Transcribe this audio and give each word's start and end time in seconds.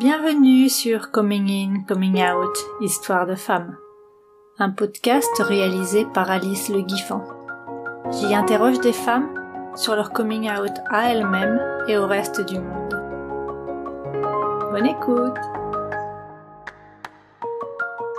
Bienvenue 0.00 0.70
sur 0.70 1.10
Coming 1.10 1.50
In, 1.50 1.84
Coming 1.86 2.22
Out, 2.22 2.56
Histoire 2.80 3.26
de 3.26 3.34
femmes, 3.34 3.76
un 4.58 4.70
podcast 4.70 5.28
réalisé 5.40 6.06
par 6.14 6.30
Alice 6.30 6.70
Le 6.70 6.80
Guiffant. 6.80 7.22
J'y 8.10 8.34
interroge 8.34 8.80
des 8.80 8.94
femmes 8.94 9.28
sur 9.76 9.94
leur 9.94 10.10
coming 10.14 10.50
out 10.50 10.72
à 10.88 11.12
elles-mêmes 11.12 11.60
et 11.86 11.98
au 11.98 12.06
reste 12.06 12.40
du 12.40 12.58
monde. 12.58 12.94
Bonne 14.70 14.86
écoute 14.86 15.36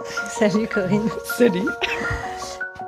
Salut 0.05 0.67
Corinne 0.67 1.09
Salut 1.25 1.67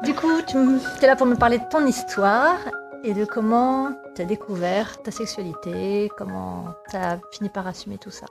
Du 0.04 0.14
coup, 0.14 0.40
tu 0.46 0.56
es 1.02 1.08
là 1.08 1.16
pour 1.16 1.26
me 1.26 1.36
parler 1.36 1.58
de 1.58 1.68
ton 1.72 1.84
histoire 1.88 2.60
et 3.04 3.16
de 3.16 3.26
comment 3.26 3.92
tu 4.16 4.22
as 4.22 4.26
découvert 4.26 5.02
ta 5.02 5.10
sexualité, 5.10 6.12
comment 6.16 6.66
tu 6.92 6.96
as 6.96 7.20
fini 7.32 7.50
par 7.50 7.66
assumer 7.66 7.98
tout 7.98 8.12
ça. 8.12 8.28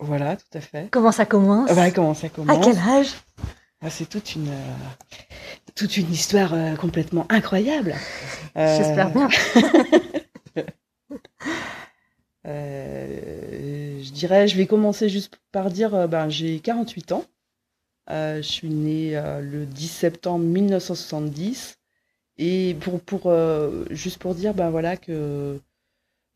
Voilà, 0.00 0.36
tout 0.36 0.58
à 0.58 0.60
fait. 0.60 0.88
Comment 0.90 1.12
ça 1.12 1.26
commence 1.26 1.70
bah, 1.74 1.90
Comment 1.90 2.14
ça 2.14 2.30
commence 2.30 2.56
À 2.56 2.60
quel 2.60 2.78
âge 2.78 3.12
ah, 3.82 3.90
C'est 3.90 4.08
toute 4.08 4.34
une, 4.34 4.48
euh, 4.48 4.74
toute 5.74 5.98
une 5.98 6.10
histoire 6.10 6.54
euh, 6.54 6.74
complètement 6.74 7.26
incroyable. 7.28 7.94
Euh, 8.56 8.76
J'espère 8.78 9.10
bien. 9.10 9.28
je 14.02 14.10
dirais, 14.12 14.48
je 14.48 14.56
vais 14.56 14.66
commencer 14.66 15.10
juste 15.10 15.38
par 15.52 15.70
dire, 15.70 16.08
ben, 16.08 16.30
j'ai 16.30 16.60
48 16.60 17.12
ans. 17.12 17.24
je 18.08 18.40
suis 18.40 18.70
née 18.70 19.20
le 19.42 19.66
10 19.66 19.86
septembre 19.86 20.46
1970. 20.46 21.76
Et 22.38 22.74
pour, 22.80 23.00
pour 23.00 23.30
juste 23.90 24.16
pour 24.16 24.34
dire, 24.34 24.54
ben 24.54 24.70
voilà 24.70 24.96
que 24.96 25.60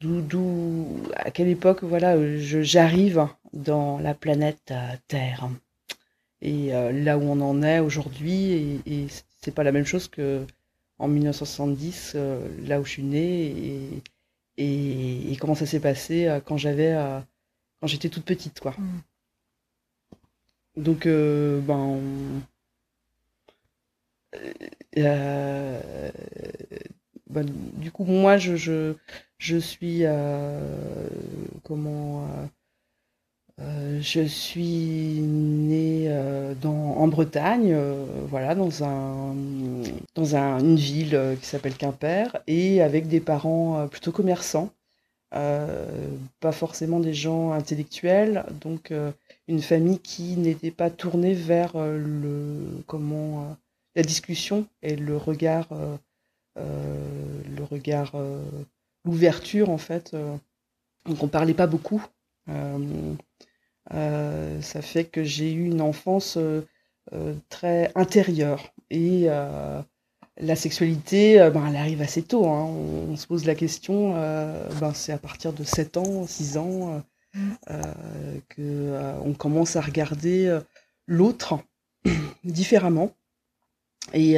d'où, 0.03 0.87
à 1.17 1.31
quelle 1.31 1.49
époque, 1.49 1.83
voilà, 1.83 2.17
j'arrive 2.37 3.27
dans 3.55 3.99
la 3.99 4.15
planète 4.15 4.71
euh, 4.71 4.97
Terre. 5.09 5.49
Et 6.43 6.75
euh, 6.75 6.93
là 6.93 7.17
où 7.17 7.23
on 7.23 7.41
en 7.41 7.63
est 7.63 7.79
aujourd'hui, 7.79 8.53
et, 8.53 8.81
et 8.87 9.07
c'est 9.41 9.55
pas 9.55 9.63
la 9.63 9.73
même 9.73 9.87
chose 9.87 10.09
que 10.09 10.47
en 10.99 11.09
1970, 11.09 12.13
euh, 12.15 12.47
là 12.67 12.81
où 12.81 12.85
je 12.85 12.91
suis 12.91 13.03
née, 13.03 14.03
et, 14.57 15.33
et, 15.33 15.37
comment 15.37 15.55
ça 15.55 15.67
s'est 15.67 15.81
passé 15.81 16.39
quand 16.45 16.57
j'avais, 16.57 16.95
quand 17.81 17.87
j'étais 17.89 18.09
toute 18.09 18.25
petite, 18.25 18.61
quoi. 18.61 18.75
Mm. 18.79 19.03
Donc, 20.77 21.07
ben, 21.07 22.01
ben, 27.31 27.47
du 27.75 27.91
coup, 27.91 28.05
moi, 28.05 28.39
je, 28.39 28.55
je, 28.57 28.95
je 29.39 29.57
suis 29.57 30.05
comment 31.65 32.29
euh, 33.61 34.01
je 34.01 34.23
suis 34.23 35.21
née 35.21 36.07
euh, 36.09 36.55
en 36.65 37.07
Bretagne, 37.07 37.73
euh, 37.73 38.05
voilà, 38.29 38.55
dans, 38.57 38.83
un, 38.83 39.35
dans 40.17 40.35
un, 40.35 40.59
une 40.59 40.77
ville 40.77 41.37
qui 41.41 41.47
s'appelle 41.47 41.77
Quimper, 41.77 42.37
et 42.49 42.83
avec 42.83 43.07
des 43.07 43.21
parents 43.21 43.87
plutôt 43.89 44.13
commerçants, 44.13 44.71
pas 45.31 46.53
forcément 46.53 47.01
des 47.01 47.15
gens 47.15 47.53
intellectuels, 47.53 48.45
donc 48.61 48.93
une 49.49 49.63
famille 49.63 49.99
qui 49.99 50.37
n'était 50.37 50.71
pas 50.71 50.91
tournée 50.91 51.35
vers 51.35 51.73
le 51.77 52.83
comment 52.87 53.57
la 53.97 54.03
discussion 54.03 54.67
et 54.83 54.95
le 54.95 55.17
regard, 55.17 55.67
le 56.57 57.65
regard, 57.69 58.13
l'ouverture 59.05 59.71
en 59.71 59.79
fait. 59.79 60.15
donc 61.05 61.21
on 61.21 61.29
parlait 61.29 61.53
pas 61.55 61.67
beaucoup. 61.67 62.05
Ça 63.91 64.83
fait 64.83 65.05
que 65.05 65.25
j'ai 65.25 65.53
eu 65.53 65.67
une 65.67 65.81
enfance 65.81 66.37
euh, 66.37 66.67
euh, 67.13 67.35
très 67.49 67.91
intérieure. 67.95 68.73
Et 68.91 69.27
la 70.37 70.57
sexualité, 70.57 71.39
ben, 71.53 71.67
elle 71.69 71.77
arrive 71.77 72.03
assez 72.03 72.23
tôt. 72.23 72.47
Hein. 72.47 72.65
On, 72.65 73.17
se 73.17 73.27
pose 73.27 73.45
la 73.45 73.55
question, 73.55 74.13
ben, 74.81 74.93
c'est 74.95 75.13
à 75.13 75.19
partir 75.19 75.53
de 75.53 75.65
7 75.65 75.97
ans, 75.97 76.27
6 76.27 76.59
ans, 76.59 77.03
qu'on 78.55 79.35
commence 79.37 79.77
à 79.77 79.81
regarder 79.81 80.59
l'autre 81.07 81.59
différemment. 82.45 83.13
Et, 84.13 84.37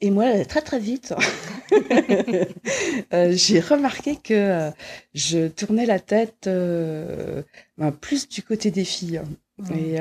et 0.00 0.10
moi, 0.10 0.44
très 0.46 0.62
très 0.62 0.78
vite, 0.78 1.14
euh, 3.12 3.32
j'ai 3.32 3.60
remarqué 3.60 4.16
que 4.16 4.34
euh, 4.34 4.70
je 5.14 5.48
tournais 5.48 5.86
la 5.86 5.98
tête 5.98 6.46
euh, 6.46 7.42
ben, 7.76 7.92
plus 7.92 8.28
du 8.28 8.42
côté 8.42 8.70
des 8.70 8.84
filles. 8.84 9.22
Et, 9.74 9.96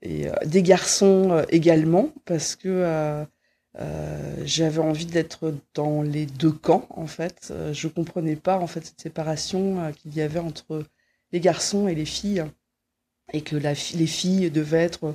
et 0.00 0.28
des 0.46 0.62
garçons 0.62 1.44
également, 1.50 2.10
parce 2.24 2.56
que 2.56 3.26
j'avais 4.44 4.78
envie 4.78 5.04
d'être 5.04 5.54
dans 5.74 6.00
les 6.00 6.24
deux 6.24 6.52
camps 6.52 6.86
en 6.88 7.06
fait. 7.06 7.52
Je 7.72 7.86
comprenais 7.86 8.36
pas 8.36 8.56
en 8.56 8.66
fait 8.66 8.86
cette 8.86 9.00
séparation 9.02 9.92
qu'il 9.92 10.14
y 10.14 10.22
avait 10.22 10.38
entre 10.38 10.84
les 11.32 11.40
garçons 11.40 11.86
et 11.86 11.94
les 11.94 12.06
filles, 12.06 12.46
et 13.34 13.42
que 13.42 13.56
la, 13.56 13.74
les 13.74 14.06
filles 14.06 14.50
devaient 14.50 14.84
être 14.84 15.14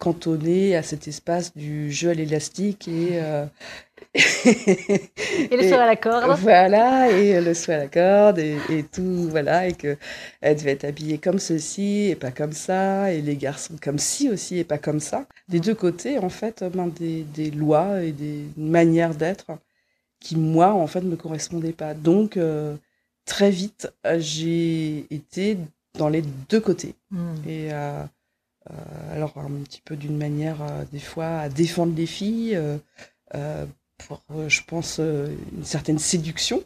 cantonné 0.00 0.74
à 0.74 0.82
cet 0.82 1.06
espace 1.06 1.54
du 1.54 1.92
jeu 1.92 2.10
à 2.10 2.14
l'élastique 2.14 2.88
et, 2.88 3.20
euh, 3.20 3.46
et 4.14 5.56
le 5.56 5.68
saut 5.68 5.76
à 5.76 5.86
la 5.86 5.96
corde. 5.96 6.38
Voilà, 6.40 7.10
et 7.10 7.40
le 7.40 7.54
saut 7.54 7.72
à 7.72 7.76
la 7.76 7.86
corde 7.88 8.38
et, 8.38 8.84
tout, 8.92 9.28
voilà, 9.30 9.68
et 9.68 9.72
que 9.72 9.96
elle 10.40 10.56
devait 10.56 10.72
être 10.72 10.84
habillée 10.84 11.18
comme 11.18 11.38
ceci 11.38 12.08
et 12.10 12.16
pas 12.16 12.30
comme 12.30 12.52
ça, 12.52 13.12
et 13.12 13.20
les 13.20 13.36
garçons 13.36 13.76
comme 13.80 13.98
ci 13.98 14.28
aussi 14.28 14.58
et 14.58 14.64
pas 14.64 14.78
comme 14.78 15.00
ça. 15.00 15.26
Des 15.48 15.60
deux 15.60 15.74
côtés, 15.74 16.18
en 16.18 16.28
fait, 16.28 16.64
ben, 16.64 16.88
des, 16.88 17.22
des, 17.22 17.50
lois 17.50 18.02
et 18.02 18.12
des 18.12 18.44
manières 18.56 19.14
d'être 19.14 19.52
qui, 20.18 20.36
moi, 20.36 20.72
en 20.72 20.86
fait, 20.86 21.00
ne 21.00 21.10
me 21.10 21.16
correspondaient 21.16 21.72
pas. 21.72 21.94
Donc, 21.94 22.36
euh, 22.36 22.76
très 23.24 23.50
vite, 23.50 23.92
j'ai 24.18 25.06
été 25.14 25.56
dans 25.94 26.08
les 26.08 26.22
deux 26.48 26.60
côtés. 26.60 26.94
Hmm. 27.10 27.34
Et 27.46 27.72
euh, 27.72 28.02
euh, 28.70 29.14
alors 29.14 29.38
un 29.38 29.50
petit 29.64 29.80
peu 29.80 29.96
d'une 29.96 30.18
manière 30.18 30.60
euh, 30.62 30.84
des 30.92 31.00
fois 31.00 31.38
à 31.38 31.48
défendre 31.48 31.94
les 31.96 32.06
filles 32.06 32.56
euh, 33.34 33.66
pour 34.06 34.22
je 34.48 34.60
pense 34.66 34.98
une 34.98 35.64
certaine 35.64 35.98
séduction 35.98 36.62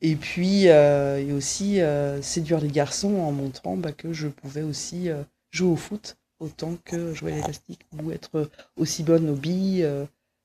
et 0.00 0.16
puis 0.16 0.64
et 0.64 1.32
aussi 1.32 1.80
séduire 2.22 2.60
les 2.60 2.68
garçons 2.68 3.16
en 3.16 3.32
montrant 3.32 3.76
bah, 3.76 3.92
que 3.92 4.12
je 4.12 4.28
pouvais 4.28 4.62
aussi 4.62 5.08
jouer 5.50 5.68
au 5.68 5.76
foot 5.76 6.16
autant 6.40 6.76
que 6.84 7.14
jouer 7.14 7.32
à 7.32 7.36
l'élastique 7.36 7.86
ou 8.02 8.10
être 8.10 8.50
aussi 8.76 9.02
bonne 9.02 9.28
au 9.30 9.34
billes 9.34 9.88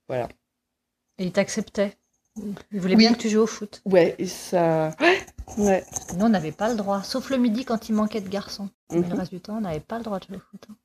voilà 0.08 0.30
et 1.18 1.26
il 1.26 1.32
t'acceptait 1.32 1.98
il 2.72 2.80
voulait 2.80 2.96
bien 2.96 3.14
que 3.14 3.20
tu 3.20 3.30
joues 3.30 3.42
au 3.42 3.48
foot? 3.48 3.82
Ouais 3.86 4.16
et 4.18 4.28
ça 4.28 4.96
Ouais. 5.58 5.84
Nous, 6.16 6.26
on 6.26 6.30
n'avait 6.30 6.52
pas 6.52 6.70
le 6.70 6.76
droit, 6.76 7.04
sauf 7.04 7.30
le 7.30 7.38
midi 7.38 7.66
quand 7.66 7.90
il 7.90 7.96
manquait 7.96 8.22
de 8.22 8.30
garçons. 8.30 8.70
Le 8.92 9.02
mhm. 9.02 9.14
reste 9.14 9.32
du 9.32 9.40
temps, 9.40 9.58
on 9.58 9.62
n'avait 9.62 9.80
pas 9.80 9.98
le 9.98 10.04
droit 10.04 10.20
de 10.20 10.26
jouer 10.26 10.38
au 10.38 10.52
foot. 10.52 10.68
Hein. 10.70 10.76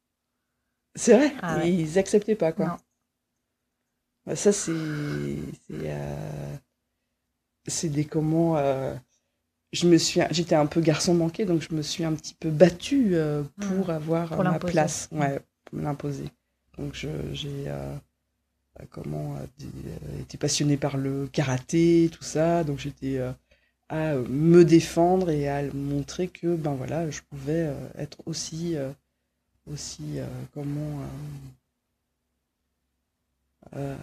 C'est 0.95 1.17
vrai? 1.17 1.33
Ah 1.43 1.65
Ils 1.65 1.99
acceptaient 1.99 2.35
pas, 2.35 2.53
quoi. 2.53 2.67
Non. 2.67 2.77
Bah, 4.27 4.37
ça, 4.37 4.53
c'est. 4.53 4.73
C'est 7.67 7.89
euh... 7.89 7.89
des 7.89 8.05
comment. 8.05 8.57
Euh... 8.57 8.95
Je 9.73 9.89
me 9.89 9.99
suis, 9.99 10.21
j'étais 10.31 10.55
un 10.55 10.67
peu 10.67 10.81
garçon 10.81 11.15
manqué, 11.15 11.45
donc 11.45 11.61
je 11.69 11.75
me 11.75 11.83
suis 11.83 12.05
un 12.05 12.15
petit 12.15 12.35
peu 12.35 12.49
battue 12.49 13.17
euh, 13.17 13.43
pour 13.61 13.91
avoir 13.91 14.29
pour 14.29 14.45
ma 14.45 14.61
place, 14.61 15.09
ouais, 15.11 15.41
pour 15.65 15.81
l'imposer. 15.81 16.27
Donc 16.79 16.95
j'ai 17.33 17.73
comment 18.91 19.37
été 20.21 20.39
passionnée 20.39 20.77
par 20.77 20.97
le 20.97 21.27
karaté, 21.27 22.09
tout 22.13 22.23
ça, 22.23 22.63
donc 22.63 22.79
j'étais 22.79 23.19
à 23.89 24.15
me 24.15 24.65
défendre 24.65 25.31
et 25.31 25.49
à 25.49 25.63
montrer 25.73 26.29
que 26.29 26.57
ben 26.57 26.75
voilà 26.75 27.11
je 27.11 27.21
pouvais 27.23 27.73
être 27.97 28.19
aussi 28.27 28.77
euh, 28.77 28.91
aussi 29.71 30.19
euh, 30.19 30.27
comment 33.75 33.97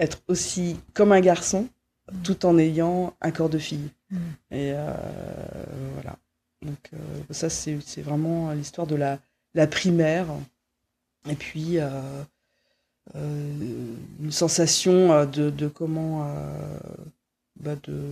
être 0.00 0.20
aussi 0.28 0.76
comme 0.92 1.12
un 1.12 1.20
garçon 1.20 1.68
tout 2.22 2.44
en 2.46 2.58
ayant 2.58 3.14
un 3.20 3.30
corps 3.30 3.48
de 3.48 3.58
fille 3.58 3.90
mm. 4.10 4.18
et 4.50 4.72
voilà 5.94 6.16
donc 6.62 6.90
ça 7.30 7.48
c'est 7.48 8.02
vraiment 8.02 8.52
l'histoire 8.52 8.86
de 8.86 8.96
la, 8.96 9.18
la 9.54 9.66
primaire 9.66 10.26
et 11.28 11.36
puis 11.36 11.78
une 13.14 14.30
sensation 14.30 15.24
de, 15.26 15.50
de 15.50 15.68
comment 15.68 16.28
bah, 17.60 17.76
de 17.84 18.02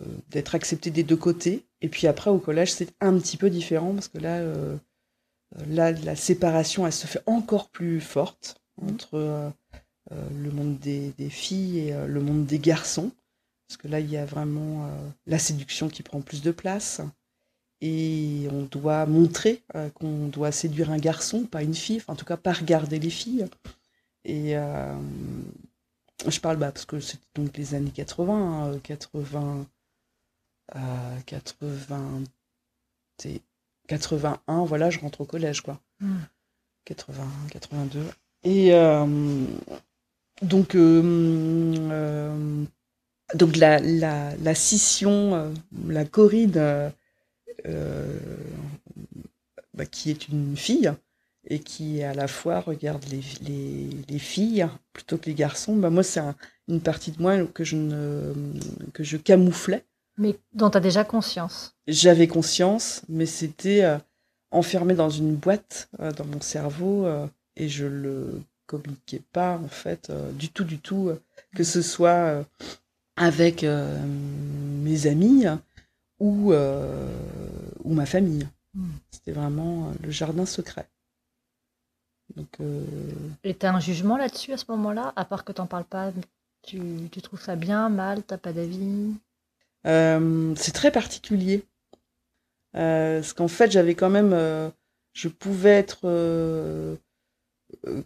euh, 0.00 0.04
d'être 0.30 0.54
accepté 0.54 0.90
des 0.90 1.02
deux 1.02 1.16
côtés. 1.16 1.64
Et 1.80 1.88
puis 1.88 2.06
après, 2.06 2.30
au 2.30 2.38
collège, 2.38 2.72
c'est 2.72 2.94
un 3.00 3.18
petit 3.18 3.36
peu 3.36 3.50
différent 3.50 3.94
parce 3.94 4.08
que 4.08 4.18
là, 4.18 4.36
euh, 4.36 4.76
là, 5.66 5.92
la 5.92 6.16
séparation, 6.16 6.86
elle 6.86 6.92
se 6.92 7.06
fait 7.06 7.22
encore 7.26 7.68
plus 7.68 8.00
forte 8.00 8.60
entre 8.80 9.14
euh, 9.14 9.50
le 10.10 10.50
monde 10.50 10.78
des, 10.78 11.12
filles 11.30 11.78
et 11.80 12.06
le 12.06 12.20
monde 12.20 12.46
des 12.46 12.58
garçons. 12.58 13.10
parce 13.66 13.76
que 13.76 13.88
là, 13.88 14.00
il 14.00 14.10
y 14.10 14.16
a 14.16 14.24
vraiment 14.24 14.86
euh, 14.86 15.08
la 15.26 15.38
séduction 15.38 15.88
qui 15.88 16.02
prend 16.02 16.20
plus 16.20 16.42
de 16.42 16.50
place. 16.50 17.02
Et 17.80 18.48
on 18.50 18.62
doit 18.62 19.06
montrer 19.06 19.62
euh, 19.76 19.88
qu'on 19.90 20.26
doit 20.28 20.50
séduire 20.50 20.90
un 20.90 20.98
garçon, 20.98 21.44
pas 21.44 21.62
une 21.62 21.74
fille, 21.74 22.02
en 22.08 22.16
tout 22.16 22.24
cas 22.24 22.36
pas 22.36 22.52
regarder 22.52 22.98
les 22.98 23.10
filles. 23.10 23.46
Et 24.24 24.56
euh, 24.56 24.96
je 26.26 26.40
parle 26.40 26.56
bah, 26.56 26.72
parce 26.72 26.86
que 26.86 26.98
c'est 26.98 27.20
donc 27.36 27.56
les 27.56 27.74
années 27.74 27.92
80, 27.92 28.80
80, 28.82 29.66
80, 31.24 32.24
81, 33.16 33.42
voilà, 34.64 34.90
je 34.90 34.98
rentre 35.00 35.22
au 35.22 35.24
collège, 35.24 35.62
quoi. 35.62 35.80
80, 36.84 37.24
hmm. 37.24 37.48
82. 37.50 38.00
Et 38.44 38.70
donc, 40.42 40.76
donc 43.34 43.56
la, 43.56 43.78
la, 43.80 44.36
la 44.36 44.54
scission, 44.54 45.52
la 45.86 46.04
corride 46.04 46.92
euh, 47.66 48.18
bah, 49.74 49.86
qui 49.86 50.10
est 50.10 50.28
une 50.28 50.56
fille 50.56 50.92
et 51.48 51.60
qui 51.60 52.02
à 52.02 52.14
la 52.14 52.28
fois 52.28 52.60
regarde 52.60 53.04
les, 53.10 53.22
les, 53.42 53.90
les 54.08 54.18
filles 54.18 54.66
plutôt 54.92 55.18
que 55.18 55.26
les 55.26 55.34
garçons, 55.34 55.76
bah 55.76 55.90
moi 55.90 56.02
c'est 56.02 56.20
une 56.68 56.80
partie 56.80 57.12
de 57.12 57.22
moi 57.22 57.44
que 57.46 57.64
je, 57.64 57.76
ne, 57.76 58.34
que 58.92 59.04
je 59.04 59.16
camouflais. 59.16 59.84
Mais 60.18 60.38
dont 60.52 60.70
tu 60.70 60.76
as 60.76 60.80
déjà 60.80 61.04
conscience 61.04 61.74
J'avais 61.86 62.28
conscience, 62.28 63.02
mais 63.08 63.26
c'était 63.26 63.84
euh, 63.84 63.98
enfermé 64.50 64.94
dans 64.94 65.10
une 65.10 65.34
boîte 65.36 65.88
euh, 66.00 66.12
dans 66.12 66.24
mon 66.26 66.40
cerveau 66.40 67.06
et 67.56 67.68
je 67.68 67.86
le 67.86 68.42
communiquais 68.66 69.22
pas 69.32 69.56
en 69.56 69.68
fait 69.68 70.12
du 70.34 70.50
tout, 70.50 70.64
du 70.64 70.78
tout, 70.78 71.10
que 71.56 71.64
ce 71.64 71.80
soit 71.82 72.44
avec 73.16 73.64
mes 73.64 75.06
amis 75.06 75.46
ou, 76.20 76.52
euh, 76.52 77.08
ou 77.84 77.94
ma 77.94 78.06
famille. 78.06 78.46
Hmm. 78.74 78.90
C'était 79.10 79.32
vraiment 79.32 79.88
euh, 79.88 79.92
le 80.02 80.10
jardin 80.10 80.46
secret. 80.46 80.88
Donc, 82.36 82.48
euh... 82.60 82.84
Et 83.44 83.54
tu 83.54 83.66
as 83.66 83.74
un 83.74 83.80
jugement 83.80 84.16
là-dessus 84.16 84.52
à 84.52 84.58
ce 84.58 84.66
moment-là 84.68 85.12
À 85.16 85.24
part 85.24 85.44
que 85.44 85.52
tu 85.52 85.60
n'en 85.60 85.66
parles 85.66 85.84
pas, 85.84 86.12
tu, 86.62 87.08
tu, 87.10 87.22
trouves 87.22 87.40
ça 87.40 87.56
bien, 87.56 87.88
mal, 87.88 88.22
t'as 88.22 88.36
pas 88.36 88.52
d'avis? 88.52 88.78
euh, 88.78 89.12
C'est 89.84 90.72
très 90.72 90.90
particulier. 90.90 91.64
Euh, 92.76 93.20
parce 93.20 93.32
qu'en 93.32 93.48
fait, 93.48 93.70
j'avais 93.70 93.94
quand 93.94 94.10
même. 94.10 94.32
Euh, 94.32 94.68
je 95.14 95.28
pouvais 95.28 95.70
être. 95.70 96.00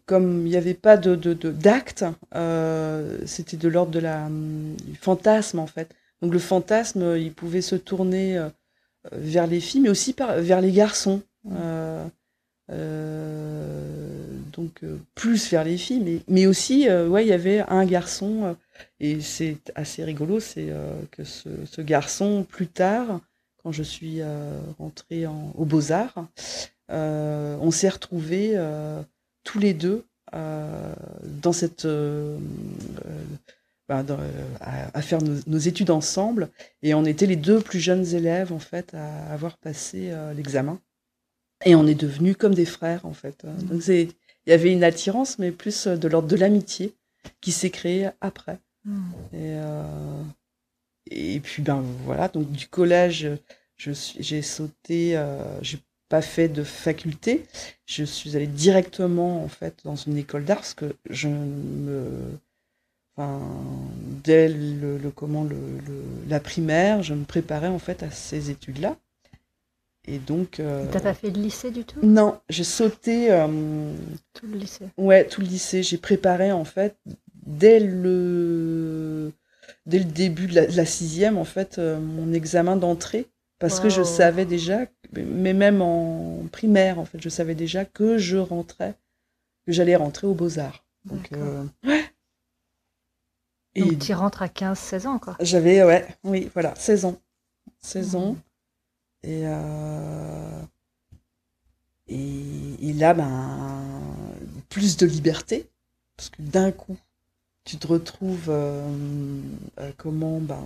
comme 0.06 0.46
il 0.46 0.50
n'y 0.50 0.56
avait 0.56 0.74
pas 0.74 0.96
de 0.96 1.14
d'acte, 1.34 2.04
de, 2.34 3.20
c'était 3.26 3.56
de 3.56 3.68
l'ordre 3.68 3.92
de 3.92 4.00
la, 4.00 4.28
du 4.28 4.96
fantasme 4.96 5.58
en 5.58 5.66
fait. 5.66 5.94
Donc 6.20 6.32
le 6.32 6.38
fantasme, 6.38 7.16
il 7.16 7.32
pouvait 7.32 7.62
se 7.62 7.74
tourner 7.76 8.38
euh, 9.06 9.08
vers 9.12 9.46
les 9.46 9.60
filles, 9.60 9.80
mais 9.80 9.88
aussi 9.88 10.14
vers 10.18 10.60
les 10.60 10.72
garçons. 10.72 11.22
Euh, 11.50 12.06
euh, 12.70 13.51
donc 14.62 14.82
plus 15.14 15.50
vers 15.50 15.64
les 15.64 15.76
filles, 15.76 16.22
mais, 16.28 16.46
aussi, 16.46 16.88
ouais, 16.88 17.24
il 17.24 17.28
y 17.28 17.32
avait 17.32 17.60
un 17.68 17.84
garçon, 17.84 18.56
et 19.00 19.20
c'est 19.20 19.58
assez 19.74 20.04
rigolo, 20.04 20.40
c'est 20.40 20.68
que 21.10 21.24
ce, 21.24 21.80
garçon, 21.80 22.46
plus 22.48 22.68
tard, 22.68 23.20
quand 23.62 23.72
je 23.72 23.82
suis 23.82 24.20
rentrée 24.78 25.26
en, 25.26 25.52
aux 25.56 25.64
Beaux-Arts, 25.64 26.26
on 26.88 27.70
s'est 27.70 27.88
retrouvés 27.88 28.56
tous 29.44 29.58
les 29.58 29.74
deux 29.74 30.04
dans 30.32 31.52
cette 31.52 31.86
bah, 33.92 34.04
à, 34.60 35.02
faire 35.02 35.18
nos, 35.22 35.58
études 35.58 35.90
ensemble. 35.90 36.48
Et 36.82 36.94
on 36.94 37.04
était 37.04 37.26
les 37.26 37.36
deux 37.36 37.60
plus 37.60 37.80
jeunes 37.80 38.06
élèves, 38.14 38.52
en 38.52 38.58
fait, 38.58 38.94
à 38.94 39.32
avoir 39.32 39.58
passé 39.58 40.10
euh, 40.10 40.32
l'examen. 40.32 40.80
Et 41.64 41.74
on 41.74 41.86
est 41.86 41.94
devenus 41.94 42.36
comme 42.36 42.54
des 42.54 42.64
frères, 42.64 43.04
en 43.04 43.12
fait. 43.12 43.44
Mmh. 43.44 43.62
Donc, 43.64 43.82
il 44.46 44.50
y 44.50 44.52
avait 44.52 44.72
une 44.72 44.84
attirance, 44.84 45.38
mais 45.38 45.50
plus 45.50 45.86
de 45.86 46.08
l'ordre 46.08 46.28
de 46.28 46.36
l'amitié 46.36 46.94
qui 47.40 47.52
s'est 47.52 47.70
créée 47.70 48.08
après. 48.20 48.58
Mmh. 48.84 49.12
Et, 49.32 49.36
euh, 49.56 50.22
et 51.10 51.40
puis, 51.40 51.62
ben 51.62 51.82
voilà, 52.04 52.28
donc 52.28 52.50
du 52.50 52.66
collège, 52.66 53.28
j'ai 53.76 54.42
sauté, 54.42 55.16
euh, 55.16 55.60
j'ai 55.62 55.78
pas 56.08 56.22
fait 56.22 56.48
de 56.48 56.64
faculté. 56.64 57.46
Je 57.86 58.04
suis 58.04 58.36
allée 58.36 58.46
directement, 58.46 59.42
en 59.44 59.48
fait, 59.48 59.80
dans 59.84 59.96
une 59.96 60.16
école 60.16 60.44
d'art, 60.44 60.58
parce 60.58 60.74
que 60.74 60.96
je 61.08 61.28
me 61.28 62.38
Enfin, 63.16 63.40
dès 64.24 64.48
le, 64.48 64.98
comment 65.14 65.44
le, 65.44 65.56
la 66.28 66.40
primaire, 66.40 67.02
je 67.02 67.12
me 67.12 67.24
préparais 67.24 67.68
en 67.68 67.78
fait 67.78 68.02
à 68.02 68.10
ces 68.10 68.50
études-là. 68.50 68.96
Et 70.06 70.18
donc. 70.18 70.60
Euh, 70.60 70.86
T'as 70.90 71.00
pas 71.00 71.14
fait 71.14 71.30
de 71.30 71.40
lycée 71.40 71.70
du 71.70 71.84
tout? 71.84 72.00
Non, 72.02 72.40
j'ai 72.48 72.64
sauté. 72.64 73.30
Euh, 73.30 73.94
tout 74.34 74.46
le 74.46 74.56
lycée. 74.58 74.88
Ouais, 74.96 75.26
tout 75.26 75.40
le 75.40 75.46
lycée. 75.46 75.82
J'ai 75.82 75.98
préparé 75.98 76.52
en 76.52 76.64
fait 76.64 76.96
dès 77.46 77.80
le 77.80 79.32
dès 79.86 79.98
le 79.98 80.04
début 80.04 80.46
de 80.46 80.54
la, 80.54 80.86
sixième 80.86 81.38
en 81.38 81.44
fait 81.44 81.78
euh, 81.78 81.98
mon 82.00 82.32
examen 82.32 82.76
d'entrée 82.76 83.26
parce 83.58 83.78
que 83.78 83.88
je 83.88 84.02
savais 84.02 84.44
déjà, 84.44 84.86
mais 85.12 85.52
même 85.52 85.82
en 85.82 86.42
primaire 86.50 86.98
en 86.98 87.04
fait, 87.04 87.20
je 87.20 87.28
savais 87.28 87.54
déjà 87.54 87.84
que 87.84 88.18
je 88.18 88.36
rentrais, 88.36 88.94
que 89.66 89.72
j'allais 89.72 89.94
rentrer 89.94 90.26
aux 90.26 90.34
beaux 90.34 90.58
arts. 90.58 90.84
Donc 91.04 91.30
ouais, 91.84 92.02
donc 93.76 93.98
tu 93.98 94.12
rentres 94.14 94.42
à 94.42 94.48
15-16 94.48 95.06
ans, 95.06 95.18
quoi. 95.18 95.36
J'avais, 95.40 95.82
ouais, 95.82 96.06
oui, 96.24 96.50
voilà, 96.52 96.74
16 96.74 97.04
ans. 97.06 97.16
16 97.80 98.16
ans. 98.16 98.36
Et, 99.24 99.42
euh, 99.46 100.62
et, 102.08 102.92
là, 102.94 103.14
ben, 103.14 103.82
plus 104.68 104.96
de 104.96 105.06
liberté, 105.06 105.68
parce 106.16 106.30
que 106.30 106.42
d'un 106.42 106.72
coup, 106.72 106.96
tu 107.64 107.76
te 107.76 107.86
retrouves 107.86 108.48
euh, 108.48 109.40
euh, 109.78 109.92
comment 109.96 110.40
ben, 110.40 110.62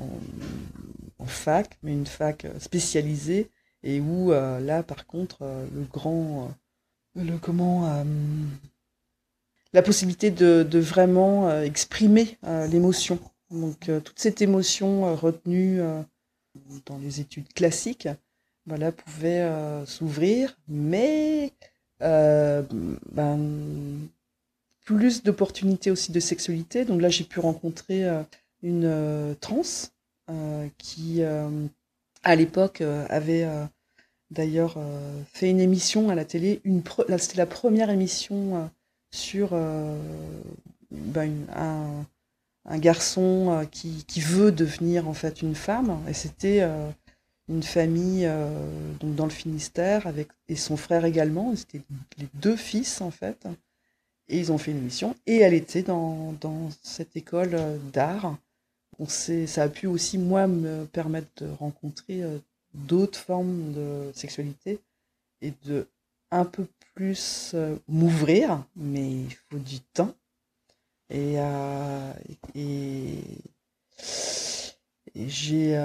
en, 1.19 1.27
fac, 1.27 1.79
mais 1.83 1.93
une 1.93 2.07
fac 2.07 2.47
spécialisée, 2.59 3.51
et 3.83 4.01
où 4.01 4.31
là, 4.31 4.83
par 4.83 5.07
contre, 5.07 5.45
le 5.75 5.83
grand, 5.83 6.51
le 7.15 7.39
comment 7.39 8.05
la 9.73 9.83
possibilité 9.83 10.31
de, 10.31 10.79
vraiment 10.79 11.49
euh, 11.49 11.63
exprimer 11.63 12.39
l'émotion. 12.71 13.19
Donc 13.51 13.91
toute 14.05 14.19
cette 14.19 14.43
émotion 14.43 15.15
retenue 15.15 15.81
dans 16.87 16.99
les 16.99 17.21
études 17.21 17.53
classiques, 17.53 18.09
voilà, 18.67 18.93
pouvait 18.93 19.49
s'ouvrir, 19.87 20.57
mais 20.69 21.53
ben, 22.01 22.67
plus 24.85 25.23
d'opportunités 25.23 25.91
aussi 25.91 26.13
de 26.13 26.21
sexualité. 26.21 26.85
Donc 26.85 27.01
là, 27.01 27.09
j'ai 27.09 27.25
pu 27.25 27.41
rencontrer 27.41 28.05
une 28.63 29.37
trans 29.41 29.63
qui, 30.79 31.23
à 32.23 32.37
l'époque, 32.37 32.83
avait 33.09 33.49
d'ailleurs 34.31 34.77
fait 35.33 35.51
une 35.51 35.61
émission 35.61 36.11
à 36.11 36.15
la 36.15 36.25
télé. 36.25 36.61
Une 36.65 36.83
C'était 37.19 37.39
la 37.39 37.47
première 37.47 37.91
émission 37.91 38.69
sur 39.17 39.51
euh, 39.53 39.97
ben, 40.91 41.47
un, 41.55 42.05
un, 42.67 42.79
garçon 42.79 43.51
euh, 43.51 43.65
qui, 43.65 44.05
qui, 44.07 44.21
veut 44.21 44.53
devenir 44.53 45.09
en 45.09 45.15
fait 45.15 45.43
une 45.43 45.55
femme. 45.55 45.99
Et 46.09 46.13
c'était 46.13 46.61
euh, 46.61 46.91
une 47.49 47.63
famille 47.63 48.29
donc 49.01 49.15
dans 49.15 49.25
le 49.25 49.31
Finistère 49.31 50.07
avec 50.07 50.29
et 50.49 50.57
son 50.57 50.77
frère 50.77 51.05
également. 51.05 51.55
C'était 51.55 51.83
les 52.19 52.29
deux 52.35 52.57
fils 52.57 53.01
en 53.01 53.11
fait. 53.11 53.47
Et 54.29 54.39
ils 54.39 54.51
ont 54.51 54.59
fait 54.59 54.73
une 54.73 54.83
mission. 54.83 55.15
Et 55.27 55.37
elle 55.37 55.55
était 55.55 55.83
dans, 55.83 56.35
dans 56.41 56.69
cette 56.83 57.17
école 57.17 57.57
d'art. 57.93 58.37
On 58.99 59.07
ça 59.07 59.63
a 59.63 59.69
pu 59.69 59.87
aussi, 59.87 60.19
moi, 60.19 60.47
me 60.47 60.85
permettre 60.87 61.29
de 61.45 61.51
rencontrer 61.51 62.23
d'autres 62.75 63.19
formes 63.19 63.73
de 63.73 64.11
sexualité 64.15 64.81
et 65.43 65.53
de 65.65 65.87
un 66.31 66.45
peu 66.45 66.67
plus 66.95 67.53
euh, 67.55 67.77
m'ouvrir, 67.89 68.65
mais 68.75 69.11
il 69.11 69.35
faut 69.49 69.59
du 69.59 69.81
temps. 69.81 70.15
Euh, 71.13 72.13
et, 72.55 73.19
j'ai 75.15 75.77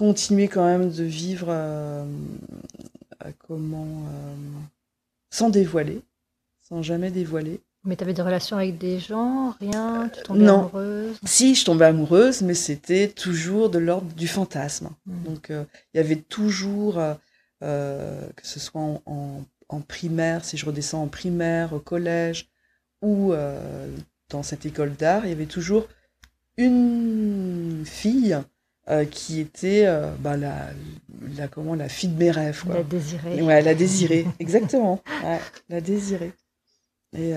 euh, 0.00 0.06
continué 0.06 0.48
quand 0.48 0.64
même 0.64 0.90
de 0.90 1.04
vivre 1.04 1.54
comment 3.46 4.04
sans 5.30 5.50
dévoiler, 5.50 6.00
sans 6.60 6.82
jamais 6.82 7.10
dévoiler. 7.10 7.60
Mais 7.84 7.96
tu 7.96 8.04
avais 8.04 8.14
des 8.14 8.22
relations 8.22 8.56
avec 8.56 8.76
des 8.76 8.98
gens, 8.98 9.54
rien 9.60 10.10
Tu 10.14 10.22
tombais 10.22 10.40
non. 10.40 10.60
amoureuse? 10.60 11.16
Si, 11.24 11.54
je 11.54 11.64
tombais 11.64 11.86
amoureuse, 11.86 12.42
mais 12.42 12.54
c'était 12.54 13.08
toujours 13.08 13.70
de 13.70 13.78
l'ordre 13.78 14.12
du 14.14 14.26
fantasme. 14.26 14.90
Mmh. 15.06 15.22
Donc 15.24 15.46
il 15.50 15.96
y 15.96 16.00
avait 16.00 16.16
toujours, 16.16 17.00
que 17.60 18.26
ce 18.42 18.60
soit 18.60 18.80
en 18.80 19.44
en 19.68 19.80
primaire, 19.80 20.44
si 20.44 20.56
je 20.56 20.66
redescends 20.66 21.02
en 21.02 21.08
primaire, 21.08 21.72
au 21.72 21.78
collège 21.78 22.48
ou 23.02 23.32
euh, 23.32 23.94
dans 24.30 24.42
cette 24.42 24.66
école 24.66 24.94
d'art, 24.94 25.24
il 25.24 25.30
y 25.30 25.32
avait 25.32 25.46
toujours 25.46 25.86
une 26.56 27.84
fille 27.84 28.36
qui 29.10 29.40
était 29.40 29.86
bah, 30.20 30.36
la, 30.36 30.70
la, 31.36 31.48
comment, 31.48 31.74
la 31.74 31.88
fille 31.88 32.10
de 32.10 32.18
mes 32.18 32.30
rêves. 32.30 32.62
Quoi. 32.64 32.76
La 32.76 32.82
désirée. 32.82 33.42
Ouais, 33.42 33.62
la 33.62 33.74
désirée, 33.74 34.26
exactement. 34.38 35.02
Ouais, 35.24 35.40
la 35.68 35.80
désirée. 35.80 36.32
Et, 37.16 37.32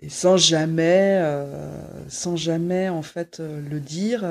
et 0.00 0.08
sans 0.08 0.36
jamais, 0.36 1.20
sans 2.08 2.36
jamais 2.36 2.88
en 2.88 3.02
fait 3.02 3.40
le 3.40 3.80
dire, 3.80 4.24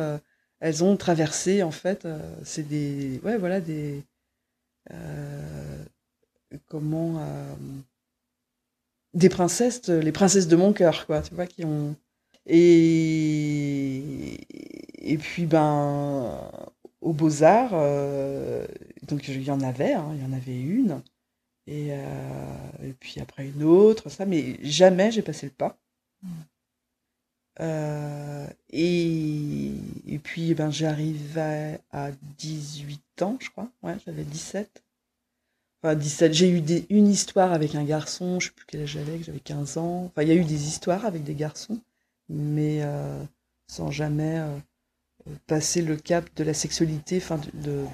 elles 0.59 0.83
ont 0.83 0.97
traversé 0.97 1.63
en 1.63 1.71
fait, 1.71 2.07
c'est 2.43 2.67
des, 2.67 3.19
ouais 3.23 3.37
voilà 3.37 3.61
des, 3.61 4.03
comment 6.67 7.19
des 9.13 9.29
princesses, 9.29 9.87
les 9.89 10.11
princesses 10.11 10.47
de 10.47 10.55
mon 10.55 10.73
cœur, 10.73 11.05
quoi, 11.05 11.21
tu 11.21 11.33
vois, 11.33 11.47
qui 11.47 11.65
ont. 11.65 11.95
Et, 12.47 14.37
et 15.13 15.17
puis, 15.17 15.45
ben, 15.45 16.51
aux 17.01 17.13
Beaux-Arts, 17.13 17.71
euh, 17.73 18.65
donc 19.07 19.27
il 19.27 19.43
y 19.43 19.51
en 19.51 19.61
avait, 19.61 19.93
hein, 19.93 20.11
il 20.15 20.21
y 20.21 20.25
en 20.25 20.33
avait 20.33 20.59
une, 20.59 21.01
et, 21.67 21.89
euh, 21.91 22.71
et, 22.83 22.93
puis 22.93 23.19
après 23.21 23.47
une 23.47 23.63
autre, 23.63 24.09
ça, 24.09 24.25
mais 24.25 24.57
jamais 24.63 25.11
j'ai 25.11 25.21
passé 25.21 25.47
le 25.47 25.51
pas. 25.51 25.77
Mmh. 26.23 26.29
Euh, 27.59 28.47
et, 28.69 29.71
et, 30.07 30.19
puis, 30.19 30.53
ben, 30.53 30.71
j'arrivais 30.71 31.79
à 31.91 32.11
18 32.37 33.21
ans, 33.21 33.37
je 33.39 33.49
crois, 33.49 33.69
ouais, 33.83 33.97
j'avais 34.05 34.23
17. 34.23 34.83
Enfin, 35.83 35.95
17. 35.95 36.33
J'ai 36.33 36.49
eu 36.49 36.61
des, 36.61 36.85
une 36.89 37.07
histoire 37.07 37.53
avec 37.53 37.75
un 37.75 37.83
garçon, 37.83 38.39
je 38.39 38.47
sais 38.47 38.53
plus 38.53 38.65
quel 38.67 38.81
âge 38.81 38.89
j'avais, 38.89 39.21
j'avais 39.23 39.39
15 39.39 39.77
ans. 39.77 40.05
Enfin, 40.05 40.23
il 40.23 40.29
y 40.29 40.31
a 40.31 40.35
eu 40.35 40.45
des 40.45 40.67
histoires 40.67 41.05
avec 41.05 41.23
des 41.23 41.35
garçons, 41.35 41.79
mais 42.29 42.79
euh, 42.81 43.23
sans 43.67 43.91
jamais 43.91 44.39
euh, 44.39 44.57
passer 45.47 45.81
le 45.81 45.95
cap 45.97 46.29
de 46.35 46.43
la 46.43 46.53
sexualité, 46.53 47.17
enfin, 47.17 47.39
de, 47.53 47.85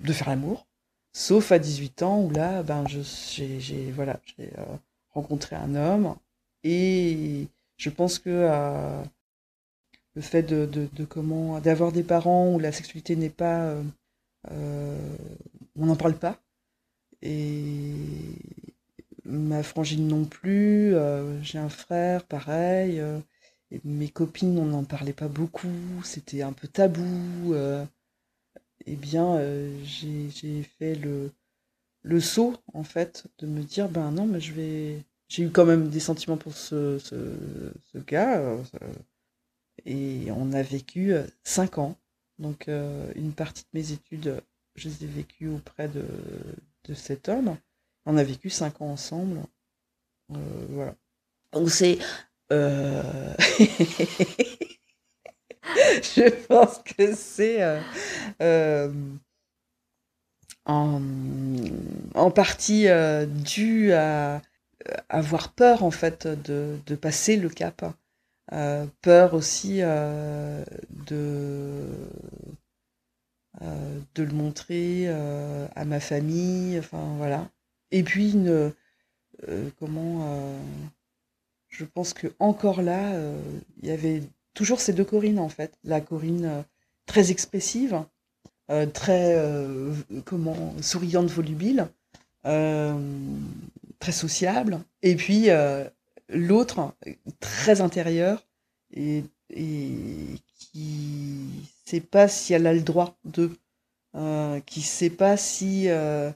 de, 0.00 0.12
faire 0.12 0.28
l'amour. 0.28 0.66
Sauf 1.12 1.52
à 1.52 1.58
18 1.58 2.02
ans 2.02 2.22
où 2.22 2.30
là, 2.30 2.62
ben, 2.62 2.84
j'ai 2.88 3.90
voilà, 3.92 4.20
euh, 4.40 4.64
rencontré 5.10 5.56
un 5.56 5.74
homme 5.74 6.16
et 6.64 7.48
je 7.76 7.90
pense 7.90 8.18
que 8.18 8.30
le 10.14 10.22
fait 10.22 10.42
de, 10.42 10.64
de, 10.66 11.04
comment 11.04 11.60
d'avoir 11.60 11.92
des 11.92 12.02
parents 12.02 12.54
où 12.54 12.58
la 12.58 12.72
sexualité 12.72 13.16
n'est 13.16 13.28
pas, 13.30 13.74
on 14.50 15.86
n'en 15.86 15.96
parle 15.96 16.14
pas 16.14 16.38
et 17.20 17.94
ma 19.24 19.62
frangine 19.62 20.08
non 20.08 20.24
plus. 20.24 20.94
J'ai 21.42 21.58
un 21.58 21.68
frère, 21.68 22.24
pareil. 22.24 23.02
Euh, 23.72 23.78
mes 23.84 24.08
copines, 24.08 24.58
on 24.58 24.66
n'en 24.66 24.84
parlait 24.84 25.12
pas 25.12 25.28
beaucoup. 25.28 25.68
C'était 26.04 26.42
un 26.42 26.52
peu 26.52 26.68
tabou. 26.68 27.54
Euh, 27.54 27.84
eh 28.86 28.96
bien, 28.96 29.40
j'ai 29.84 30.62
fait 30.78 30.96
le, 30.96 31.30
le 32.02 32.20
saut, 32.20 32.56
en 32.74 32.82
fait, 32.82 33.26
de 33.38 33.46
me 33.46 33.62
dire, 33.62 33.88
ben 33.88 34.10
non, 34.10 34.26
mais 34.26 34.40
je 34.40 34.52
vais... 34.52 35.04
J'ai 35.28 35.44
eu 35.44 35.50
quand 35.50 35.64
même 35.64 35.88
des 35.88 36.00
sentiments 36.00 36.36
pour 36.36 36.54
ce, 36.54 36.98
ce, 36.98 37.98
gars. 37.98 38.42
et 39.86 40.30
on 40.32 40.52
a 40.52 40.62
vécu 40.62 41.14
cinq 41.44 41.78
ans. 41.78 41.96
Donc, 42.38 42.68
une 42.68 43.32
partie 43.32 43.62
de 43.62 43.78
mes 43.78 43.92
études, 43.92 44.42
je 44.74 44.88
les 44.88 45.04
ai 45.04 45.06
vécues 45.06 45.48
auprès 45.48 45.88
de, 45.88 46.04
de 46.84 46.94
cet 46.94 47.28
homme. 47.28 47.56
On 48.04 48.16
a 48.16 48.24
vécu 48.24 48.50
cinq 48.50 48.80
ans 48.80 48.90
ensemble. 48.90 49.42
Euh, 50.30 50.66
voilà. 50.70 50.94
Donc 51.52 51.70
c'est. 51.70 51.98
Euh, 52.52 53.34
je 56.02 56.28
pense 56.46 56.78
que 56.84 57.14
c'est 57.14 57.58
euh, 58.40 58.92
en, 60.66 61.00
en, 62.14 62.30
partie 62.30 62.86
dû 63.26 63.92
à 63.92 64.42
avoir 65.08 65.52
peur 65.52 65.82
en 65.82 65.90
fait 65.90 66.26
de, 66.26 66.94
passer 66.94 67.36
le 67.36 67.48
cap. 67.48 67.84
peur 69.00 69.34
aussi 69.34 69.80
de 69.80 70.64
euh, 73.60 74.00
de 74.14 74.22
le 74.22 74.32
montrer 74.32 75.04
euh, 75.08 75.66
à 75.76 75.84
ma 75.84 76.00
famille, 76.00 76.78
enfin 76.78 77.14
voilà. 77.18 77.50
Et 77.90 78.02
puis 78.02 78.32
euh, 78.36 78.70
comment, 79.78 80.56
je 81.72 81.84
pense 81.84 82.14
que 82.14 82.28
encore 82.38 82.82
là, 82.82 83.12
il 83.82 83.88
y 83.88 83.90
avait 83.90 84.22
toujours 84.54 84.80
ces 84.80 84.92
deux 84.92 85.04
Corinne 85.04 85.40
en 85.40 85.48
fait, 85.48 85.72
la 85.82 86.00
Corinne 86.00 86.64
très 87.06 87.30
expressive, 87.32 88.04
très 88.92 89.36
comment 90.24 90.74
souriante, 90.80 91.30
volubile, 91.30 91.88
très 92.44 94.12
sociable, 94.12 94.80
et 95.02 95.16
puis 95.16 95.48
l'autre 96.28 96.94
très 97.40 97.80
intérieur 97.80 98.46
et, 98.94 99.24
et 99.50 99.88
qui 100.56 101.38
sait 101.84 102.00
pas 102.00 102.28
si 102.28 102.54
elle 102.54 102.66
a 102.66 102.72
le 102.72 102.80
droit 102.80 103.16
de, 103.24 103.50
euh, 104.14 104.60
qui 104.60 104.82
sait 104.82 105.10
pas 105.10 105.36
si 105.36 105.88
euh, 105.88 106.30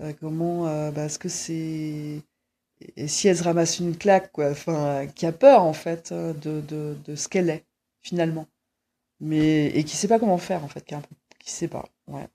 euh 0.00 0.12
comment, 0.20 0.66
euh, 0.66 0.90
parce 0.90 1.18
que 1.18 1.28
c'est 1.28 2.20
et 2.96 3.08
si 3.08 3.28
elle 3.28 3.36
se 3.36 3.42
ramasse 3.44 3.78
une 3.80 3.96
claque, 3.96 4.32
quoi, 4.32 4.50
enfin, 4.50 5.06
qui 5.14 5.26
a 5.26 5.32
peur 5.32 5.62
en 5.62 5.72
fait 5.72 6.12
de, 6.12 6.60
de, 6.60 6.96
de 7.04 7.16
ce 7.16 7.28
qu'elle 7.28 7.50
est 7.50 7.64
finalement, 8.02 8.46
mais 9.20 9.66
et 9.68 9.84
qui 9.84 9.96
sait 9.96 10.08
pas 10.08 10.18
comment 10.18 10.38
faire 10.38 10.64
en 10.64 10.68
fait, 10.68 10.84
qui, 10.84 10.94
qui 11.38 11.50
sait 11.50 11.68
pas, 11.68 11.86
ouais. 12.08 12.28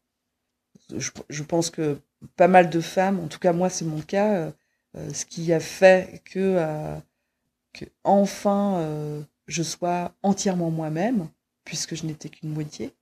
Je, 0.97 1.11
je, 1.29 1.43
pense 1.43 1.69
que 1.69 1.99
pas 2.35 2.47
mal 2.47 2.69
de 2.69 2.81
femmes, 2.81 3.19
en 3.19 3.27
tout 3.27 3.39
cas 3.39 3.53
moi 3.53 3.69
c'est 3.69 3.85
mon 3.85 4.01
cas, 4.01 4.51
ce 5.13 5.25
qui 5.25 5.53
a 5.53 5.59
fait 5.59 6.21
que, 6.25 6.57
que 7.73 7.85
enfin 8.03 9.23
je 9.49 9.63
sois 9.63 10.13
entièrement 10.23 10.71
moi-même, 10.71 11.27
puisque 11.65 11.95
je 11.95 12.05
n'étais 12.05 12.29
qu'une 12.29 12.51
moitié, 12.51 12.95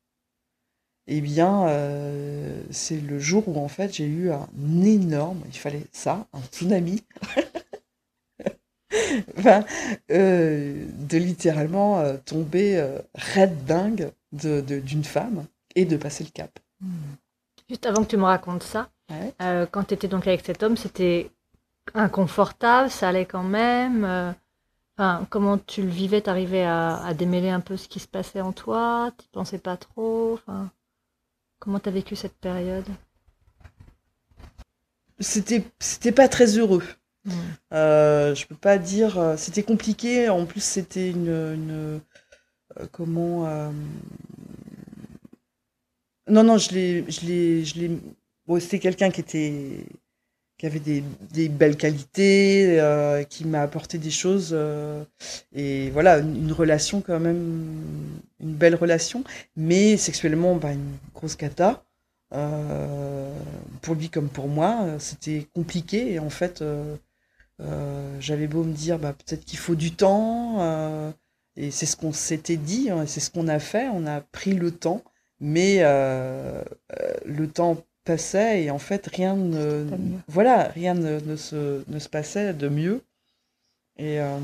eh 1.08 1.22
bien, 1.22 1.68
euh, 1.68 2.62
c'est 2.70 3.00
le 3.00 3.18
jour 3.18 3.48
où 3.48 3.58
en 3.64 3.70
fait 3.70 3.94
j'ai 3.96 4.06
eu 4.06 4.30
un 4.32 4.48
énorme, 4.84 5.42
il 5.48 5.58
fallait 5.58 5.86
ça, 5.94 6.28
un 6.34 6.42
tsunami, 6.52 7.04
enfin, 9.38 9.64
euh, 10.12 10.86
de 10.92 11.18
littéralement 11.18 12.00
euh, 12.00 12.18
tomber 12.26 12.86
raide 13.16 13.64
dingue 13.64 14.12
d'une 14.34 14.62
de, 15.02 15.08
femme 15.08 15.46
et 15.76 15.86
de 15.86 15.96
passer 15.96 16.26
le 16.26 16.32
cap. 16.32 16.60
Hmm. 16.82 17.16
Juste 17.70 17.86
avant 17.86 18.04
que 18.04 18.10
tu 18.10 18.18
me 18.18 18.24
racontes 18.24 18.64
ça, 18.64 18.90
quand 19.72 19.86
tu 19.86 19.94
étais 19.94 20.10
donc 20.10 20.28
avec 20.28 20.46
cet 20.46 20.62
homme, 20.62 20.76
c'était 20.76 21.32
inconfortable, 21.94 22.90
ça 22.90 23.08
allait 23.10 23.26
quand 23.26 23.44
même 23.44 24.36
comment 25.30 25.58
tu 25.58 25.84
le 25.84 25.90
vivais? 25.90 26.22
T'arrivais 26.22 26.64
à, 26.64 26.98
à 26.98 27.14
démêler 27.14 27.50
un 27.50 27.60
peu 27.60 27.78
ce 27.78 27.88
qui 27.88 28.00
se 28.00 28.08
passait 28.08 28.42
en 28.42 28.52
toi? 28.52 29.12
Tu 29.18 29.28
pensais 29.30 29.60
pas 29.60 29.78
trop? 29.78 30.34
Enfin, 30.34 30.70
Comment 31.60 31.80
t'as 31.80 31.92
vécu 31.92 32.16
cette 32.16 32.38
période? 32.38 32.86
C'était 35.20 35.64
c'était 35.80 36.12
pas 36.12 36.28
très 36.28 36.58
heureux. 36.58 36.84
Mmh. 37.26 37.32
Euh, 37.74 38.36
je 38.36 38.46
peux 38.46 38.56
pas 38.56 38.78
dire. 38.78 39.18
Euh, 39.18 39.38
c'était 39.38 39.64
compliqué. 39.64 40.30
En 40.30 40.46
plus, 40.46 40.64
c'était 40.64 41.10
une, 41.10 41.28
une 41.28 41.72
euh, 41.72 42.00
comment. 42.92 43.48
Euh, 43.48 43.72
non, 46.28 46.44
non, 46.44 46.58
je 46.58 46.72
l'ai, 46.72 47.12
je 47.12 47.26
l'ai, 47.26 47.66
je 47.66 47.80
l'ai. 47.80 47.92
Bon, 48.46 48.60
c'était 48.60 48.80
quelqu'un 48.80 49.10
qui 49.10 49.22
était 49.22 49.86
qui 50.58 50.66
avait 50.66 50.80
des, 50.80 51.50
belles 51.50 51.78
qualités, 51.78 52.80
euh, 52.80 53.24
qui 53.24 53.46
m'a 53.46 53.62
apporté 53.62 53.98
des 54.00 54.10
choses. 54.10 54.50
Euh, 54.54 55.04
et 55.54 55.92
voilà, 55.92 56.18
une, 56.18 56.52
relation 56.52 57.02
quand 57.02 57.20
même, 57.20 57.76
une 58.40 58.54
belle 58.54 58.76
relation, 58.76 59.24
mais 59.56 59.98
sexuellement, 59.98 60.56
bah, 60.56 60.74
une 60.74 60.98
grosse 61.14 61.36
cata. 61.36 61.84
Euh, 62.34 63.32
pour 63.82 63.96
lui 63.96 64.10
comme 64.10 64.30
pour 64.30 64.48
moi, 64.48 64.86
c'était 65.00 65.48
compliqué. 65.54 66.14
Et 66.14 66.20
en 66.20 66.32
fait, 66.32 66.64
j'avais 68.20 68.48
beau 68.48 68.64
me 68.64 68.74
dire, 68.74 68.98
bah, 68.98 69.14
peut-être 69.14 69.46
qu'il 69.46 69.60
faut 69.60 69.76
du 69.76 69.92
temps. 69.92 71.14
et 71.56 71.70
c'est 71.72 71.86
ce 71.86 71.96
qu'on 71.96 72.14
s'était 72.14 72.58
dit, 72.58 72.90
hein, 72.90 73.06
c'est 73.06 73.20
ce 73.20 73.30
qu'on 73.30 73.48
a 73.48 73.60
fait. 73.60 73.90
On 73.94 74.08
a 74.08 74.22
pris 74.22 74.54
le 74.54 74.72
temps, 74.72 75.04
mais 75.40 75.84
le 75.84 77.48
temps 77.48 77.78
passait 78.08 78.64
et 78.64 78.72
en 78.72 78.80
fait 78.80 79.08
rien 79.08 79.36
ne 79.36 79.86
voilà 80.28 80.64
rien 80.70 80.94
ne, 80.94 81.20
ne, 81.20 81.36
se, 81.36 81.84
ne 81.88 82.00
se 82.00 82.10
passait 82.10 82.54
de 82.54 82.70
mieux. 82.70 83.02
Et 83.98 84.22
euh, 84.22 84.40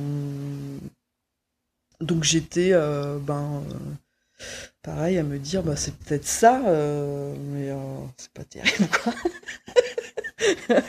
donc 2.02 2.24
j'étais 2.24 2.72
euh, 2.74 3.18
ben 3.20 3.64
euh, 3.72 4.44
pareil 4.82 5.18
à 5.18 5.24
me 5.24 5.40
dire 5.40 5.64
bah 5.64 5.76
c'est 5.76 5.96
peut-être 5.96 6.26
ça 6.26 6.60
mais 6.60 7.70
c'est 8.18 8.34
pas 8.34 8.44
terrible 8.44 8.88
quoi. 9.04 9.14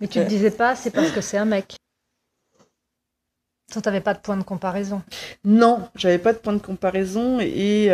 Mais 0.00 0.08
tu 0.08 0.18
te 0.18 0.28
disais 0.28 0.50
pas 0.50 0.76
c'est 0.76 0.90
parce 0.90 1.10
que 1.10 1.20
c'est 1.20 1.38
un 1.38 1.44
mec. 1.44 1.76
Toi, 3.70 3.80
tu 3.80 3.88
n'avais 3.88 4.00
pas 4.00 4.14
de 4.14 4.18
point 4.18 4.36
de 4.36 4.42
comparaison. 4.42 5.00
Non, 5.44 5.88
j'avais 5.94 6.18
pas 6.18 6.32
de 6.34 6.38
point 6.38 6.52
de 6.52 6.58
comparaison 6.58 7.40
et, 7.40 7.86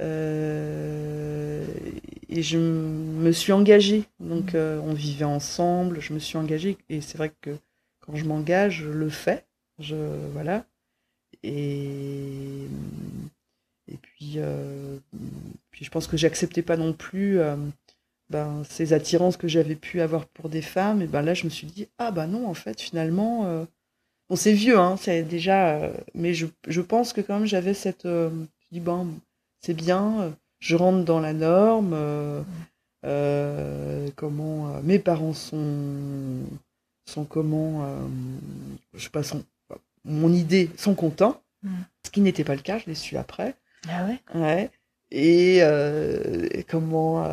euh, 0.00 1.64
et 2.28 2.42
je 2.42 2.58
me 2.58 3.32
suis 3.32 3.52
engagée. 3.52 4.04
Donc, 4.20 4.52
mmh. 4.52 4.56
euh, 4.56 4.80
on 4.80 4.94
vivait 4.94 5.24
ensemble, 5.24 6.00
je 6.00 6.12
me 6.12 6.18
suis 6.18 6.38
engagée 6.38 6.78
et 6.88 7.00
c'est 7.00 7.18
vrai 7.18 7.32
que 7.40 7.50
quand 8.00 8.16
je 8.16 8.24
m'engage, 8.24 8.82
je 8.84 8.90
le 8.90 9.08
fais. 9.08 9.44
Je, 9.78 9.96
voilà. 10.32 10.64
Et, 11.42 12.68
et 13.88 13.96
puis, 14.00 14.38
puis, 15.70 15.84
je 15.84 15.90
pense 15.90 16.06
que 16.06 16.16
j'acceptais 16.16 16.62
pas 16.62 16.76
non 16.76 16.92
plus 16.92 17.40
ben, 18.30 18.62
ces 18.68 18.92
attirances 18.92 19.36
que 19.36 19.48
j'avais 19.48 19.74
pu 19.74 20.00
avoir 20.00 20.26
pour 20.26 20.48
des 20.48 20.62
femmes. 20.62 21.02
Et 21.02 21.06
ben 21.06 21.22
là, 21.22 21.34
je 21.34 21.44
me 21.44 21.50
suis 21.50 21.66
dit, 21.66 21.88
ah 21.98 22.10
ben 22.10 22.26
non, 22.26 22.46
en 22.46 22.54
fait, 22.54 22.80
finalement 22.80 23.66
Bon, 24.30 24.36
c'est 24.36 24.52
vieux, 24.52 24.78
hein, 24.78 24.96
c'est 24.96 25.22
déjà. 25.22 25.76
Euh, 25.76 25.92
mais 26.14 26.32
je, 26.34 26.46
je, 26.66 26.80
pense 26.80 27.12
que 27.12 27.20
quand 27.20 27.38
même 27.38 27.46
j'avais 27.46 27.74
cette. 27.74 28.06
Euh, 28.06 28.30
je 28.60 28.66
dis, 28.72 28.80
bon, 28.80 29.08
c'est 29.60 29.74
bien, 29.74 30.22
euh, 30.22 30.30
je 30.64 30.76
rentre 30.76 31.04
dans 31.04 31.20
la 31.20 31.32
norme. 31.32 31.96
comment. 34.16 34.80
mes 34.82 34.98
parents 34.98 35.34
sont. 35.34 36.44
sont 37.06 37.24
comment. 37.24 37.86
je 38.94 39.02
sais 39.02 39.10
pas, 39.10 39.22
sont, 39.22 39.44
mon 40.04 40.32
idée, 40.32 40.70
sont 40.76 40.94
contents. 40.94 41.40
Mm. 41.62 41.74
Ce 42.04 42.10
qui 42.10 42.20
n'était 42.20 42.44
pas 42.44 42.54
le 42.54 42.62
cas, 42.62 42.78
je 42.78 42.86
l'ai 42.86 42.94
su 42.94 43.16
après. 43.16 43.54
Ah 43.88 44.06
ouais? 44.06 44.20
Ouais. 44.34 44.70
Et 45.10 45.60
comment. 46.68 47.26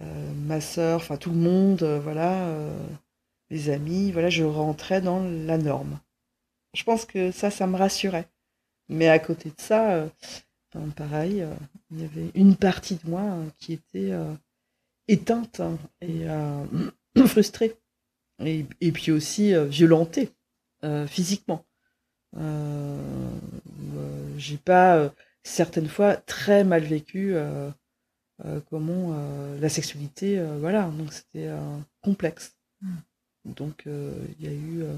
ma 0.00 0.60
soeur, 0.60 1.00
enfin 1.00 1.16
tout 1.16 1.30
le 1.30 1.36
monde, 1.36 1.82
voilà 2.02 2.48
les 3.50 3.70
amis, 3.70 4.12
voilà, 4.12 4.30
je 4.30 4.44
rentrais 4.44 5.00
dans 5.00 5.20
la 5.20 5.58
norme. 5.58 5.98
Je 6.74 6.84
pense 6.84 7.04
que 7.04 7.30
ça, 7.30 7.50
ça 7.50 7.66
me 7.66 7.76
rassurait. 7.76 8.28
Mais 8.88 9.08
à 9.08 9.18
côté 9.18 9.50
de 9.50 9.60
ça, 9.60 10.08
euh, 10.76 10.86
pareil, 10.94 11.42
euh, 11.42 11.52
il 11.90 12.00
y 12.00 12.04
avait 12.04 12.30
une 12.34 12.56
partie 12.56 12.96
de 12.96 13.08
moi 13.08 13.22
euh, 13.22 13.46
qui 13.58 13.72
était 13.72 14.12
éteinte 15.08 15.60
hein, 15.60 15.78
et 16.00 16.26
frustrée. 17.26 17.76
Et, 18.44 18.66
et, 18.82 18.92
puis 18.92 19.12
aussi 19.12 19.54
violentée 19.68 20.30
physiquement. 21.06 21.64
J'ai 24.36 24.58
pas 24.58 25.10
certaines 25.42 25.88
fois 25.88 26.16
très 26.16 26.64
mal 26.64 26.84
vécu 26.84 27.34
comment 28.68 29.16
la 29.58 29.68
sexualité, 29.70 30.44
voilà, 30.60 30.82
donc 30.88 31.14
c'était 31.14 31.48
complexe. 32.02 32.54
Mm. 32.82 32.96
Donc 33.46 33.86
euh, 33.86 34.12
il 34.38 34.46
y 34.46 34.48
a 34.48 34.52
eu 34.52 34.82
euh, 34.82 34.96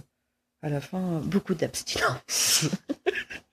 à 0.62 0.68
la 0.68 0.80
fin 0.80 1.20
beaucoup 1.20 1.54
d'abstinence. 1.54 2.68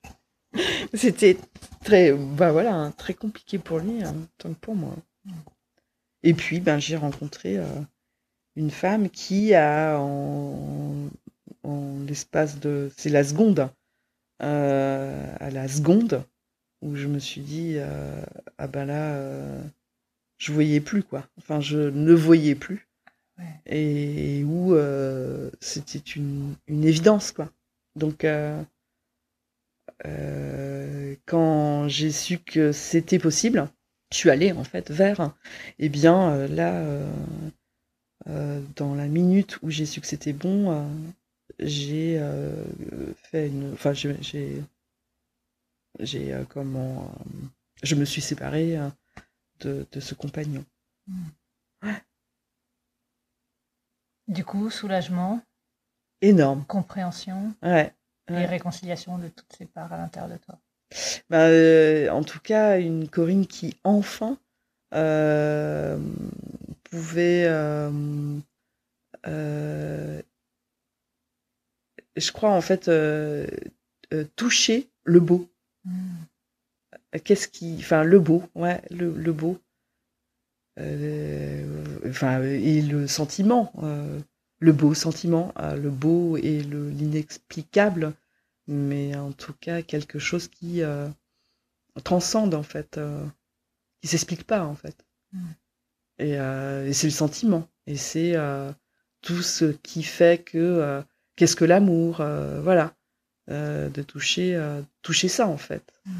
C'était 0.94 1.38
très, 1.84 2.12
bah 2.12 2.52
voilà, 2.52 2.74
hein, 2.74 2.90
très 2.92 3.14
compliqué 3.14 3.58
pour 3.58 3.78
lui, 3.78 4.04
en 4.04 4.08
hein, 4.08 4.28
tant 4.38 4.50
que 4.50 4.58
pour 4.58 4.74
moi. 4.74 4.94
Et 6.22 6.34
puis, 6.34 6.60
ben, 6.60 6.78
j'ai 6.78 6.96
rencontré 6.96 7.58
euh, 7.58 7.64
une 8.56 8.70
femme 8.70 9.10
qui 9.10 9.54
a, 9.54 9.98
en, 9.98 11.08
l'espace 12.06 12.60
de, 12.60 12.90
c'est 12.96 13.10
la 13.10 13.24
seconde, 13.24 13.68
à 14.38 15.50
la 15.50 15.68
seconde, 15.68 16.24
où 16.82 16.94
je 16.94 17.06
me 17.06 17.18
suis 17.18 17.40
dit, 17.40 17.78
ah 18.58 18.66
ben 18.68 18.84
là, 18.84 19.20
je 20.38 20.52
voyais 20.52 20.80
plus 20.80 21.02
quoi. 21.02 21.26
Enfin, 21.38 21.60
je 21.60 21.78
ne 21.78 22.12
voyais 22.12 22.54
plus 22.54 22.86
et 23.66 24.44
où 24.44 24.74
euh, 24.74 25.50
c'était 25.60 25.98
une, 25.98 26.54
une, 26.66 26.84
évidence 26.84 27.32
quoi. 27.32 27.50
Donc 27.94 28.24
euh, 28.24 28.62
euh, 28.62 28.62
quand 30.04 31.88
j'ai 31.88 32.10
su 32.10 32.38
que 32.38 32.72
c'était 32.72 33.18
possible, 33.18 33.68
je 34.12 34.18
suis 34.18 34.30
allée 34.30 34.52
en 34.52 34.64
fait 34.64 34.90
vers, 34.90 35.20
et 35.78 35.86
eh 35.86 35.88
bien 35.88 36.46
là, 36.48 36.84
dans 38.26 38.94
la 38.94 39.06
minute 39.06 39.60
où 39.62 39.70
j'ai 39.70 39.86
su 39.86 40.00
que 40.00 40.06
c'était 40.06 40.32
bon, 40.32 40.86
j'ai 41.58 42.20
fait 43.30 43.48
une, 43.48 43.72
enfin 43.72 43.92
j'ai, 43.92 44.62
j'ai 46.00 46.44
comment, 46.48 47.10
je 47.82 47.94
me 47.94 48.04
suis 48.04 48.22
séparée 48.22 48.78
de, 49.60 49.86
de 49.90 50.00
ce 50.00 50.14
compagnon. 50.14 50.64
Mmh. 51.08 51.26
Du 54.28 54.44
coup, 54.44 54.70
soulagement. 54.70 55.40
Énorme. 56.20 56.64
Compréhension. 56.66 57.54
Ouais. 57.62 57.94
Et 58.28 58.44
réconciliation 58.44 59.18
de 59.18 59.28
toutes 59.28 59.52
ces 59.56 59.66
parts 59.66 59.92
à 59.92 59.98
l'intérieur 59.98 60.30
de 60.30 60.36
toi. 60.38 60.58
Bah, 61.30 61.46
euh, 61.46 62.08
en 62.10 62.22
tout 62.22 62.40
cas, 62.40 62.78
une 62.80 63.08
Corinne 63.08 63.46
qui 63.46 63.76
enfin 63.84 64.38
euh, 64.94 65.98
pouvait, 66.84 67.44
euh, 67.46 68.20
je 72.16 72.32
crois 72.32 72.50
en 72.50 72.60
fait, 72.60 72.90
toucher 74.36 74.88
le 75.04 75.20
beau. 75.20 75.48
Hmm. 75.84 76.16
Qu'est-ce 77.24 77.48
qui, 77.48 77.76
enfin, 77.78 78.04
le 78.04 78.18
beau, 78.18 78.42
ouais, 78.54 78.82
le, 78.90 79.12
le 79.12 79.32
beau. 79.32 79.58
Euh, 80.78 81.84
enfin, 82.06 82.42
et 82.42 82.82
le 82.82 83.06
sentiment, 83.06 83.72
euh, 83.82 84.20
le 84.58 84.72
beau 84.72 84.94
sentiment, 84.94 85.52
euh, 85.58 85.76
le 85.76 85.90
beau 85.90 86.36
et 86.36 86.60
l'inexplicable, 86.60 88.14
mais 88.66 89.14
en 89.16 89.32
tout 89.32 89.52
cas 89.52 89.82
quelque 89.82 90.18
chose 90.18 90.48
qui 90.48 90.82
transcende 92.04 92.54
en 92.54 92.62
fait, 92.62 92.98
qui 94.00 94.08
s'explique 94.08 94.44
pas 94.44 94.64
en 94.64 94.74
fait. 94.74 94.96
Mm. 95.32 95.46
Et, 96.18 96.30
et 96.32 96.92
c'est 96.92 97.06
le 97.06 97.12
sentiment, 97.12 97.68
et 97.86 97.96
c'est 97.96 98.34
tout 99.20 99.42
ce 99.42 99.66
qui 99.66 100.02
fait 100.02 100.42
que 100.42 101.02
qu'est-ce 101.36 101.54
que 101.54 101.64
l'amour, 101.64 102.16
voilà, 102.62 102.94
de 103.48 104.02
toucher, 104.02 104.60
toucher 105.02 105.28
ça 105.28 105.46
en 105.46 105.58
fait. 105.58 105.92
Mm 106.06 106.12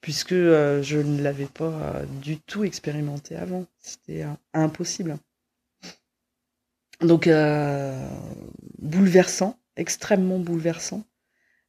puisque 0.00 0.32
euh, 0.32 0.82
je 0.82 0.98
ne 0.98 1.22
l'avais 1.22 1.46
pas 1.46 1.64
euh, 1.64 2.04
du 2.22 2.38
tout 2.38 2.64
expérimenté 2.64 3.36
avant. 3.36 3.66
C'était 3.78 4.22
euh, 4.22 4.32
impossible. 4.52 5.16
Donc, 7.00 7.28
bouleversant, 8.78 9.58
extrêmement 9.76 10.38
bouleversant. 10.38 11.04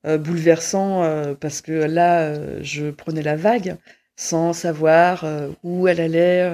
bouleversant 0.03 1.35
parce 1.39 1.61
que 1.61 1.71
là, 1.71 2.61
je 2.61 2.91
prenais 2.91 3.21
la 3.23 3.35
vague 3.35 3.77
sans 4.15 4.53
savoir 4.53 5.25
où 5.63 5.87
elle 5.87 6.01
allait, 6.01 6.49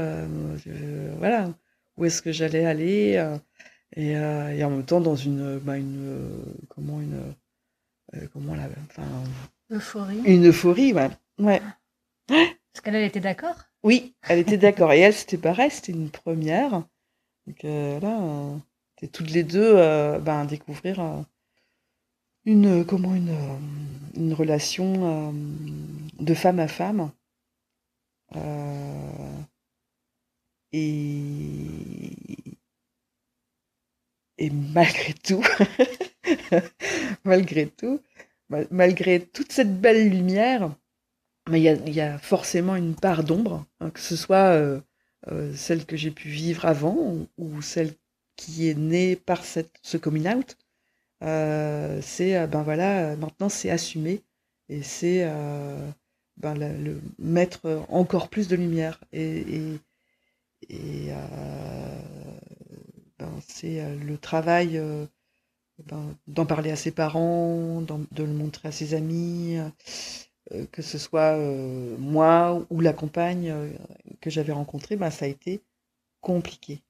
voilà, 1.18 1.50
où 1.98 2.06
est-ce 2.06 2.22
que 2.22 2.32
j'allais 2.32 2.66
aller, 2.66 3.24
et, 3.96 4.16
en 4.18 4.70
même 4.70 4.86
temps 4.86 5.02
dans 5.02 5.16
une, 5.16 5.58
bah, 5.60 5.78
une 5.78 6.30
comment 6.70 7.02
une, 7.02 7.34
comment 8.32 8.56
la, 8.56 8.70
enfin, 8.90 9.04
euphorie. 9.72 10.22
Une 10.26 10.48
euphorie, 10.48 10.94
ouais. 10.94 11.10
Ouais. 11.40 11.62
Est-ce 12.30 12.82
qu'elle 12.82 12.96
était 12.96 13.20
d'accord? 13.20 13.56
Oui, 13.84 14.16
elle 14.28 14.40
était 14.40 14.58
d'accord. 14.58 14.92
Et 14.94 15.00
elle, 15.00 15.14
c'était 15.14 15.38
pareil, 15.38 15.72
c'était 15.72 15.94
une 15.94 16.10
première. 16.10 16.84
Donc 17.48 17.64
euh, 17.66 18.00
là, 18.00 18.60
c'était 18.96 19.12
toutes 19.12 19.32
les 19.32 19.44
deux 19.44 19.74
euh, 19.78 20.20
ben, 20.20 20.46
découvrir 20.46 21.00
euh, 21.00 21.22
une, 22.46 22.86
comment, 22.86 23.16
une, 23.16 23.36
une 24.16 24.34
relation 24.34 25.34
de 26.20 26.34
femme 26.34 26.60
à 26.60 26.68
femme. 26.68 27.12
et, 30.74 32.58
et 34.38 34.50
malgré 34.50 35.14
tout, 35.14 35.44
malgré 37.24 37.68
tout, 37.68 38.02
malgré 38.72 39.26
toute 39.26 39.52
cette 39.52 39.80
belle 39.82 40.10
lumière, 40.10 40.76
il 41.52 41.94
y 41.94 42.02
a, 42.02 42.18
forcément 42.18 42.76
une 42.76 42.96
part 42.96 43.24
d'ombre, 43.24 43.66
hein, 43.80 43.90
que 43.90 44.00
ce 44.00 44.16
soit 44.16 44.54
euh, 44.54 44.82
euh, 45.30 45.54
celle 45.56 45.86
que 45.86 45.98
j'ai 45.98 46.12
pu 46.12 46.30
vivre 46.30 46.66
avant 46.66 47.28
ou, 47.38 47.62
celle 47.62 47.94
qui 48.36 48.70
est 48.70 48.76
née 48.76 49.16
par 49.16 49.44
ce 49.46 49.98
coming 49.98 50.28
out. 50.28 50.58
Euh, 51.24 52.00
c'est 52.04 52.48
ben 52.48 52.62
voilà, 52.64 53.16
maintenant 53.16 53.50
c'est 53.50 53.72
assumé 53.72 54.22
et 54.70 54.84
c'est 54.84 55.26
ben, 56.38 56.54
le, 56.56 57.02
mettre 57.18 57.86
encore 57.90 58.30
plus 58.30 58.48
de 58.48 58.56
lumière 58.56 59.00
et, 59.12 59.80
et, 60.70 61.10
ben, 63.18 63.42
c'est 63.48 63.96
le 63.96 64.18
travail 64.18 64.80
ben, 65.86 66.16
d'en 66.28 66.46
parler 66.46 66.72
à 66.72 66.76
ses 66.76 66.92
parents, 66.92 67.82
de 67.82 68.24
le 68.24 68.34
montrer 68.34 68.70
à 68.70 68.72
ses 68.72 68.96
amis, 68.96 69.58
euh, 69.58 69.70
que 70.72 70.82
ce 70.82 70.98
soit 70.98 71.38
euh, 71.38 71.98
moi 71.98 72.66
ou 72.70 72.80
la 72.82 72.94
compagne 72.94 73.50
euh, 73.50 73.70
que 74.22 74.30
j'avais 74.30 74.54
rencontrée, 74.54 74.96
ben, 74.96 75.10
ça 75.10 75.26
a 75.26 75.28
été 75.28 75.62
compliqué. 76.22 76.82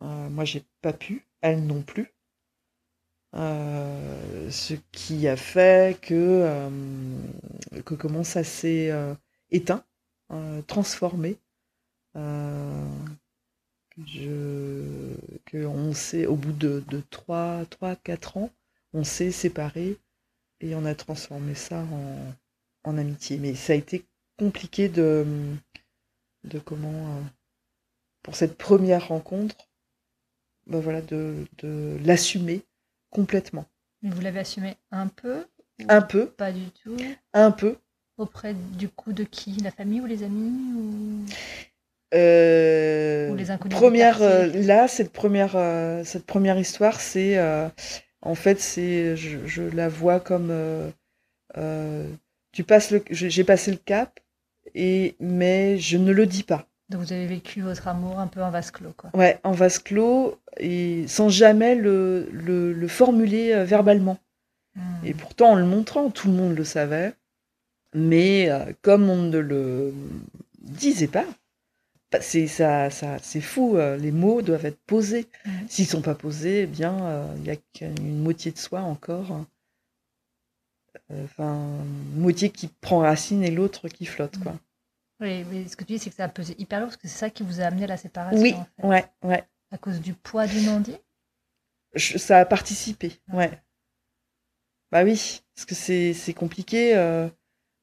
moi, 0.00 0.44
j'ai 0.44 0.64
pas 0.82 0.92
pu, 0.92 1.26
elle 1.40 1.66
non 1.66 1.82
plus. 1.82 2.12
ce 3.34 4.74
qui 4.92 5.28
a 5.28 5.36
fait 5.36 6.00
que, 6.00 6.68
que 7.84 7.94
comment 7.94 8.24
ça 8.24 8.44
s'est 8.44 8.90
éteint, 9.50 9.84
transformé. 10.66 11.38
je, 12.14 12.20
que 15.46 15.64
on 15.66 15.92
sait, 15.94 16.26
au 16.26 16.36
bout 16.36 16.52
de, 16.52 16.84
de 16.88 17.02
3, 17.10 17.64
3, 17.70 17.96
4 17.96 18.36
ans, 18.38 18.50
on 18.92 19.04
s'est 19.04 19.30
séparés 19.30 19.98
et 20.60 20.74
on 20.74 20.84
a 20.84 20.94
transformé 20.94 21.54
ça 21.54 21.80
en, 21.80 22.34
en 22.84 22.98
amitié. 22.98 23.38
Mais 23.38 23.54
ça 23.54 23.72
a 23.72 23.76
été 23.76 24.04
compliqué 24.38 24.88
de, 24.88 25.26
de 26.44 26.58
comment, 26.58 26.88
euh, 26.88 27.20
pour 28.22 28.36
cette 28.36 28.56
première 28.56 29.08
rencontre, 29.08 29.56
ben 30.66 30.80
voilà, 30.80 31.00
de, 31.02 31.46
de 31.58 31.98
l'assumer 32.04 32.62
complètement. 33.10 33.66
Mais 34.02 34.10
vous 34.10 34.20
l'avez 34.20 34.40
assumé 34.40 34.76
un 34.90 35.08
peu 35.08 35.44
Un 35.88 36.02
peu. 36.02 36.26
Pas 36.26 36.52
du 36.52 36.70
tout. 36.70 36.96
Un 37.32 37.50
peu. 37.50 37.76
Auprès 38.16 38.54
du 38.54 38.88
coup 38.88 39.12
de 39.12 39.24
qui? 39.24 39.56
La 39.60 39.70
famille 39.70 40.00
ou 40.00 40.06
les 40.06 40.22
amis 40.22 40.74
ou... 40.76 41.24
Euh, 42.14 43.34
les 43.34 43.50
inconnus 43.50 43.76
première, 43.76 44.22
euh, 44.22 44.46
là, 44.46 44.86
cette 44.86 45.12
première, 45.12 45.52
cette 46.04 46.24
première 46.24 46.58
histoire, 46.58 47.00
c'est 47.00 47.36
en 48.22 48.34
fait, 48.36 48.60
c'est, 48.60 49.16
je, 49.16 49.44
je, 49.46 49.62
la 49.62 49.88
vois 49.88 50.20
comme 50.20 50.52
tu 52.54 52.62
passes 52.62 52.92
le, 52.92 53.02
j'ai 53.10 53.44
passé 53.44 53.72
le 53.72 53.76
cap, 53.76 54.20
et 54.74 55.16
mais 55.18 55.76
je 55.78 55.98
ne 55.98 56.12
le 56.12 56.24
dis 56.24 56.44
pas. 56.44 56.68
Donc 56.88 57.00
vous 57.00 57.12
avez 57.12 57.26
vécu 57.26 57.62
votre 57.62 57.88
amour 57.88 58.20
un 58.20 58.28
peu 58.28 58.42
en 58.42 58.50
vase 58.50 58.70
clos, 58.70 58.94
quoi. 58.96 59.10
Ouais, 59.12 59.40
en 59.42 59.52
vase 59.52 59.80
clos 59.80 60.38
et 60.58 61.04
sans 61.08 61.28
jamais 61.28 61.74
le, 61.74 62.28
le, 62.32 62.72
le 62.72 62.88
formuler 62.88 63.52
euh, 63.52 63.64
verbalement. 63.64 64.18
Hmm. 64.76 65.04
Et 65.04 65.14
pourtant, 65.14 65.52
en 65.52 65.54
le 65.56 65.64
montrant, 65.64 66.10
tout 66.10 66.28
le 66.28 66.34
monde 66.34 66.56
le 66.56 66.64
savait. 66.64 67.14
Mais 67.92 68.48
euh, 68.50 68.72
comme 68.82 69.10
on 69.10 69.16
ne 69.16 69.38
le 69.38 69.92
disait 70.60 71.08
pas, 71.08 71.26
bah, 72.12 72.20
c'est 72.20 72.46
ça, 72.46 72.90
ça, 72.90 73.18
c'est 73.20 73.40
fou. 73.40 73.76
Euh, 73.76 73.96
les 73.96 74.12
mots 74.12 74.42
doivent 74.42 74.66
être 74.66 74.80
posés. 74.86 75.26
Hmm. 75.44 75.50
S'ils 75.68 75.86
sont 75.86 76.02
pas 76.02 76.14
posés, 76.14 76.62
eh 76.62 76.66
bien, 76.66 77.24
il 77.38 77.46
y 77.46 77.50
a 77.50 77.56
qu'une 77.56 78.22
moitié 78.22 78.52
de 78.52 78.58
soi 78.58 78.80
encore 78.82 79.32
hein 79.32 79.46
enfin, 81.24 81.68
moitié 82.14 82.50
qui 82.50 82.68
prend 82.68 82.98
racine 82.98 83.42
et 83.42 83.50
l'autre 83.50 83.88
qui 83.88 84.06
flotte, 84.06 84.38
quoi. 84.38 84.54
Oui, 85.20 85.44
mais 85.44 85.68
ce 85.68 85.76
que 85.76 85.84
tu 85.84 85.94
dis, 85.94 85.98
c'est 85.98 86.10
que 86.10 86.16
ça 86.16 86.24
a 86.24 86.28
pesé 86.28 86.54
hyper 86.58 86.80
lourd, 86.80 86.88
parce 86.88 86.96
que 86.96 87.08
c'est 87.08 87.18
ça 87.18 87.30
qui 87.30 87.42
vous 87.42 87.60
a 87.60 87.64
amené 87.64 87.84
à 87.84 87.88
la 87.88 87.96
séparation. 87.96 88.40
Oui, 88.40 88.54
ouais, 88.82 89.04
ouais. 89.22 89.44
À 89.70 89.78
cause 89.78 90.00
du 90.00 90.14
poids 90.14 90.46
du 90.46 90.60
non-dit? 90.62 90.96
Ça 91.96 92.40
a 92.40 92.44
participé, 92.44 93.12
ouais. 93.32 93.62
Bah 94.90 95.02
oui, 95.02 95.42
parce 95.54 95.64
que 95.64 95.74
c'est 95.74 96.34
compliqué 96.34 96.96
euh, 96.96 97.28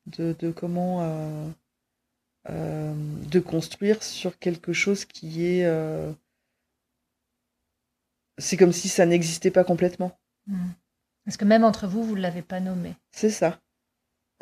de, 0.05 0.33
de, 0.39 0.51
comment. 0.51 1.01
Euh, 1.03 1.49
euh, 2.49 2.93
de 3.29 3.39
construire 3.39 4.01
sur 4.01 4.39
quelque 4.39 4.73
chose 4.73 5.05
qui 5.05 5.45
est. 5.45 5.67
c'est 8.37 8.57
comme 8.57 8.71
si 8.71 8.89
ça 8.89 9.05
n'existait 9.05 9.51
pas 9.51 9.63
complètement. 9.63 10.17
Hmm. 10.47 10.69
Parce 11.25 11.37
que 11.37 11.45
même 11.45 11.63
entre 11.63 11.87
vous, 11.87 12.03
vous 12.03 12.15
ne 12.15 12.21
l'avez 12.21 12.41
pas 12.41 12.59
nommé. 12.59 12.95
C'est 13.11 13.29
ça. 13.29 13.59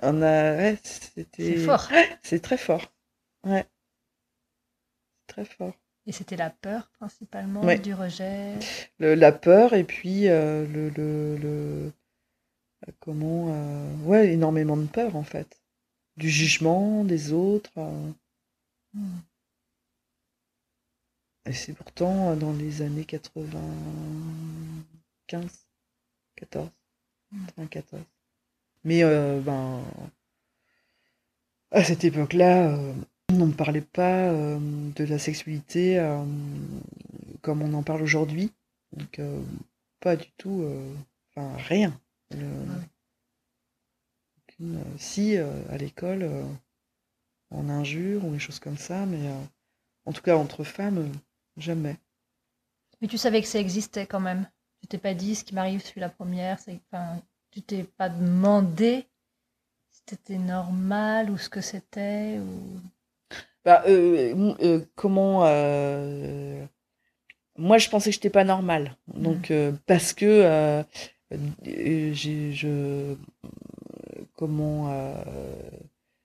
On 0.01 0.21
a... 0.21 0.75
c'était... 0.77 1.55
C'est 1.55 1.57
fort. 1.57 1.89
C'est 2.23 2.41
très 2.41 2.57
fort. 2.57 2.93
Ouais. 3.43 3.65
Très 5.27 5.45
fort. 5.45 5.73
Et 6.05 6.11
c'était 6.11 6.37
la 6.37 6.49
peur 6.49 6.89
principalement 6.97 7.61
du 7.77 7.93
rejet? 7.93 8.55
la 8.97 9.31
peur 9.31 9.73
et 9.73 9.83
puis 9.83 10.27
euh, 10.27 10.65
le, 10.65 10.89
le, 10.89 11.37
le, 11.37 11.91
comment 12.99 13.47
euh, 13.49 13.95
ouais 14.05 14.33
énormément 14.33 14.77
de 14.77 14.87
peur 14.87 15.15
en 15.15 15.23
fait 15.23 15.61
du 16.17 16.29
jugement 16.29 17.03
des 17.03 17.31
autres. 17.31 17.71
Euh. 17.77 18.11
Hmm. 18.93 19.19
Et 21.45 21.53
c'est 21.53 21.73
pourtant 21.73 22.35
dans 22.35 22.53
les 22.53 22.81
années 22.81 23.05
95 23.05 25.68
14. 26.39 26.69
14. 27.69 28.01
Mais 28.83 29.03
euh, 29.03 29.39
ben, 29.41 29.83
à 31.71 31.83
cette 31.83 32.03
époque-là, 32.03 32.69
euh, 32.69 32.93
on 33.31 33.47
ne 33.47 33.53
parlait 33.53 33.81
pas 33.81 34.29
euh, 34.29 34.57
de 34.95 35.03
la 35.03 35.19
sexualité 35.19 35.99
comme 37.41 37.61
on 37.61 37.73
en 37.73 37.83
parle 37.83 38.01
aujourd'hui. 38.01 38.51
Donc, 38.93 39.21
pas 39.99 40.15
du 40.15 40.31
tout, 40.37 40.65
enfin, 41.29 41.55
rien. 41.57 41.99
si, 44.97 45.37
à 45.37 45.77
l'école, 45.77 46.27
on 47.51 47.69
injure 47.69 48.25
ou 48.25 48.31
des 48.31 48.39
choses 48.39 48.59
comme 48.59 48.77
ça, 48.77 49.05
mais 49.05 49.29
en 50.05 50.11
tout 50.11 50.23
cas, 50.23 50.35
entre 50.35 50.63
femmes, 50.63 51.11
jamais. 51.55 51.97
Mais 53.01 53.07
tu 53.07 53.17
savais 53.17 53.41
que 53.41 53.47
ça 53.47 53.59
existait 53.59 54.07
quand 54.07 54.19
même 54.19 54.49
tu 54.81 54.87
t'es 54.87 54.97
pas 54.97 55.13
dit 55.13 55.35
ce 55.35 55.43
qui 55.43 55.55
m'arrive, 55.55 55.81
je 55.81 55.85
suis 55.85 56.01
la 56.01 56.09
première. 56.09 56.59
C'est, 56.59 56.79
enfin, 56.91 57.21
tu 57.51 57.61
t'es 57.61 57.83
pas 57.83 58.09
demandé 58.09 59.05
si 59.89 60.01
c'était 60.09 60.37
normal 60.37 61.29
ou 61.29 61.37
ce 61.37 61.49
que 61.49 61.61
c'était 61.61 62.39
ou. 62.39 62.79
Bah, 63.65 63.83
euh, 63.87 64.55
euh, 64.61 64.81
comment. 64.95 65.45
Euh, 65.45 66.65
moi, 67.57 67.77
je 67.77 67.89
pensais 67.89 68.09
que 68.09 68.13
j'étais 68.15 68.29
pas 68.29 68.45
normale. 68.45 68.95
Donc, 69.13 69.49
mmh. 69.49 69.77
parce 69.85 70.13
que 70.13 70.83
j'ai, 71.63 72.51
je. 72.53 73.15
Comment. 74.35 75.13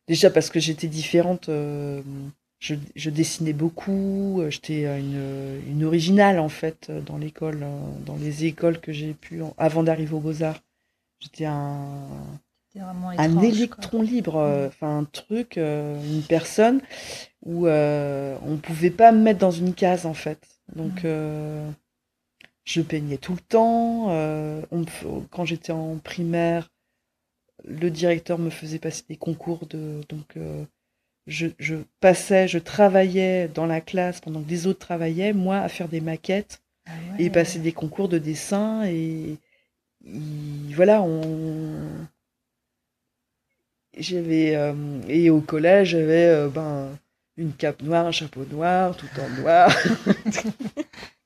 déjà 0.07 0.31
parce 0.31 0.49
que 0.49 0.61
j'étais 0.61 0.87
différente 0.87 1.51
je, 2.95 3.11
dessinais 3.11 3.53
beaucoup, 3.53 4.41
euh, 4.41 4.51
j'étais 4.51 4.85
une, 4.99 5.61
une, 5.69 5.85
originale 5.85 6.39
en 6.39 6.49
fait 6.49 6.91
dans 6.91 7.19
l'école, 7.19 7.63
euh, 7.63 7.81
dans 8.07 8.17
les 8.17 8.47
écoles 8.47 8.81
que 8.81 8.93
j'ai 8.93 9.13
pu, 9.13 9.43
avant 9.59 9.83
d'arriver 9.83 10.15
aux 10.15 10.21
Beaux-Arts. 10.21 10.63
J'étais 11.21 11.45
un, 11.45 12.09
un 12.77 13.43
électron 13.43 14.03
libre, 14.03 14.37
euh, 14.37 14.69
enfin 14.69 14.99
un 14.99 15.05
truc, 15.05 15.57
une 15.57 16.23
personne 16.27 16.81
où 17.45 17.67
euh, 17.67 18.37
on 18.47 18.57
pouvait 18.57 18.91
pas 18.91 19.13
me 19.13 19.21
mettre 19.21 19.41
dans 19.41 19.51
une 19.51 19.75
case 19.75 20.07
en 20.07 20.15
fait. 20.15 20.41
Donc 20.75 21.05
je 22.65 22.81
peignais 22.81 23.19
tout 23.19 23.33
le 23.35 23.41
temps. 23.41 24.09
On, 24.71 24.85
quand 25.31 25.45
j'étais 25.45 25.73
en 25.73 25.97
primaire, 25.97 26.71
le 27.65 27.91
directeur 27.91 28.39
me 28.39 28.51
faisait 28.51 28.79
passer 28.79 29.05
des 29.09 29.17
concours 29.17 29.67
de 29.67 30.01
donc 30.09 30.37
je, 31.27 31.77
passais, 32.01 32.49
je 32.49 32.59
travaillais 32.59 33.49
dans 33.49 33.67
la 33.67 33.81
classe 33.81 34.21
pendant 34.21 34.43
que 34.43 34.49
des 34.49 34.67
autres 34.67 34.81
travaillaient, 34.81 35.33
moi, 35.33 35.59
à 35.59 35.69
faire 35.69 35.89
des 35.89 36.01
maquettes 36.01 36.61
ah 36.87 36.93
et 37.19 37.31
passer 37.31 37.59
des 37.59 37.73
concours 37.73 38.09
de 38.09 38.19
dessin. 38.19 38.85
Et, 38.85 39.39
voilà, 40.75 41.03
on. 41.03 42.07
J'avais. 43.97 44.55
Euh, 44.57 44.75
et 45.09 45.31
au 45.31 45.41
collège, 45.41 45.91
j'avais 45.91 46.27
euh, 46.27 46.49
ben, 46.49 46.91
une 47.37 47.53
cape 47.53 47.83
noire, 47.83 48.07
un 48.07 48.13
chapeau 48.13 48.45
noir, 48.45 48.97
tout 48.97 49.09
en 49.19 49.41
noir. 49.41 49.71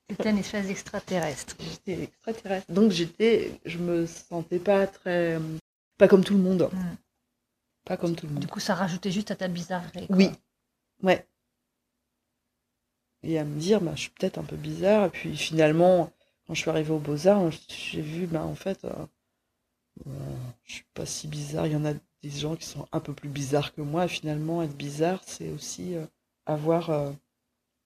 C'était 0.09 0.31
une 0.31 0.37
espèce 0.39 0.67
d'extraterrestre. 0.67 1.55
J'étais 1.59 2.03
extraterrestre. 2.03 2.71
Donc 2.71 2.91
j'étais. 2.91 3.51
Je 3.65 3.77
me 3.79 4.05
sentais 4.05 4.59
pas 4.59 4.87
très. 4.87 5.37
Pas 5.97 6.07
comme 6.07 6.23
tout 6.23 6.35
le 6.35 6.41
monde. 6.41 6.69
Hmm. 6.71 6.95
Pas 7.89 7.97
comme 7.97 8.15
tout 8.15 8.27
le 8.27 8.33
monde. 8.33 8.41
Du 8.41 8.47
coup, 8.47 8.59
ça 8.59 8.75
rajoutait 8.75 9.09
juste 9.09 9.31
à 9.31 9.35
ta 9.35 9.47
bizarrerie. 9.47 10.05
Oui. 10.11 10.29
Ouais. 11.01 11.27
Et 13.23 13.39
à 13.39 13.43
me 13.43 13.59
dire, 13.59 13.81
bah, 13.81 13.93
je 13.95 14.01
suis 14.01 14.11
peut-être 14.11 14.37
un 14.37 14.43
peu 14.43 14.57
bizarre. 14.57 15.07
Et 15.07 15.09
puis 15.09 15.35
finalement, 15.35 16.11
quand 16.45 16.53
je 16.53 16.61
suis 16.61 16.69
arrivée 16.69 16.91
aux 16.91 16.99
Beaux-Arts, 16.99 17.49
j'ai 17.67 18.01
vu, 18.01 18.27
bah, 18.27 18.43
en 18.43 18.53
fait, 18.53 18.85
euh, 18.85 18.93
euh, 20.05 20.35
je 20.65 20.73
suis 20.73 20.85
pas 20.93 21.07
si 21.07 21.27
bizarre. 21.27 21.65
Il 21.65 21.73
y 21.73 21.75
en 21.75 21.83
a 21.83 21.93
des 22.21 22.29
gens 22.29 22.55
qui 22.55 22.67
sont 22.67 22.87
un 22.91 22.99
peu 22.99 23.13
plus 23.13 23.27
bizarres 23.27 23.73
que 23.73 23.81
moi. 23.81 24.05
Et 24.05 24.07
finalement, 24.07 24.61
être 24.61 24.77
bizarre, 24.77 25.23
c'est 25.25 25.49
aussi 25.49 25.95
euh, 25.95 26.05
avoir 26.45 27.11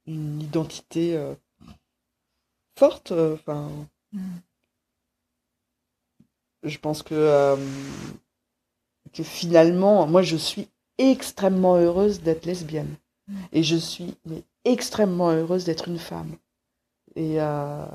une 0.06 0.42
identité 0.42 1.18
forte. 2.78 3.14
Enfin. 3.14 3.72
Mm. 4.12 4.36
Je 6.64 6.78
pense 6.78 7.04
que 7.04 7.56
que 9.14 9.24
finalement, 9.24 10.08
moi, 10.08 10.22
je 10.22 10.36
suis 10.36 10.68
extrêmement 10.98 11.76
heureuse 11.76 12.22
d'être 12.22 12.46
lesbienne. 12.46 12.96
Mm. 13.28 13.36
Et 13.52 13.64
je 13.64 13.76
suis 13.76 14.16
mais, 14.26 14.44
extrêmement 14.66 15.32
heureuse 15.32 15.66
d'être 15.66 15.88
une 15.88 16.00
femme. 16.00 16.36
Et 17.16 17.42
euh, 17.42 17.86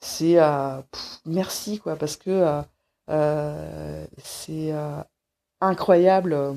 c'est 0.00 0.38
euh, 0.38 0.80
merci, 1.24 1.78
quoi, 1.78 1.96
parce 1.96 2.16
que 2.16 2.30
euh, 2.30 2.62
euh 3.10 4.06
c'est 4.22 4.72
euh, 4.72 5.02
incroyable 5.60 6.32
euh, 6.32 6.54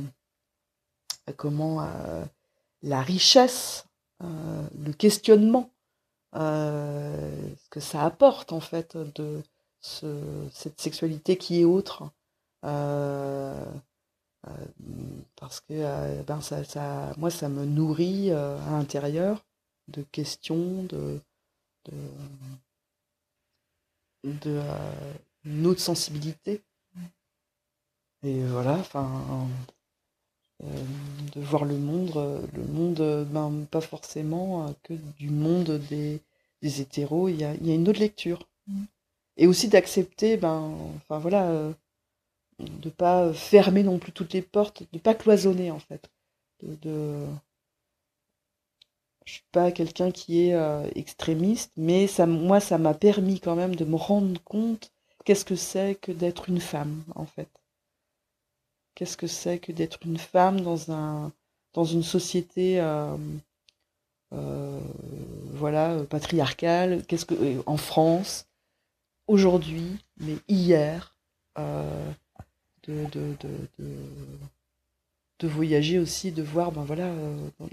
comment 1.37 1.87
la 2.81 3.01
richesse, 3.01 3.85
le 4.21 4.91
questionnement, 4.93 5.69
ce 6.33 7.69
que 7.69 7.79
ça 7.79 8.03
apporte, 8.03 8.51
en 8.51 8.59
fait, 8.59 8.97
de, 8.97 9.43
cette 9.81 10.81
sexualité 10.81 11.37
qui 11.37 11.61
est 11.61 11.65
autre. 11.65 12.03
Euh, 12.65 13.65
parce 15.35 15.59
que 15.61 16.21
ben 16.23 16.41
ça, 16.41 16.63
ça, 16.63 17.13
moi, 17.17 17.29
ça 17.29 17.49
me 17.49 17.65
nourrit 17.65 18.31
à 18.31 18.71
l'intérieur 18.71 19.45
de 19.89 20.03
questions, 20.03 20.83
de, 20.83 21.19
de, 21.85 21.93
de 24.23 24.61
une 25.45 25.65
autre 25.67 25.81
sensibilité. 25.81 26.61
Et 28.23 28.43
voilà, 28.43 28.73
enfin, 28.73 29.47
de 30.61 31.41
voir 31.41 31.65
le 31.65 31.77
monde, 31.77 32.11
le 32.53 32.63
monde, 32.63 33.27
ben, 33.31 33.65
pas 33.71 33.81
forcément 33.81 34.73
que 34.83 34.93
du 35.17 35.29
monde 35.29 35.79
des, 35.89 36.21
des 36.61 36.81
hétéros, 36.81 37.29
il 37.29 37.37
y 37.37 37.43
a, 37.45 37.53
il 37.55 37.67
y 37.67 37.71
a 37.71 37.75
une 37.75 37.87
autre 37.87 37.99
lecture. 37.99 38.47
Mm. 38.67 38.83
Et 39.37 39.47
aussi 39.47 39.69
d'accepter, 39.69 40.35
ben, 40.35 40.75
enfin 40.97 41.17
voilà, 41.19 41.49
euh, 41.49 41.71
de 42.59 42.89
pas 42.89 43.33
fermer 43.33 43.83
non 43.83 43.99
plus 43.99 44.11
toutes 44.11 44.33
les 44.33 44.41
portes, 44.41 44.83
de 44.91 44.99
pas 44.99 45.15
cloisonner 45.15 45.71
en 45.71 45.79
fait. 45.79 46.09
Je 49.25 49.33
suis 49.33 49.43
pas 49.51 49.71
quelqu'un 49.71 50.11
qui 50.11 50.47
est 50.47 50.53
euh, 50.55 50.89
extrémiste, 50.95 51.71
mais 51.77 52.07
ça, 52.07 52.25
moi, 52.25 52.59
ça 52.59 52.77
m'a 52.77 52.93
permis 52.93 53.39
quand 53.39 53.55
même 53.55 53.75
de 53.75 53.85
me 53.85 53.95
rendre 53.95 54.41
compte 54.43 54.91
qu'est-ce 55.23 55.45
que 55.45 55.55
c'est 55.55 55.95
que 55.95 56.11
d'être 56.11 56.49
une 56.49 56.59
femme, 56.59 57.03
en 57.15 57.25
fait. 57.25 57.49
Qu'est-ce 58.95 59.17
que 59.17 59.27
c'est 59.27 59.59
que 59.59 59.71
d'être 59.71 59.99
une 60.05 60.17
femme 60.17 60.61
dans 60.61 60.91
un 60.91 61.31
dans 61.73 61.85
une 61.85 62.03
société 62.03 62.81
euh, 62.81 63.15
euh, 64.33 64.79
euh, 65.61 66.03
patriarcale, 66.05 67.05
qu'est-ce 67.05 67.25
que 67.25 67.35
euh, 67.35 67.61
en 67.65 67.77
France, 67.77 68.47
aujourd'hui, 69.27 69.97
mais 70.17 70.37
hier, 70.47 71.15
de, 72.89 73.35
de, 73.39 73.57
de, 73.79 73.95
de, 75.39 75.47
voyager 75.47 75.99
aussi, 75.99 76.31
de 76.31 76.43
voir 76.43 76.71
ben 76.71 76.83
voilà, 76.83 77.13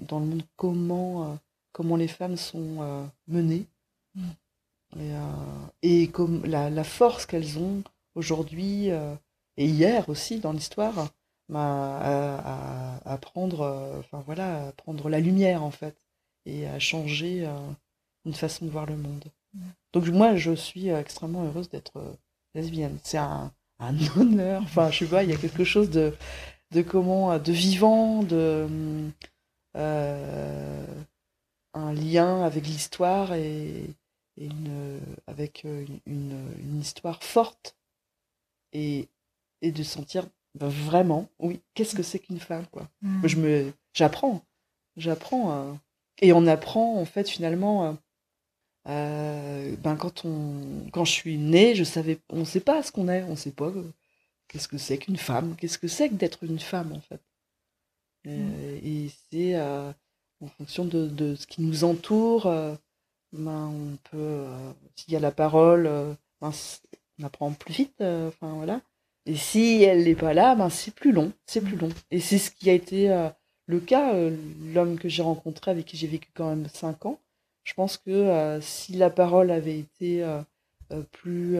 dans, 0.02 0.20
le 0.20 0.26
monde 0.26 0.42
comment, 0.56 1.38
comment 1.72 1.96
les 1.96 2.08
femmes 2.08 2.36
sont 2.36 3.08
menées. 3.26 3.66
Mm. 4.14 4.28
Et, 5.82 6.02
et, 6.02 6.08
comme 6.08 6.44
la, 6.44 6.70
la 6.70 6.84
force 6.84 7.26
qu'elles 7.26 7.58
ont 7.58 7.82
aujourd'hui 8.14 8.88
et 8.88 9.66
hier 9.66 10.08
aussi 10.08 10.38
dans 10.38 10.52
l'histoire 10.52 10.94
ben, 11.48 11.58
à, 11.58 13.00
à, 13.04 13.12
à, 13.12 13.18
prendre 13.18 13.98
enfin 13.98 14.22
voilà 14.24 14.68
à 14.68 14.72
prendre 14.72 15.08
la 15.08 15.20
lumière 15.20 15.62
en 15.62 15.70
fait 15.70 16.06
et 16.46 16.66
à 16.66 16.78
changer 16.78 17.44
euh, 17.44 17.54
une 18.24 18.34
façon 18.34 18.64
de 18.64 18.70
voir 18.70 18.86
le 18.86 18.96
monde. 18.96 19.24
Donc 19.92 20.06
moi, 20.08 20.36
je 20.36 20.52
suis 20.52 20.90
euh, 20.90 21.00
extrêmement 21.00 21.44
heureuse 21.44 21.68
d'être 21.68 21.96
euh, 21.96 22.14
lesbienne. 22.54 22.98
C'est 23.02 23.18
un, 23.18 23.52
un, 23.78 23.94
honneur. 24.16 24.62
Enfin, 24.62 24.90
je 24.90 25.00
sais 25.00 25.06
pas, 25.06 25.22
il 25.22 25.30
y 25.30 25.34
a 25.34 25.38
quelque 25.38 25.64
chose 25.64 25.90
de, 25.90 26.14
de 26.72 26.82
comment, 26.82 27.38
de 27.38 27.52
vivant, 27.52 28.22
de 28.22 28.66
euh, 29.76 30.86
un 31.74 31.92
lien 31.92 32.44
avec 32.44 32.66
l'histoire 32.66 33.34
et, 33.34 33.84
et 34.36 34.46
une, 34.46 35.00
avec 35.26 35.64
une, 35.64 36.00
une, 36.06 36.80
histoire 36.80 37.22
forte 37.22 37.76
et, 38.72 39.08
et 39.62 39.72
de 39.72 39.82
sentir 39.82 40.26
ben, 40.54 40.68
vraiment, 40.68 41.28
oui, 41.38 41.60
qu'est-ce 41.74 41.94
que 41.94 42.02
c'est 42.02 42.18
qu'une 42.18 42.40
femme, 42.40 42.66
quoi. 42.68 42.88
Mm. 43.02 43.26
Je 43.26 43.36
me, 43.36 43.72
j'apprends, 43.92 44.42
j'apprends 44.96 45.78
et 46.22 46.32
on 46.32 46.46
apprend, 46.46 46.98
en 46.98 47.04
fait, 47.04 47.28
finalement, 47.28 47.98
euh, 48.88 49.72
euh, 49.72 49.76
ben, 49.76 49.96
quand, 49.96 50.24
on, 50.24 50.88
quand 50.92 51.04
je 51.04 51.12
suis 51.12 51.38
née, 51.38 51.74
je 51.74 51.84
savais, 51.84 52.18
on 52.30 52.40
ne 52.40 52.44
sait 52.44 52.60
pas 52.60 52.82
ce 52.82 52.92
qu'on 52.92 53.08
est, 53.08 53.22
on 53.24 53.32
ne 53.32 53.36
sait 53.36 53.52
pas 53.52 53.66
euh, 53.66 53.84
qu'est-ce 54.48 54.68
que 54.68 54.78
c'est 54.78 54.98
qu'une 54.98 55.16
femme, 55.16 55.56
qu'est-ce 55.56 55.78
que 55.78 55.88
c'est 55.88 56.08
que 56.08 56.14
d'être 56.14 56.44
une 56.44 56.58
femme, 56.58 56.92
en 56.92 57.00
fait. 57.00 57.20
Et, 58.24 59.06
mm. 59.06 59.10
c'est 59.30 59.60
en 59.60 60.48
fonction 60.58 60.84
de, 60.84 61.06
de, 61.06 61.34
ce 61.34 61.46
qui 61.46 61.62
nous 61.62 61.84
entoure, 61.84 62.44
ben, 63.32 63.68
on 63.68 63.96
peut, 64.10 64.44
s'il 64.96 65.12
y 65.12 65.16
a 65.16 65.20
la 65.20 65.30
parole, 65.30 65.84
ben, 66.40 66.52
on 67.18 67.24
apprend 67.24 67.52
plus 67.52 67.74
vite, 67.74 68.00
enfin 68.00 68.54
voilà. 68.54 68.80
Et 69.26 69.36
si 69.36 69.82
elle 69.82 70.04
n'est 70.04 70.14
pas 70.14 70.34
là, 70.34 70.54
ben, 70.54 70.70
c'est 70.70 70.94
plus 70.94 71.12
long, 71.12 71.32
c'est 71.46 71.60
plus 71.60 71.76
long. 71.76 71.88
Et 72.10 72.20
c'est 72.20 72.38
ce 72.38 72.50
qui 72.50 72.68
a 72.70 72.72
été 72.72 73.30
le 73.66 73.80
cas, 73.80 74.14
euh, 74.14 74.36
l'homme 74.72 74.98
que 74.98 75.08
j'ai 75.08 75.22
rencontré, 75.22 75.70
avec 75.70 75.86
qui 75.86 75.96
j'ai 75.96 76.06
vécu 76.06 76.28
quand 76.34 76.48
même 76.48 76.68
cinq 76.68 77.04
ans, 77.06 77.18
je 77.66 77.74
pense 77.74 77.98
que 77.98 78.10
euh, 78.10 78.60
si 78.60 78.92
la 78.92 79.10
parole 79.10 79.50
avait 79.50 79.78
été 79.78 80.22
euh, 80.22 80.40
plus, 81.12 81.58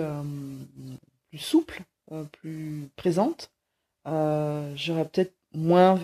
plus 1.28 1.38
souple, 1.38 1.82
plus 2.32 2.88
présente, 2.96 3.50
j'aurais 4.04 5.08
peut-être 5.08 5.34
moins, 5.52 6.00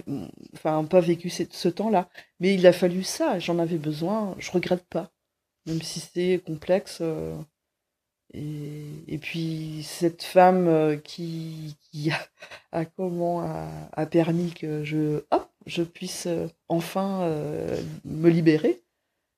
enfin 0.55 0.85
pas 0.85 1.01
vécu 1.01 1.31
ce, 1.31 1.69
temps-là. 1.69 2.09
Mais 2.41 2.55
il 2.55 2.67
a 2.67 2.73
fallu 2.73 3.05
ça, 3.05 3.39
j'en 3.39 3.59
avais 3.59 3.79
besoin, 3.79 4.35
je 4.39 4.51
regrette 4.51 4.85
pas, 4.85 5.13
même 5.67 5.83
si 5.83 6.01
c'est 6.01 6.43
complexe. 6.45 7.01
Et, 8.35 9.19
puis 9.21 9.83
cette 9.85 10.25
femme 10.25 11.01
qui, 11.05 11.77
a, 12.73 12.85
comment 12.85 13.41
a, 13.93 14.07
permis 14.07 14.53
que 14.53 14.83
je 14.83 15.23
hop 15.31 15.53
je 15.67 15.83
puisse 15.83 16.27
euh, 16.27 16.49
enfin 16.69 17.23
euh, 17.23 17.81
me 18.05 18.29
libérer, 18.29 18.82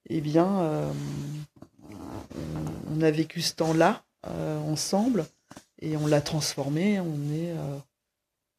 eh 0.09 0.21
bien, 0.21 0.61
euh, 0.61 0.93
on 2.91 3.01
a 3.01 3.11
vécu 3.11 3.41
ce 3.41 3.55
temps-là 3.55 4.03
ensemble 4.67 5.27
et 5.81 5.97
on 5.97 6.07
l'a 6.07 6.21
transformé. 6.21 6.99
On 7.01 7.33
est 7.33 7.53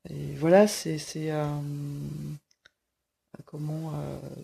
et 0.09 0.35
voilà, 0.35 0.67
c'est 0.67 0.99
comment 3.45 3.91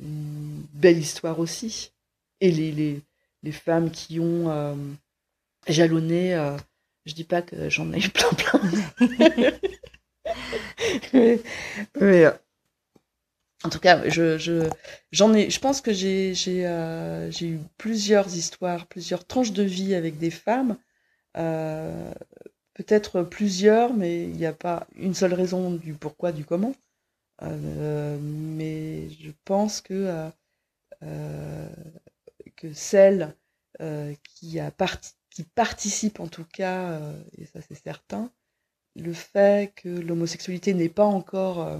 une 0.02 0.66
belle 0.74 0.98
histoire 0.98 1.40
aussi. 1.40 1.92
Et 2.40 2.52
les, 2.52 2.72
les, 2.72 3.02
les 3.44 3.52
femmes 3.52 3.92
qui 3.92 4.20
ont 4.20 4.76
jalonné, 5.68 6.56
je 7.06 7.14
dis 7.14 7.24
pas 7.24 7.44
que 7.44 7.70
j'en 7.70 7.94
ai 7.94 8.04
eu 8.04 8.10
plein 8.10 8.30
plein. 8.30 8.62
mais, 11.14 11.40
mais, 12.00 12.26
en 13.63 13.69
tout 13.69 13.80
cas, 13.80 14.08
je, 14.10 14.38
je, 14.38 14.67
j'en 15.12 15.34
ai, 15.34 15.50
je 15.50 15.60
pense 15.60 15.82
que 15.82 15.93
j'ai, 15.93 16.34
j'ai, 16.34 16.65
euh, 16.65 17.30
j'ai 17.32 17.47
eu 17.47 17.60
plusieurs 17.78 18.36
histoires, 18.36 18.88
plusieurs 18.88 19.26
tranches 19.26 19.52
de 19.54 19.63
vie 19.63 19.93
avec 19.95 20.17
des 20.17 20.32
femmes. 20.32 20.78
Euh, 21.38 22.13
peut-être 22.76 23.24
plusieurs, 23.24 23.93
mais 23.93 24.24
il 24.24 24.36
n'y 24.38 24.45
a 24.47 24.54
pas 24.54 24.88
une 24.95 25.13
seule 25.15 25.34
raison 25.36 25.71
du 25.71 25.93
pourquoi, 25.93 26.32
du 26.32 26.45
comment. 26.45 26.74
Euh, 27.43 28.17
mais 28.21 29.10
je 29.12 29.32
pense 29.45 29.82
que, 29.82 30.30
euh, 31.04 31.69
que 32.56 32.74
celle 32.74 33.36
euh, 33.82 34.13
qui, 34.24 34.60
a 34.60 34.71
parti, 34.71 35.13
qui 35.30 35.43
participe 35.43 36.19
en 36.19 36.28
tout 36.28 36.45
cas, 36.45 37.00
et 37.38 37.45
ça 37.45 37.62
c'est 37.62 37.76
certain, 37.76 38.32
le 38.95 39.13
fait 39.13 39.74
que 39.76 39.89
l'homosexualité 39.89 40.74
n'est 40.74 40.89
pas 40.89 41.06
encore 41.06 41.62
euh, 41.67 41.80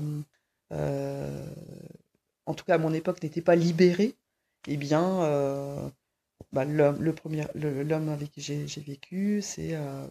en 0.72 2.54
tout 2.54 2.66
cas 2.66 2.76
à 2.76 2.78
mon 2.78 2.94
époque, 2.94 3.22
n'était 3.24 3.42
pas 3.42 3.56
libéré, 3.56 4.16
eh 4.68 4.78
bien, 4.78 5.24
euh, 5.24 5.90
bah, 6.52 6.66
l'homme, 6.66 7.02
le 7.02 7.14
premier, 7.14 7.46
l'homme 7.56 8.10
avec 8.10 8.32
qui 8.32 8.42
j'ai, 8.42 8.66
vécu, 8.82 9.42
c'est 9.42 9.76
euh, 9.76 10.08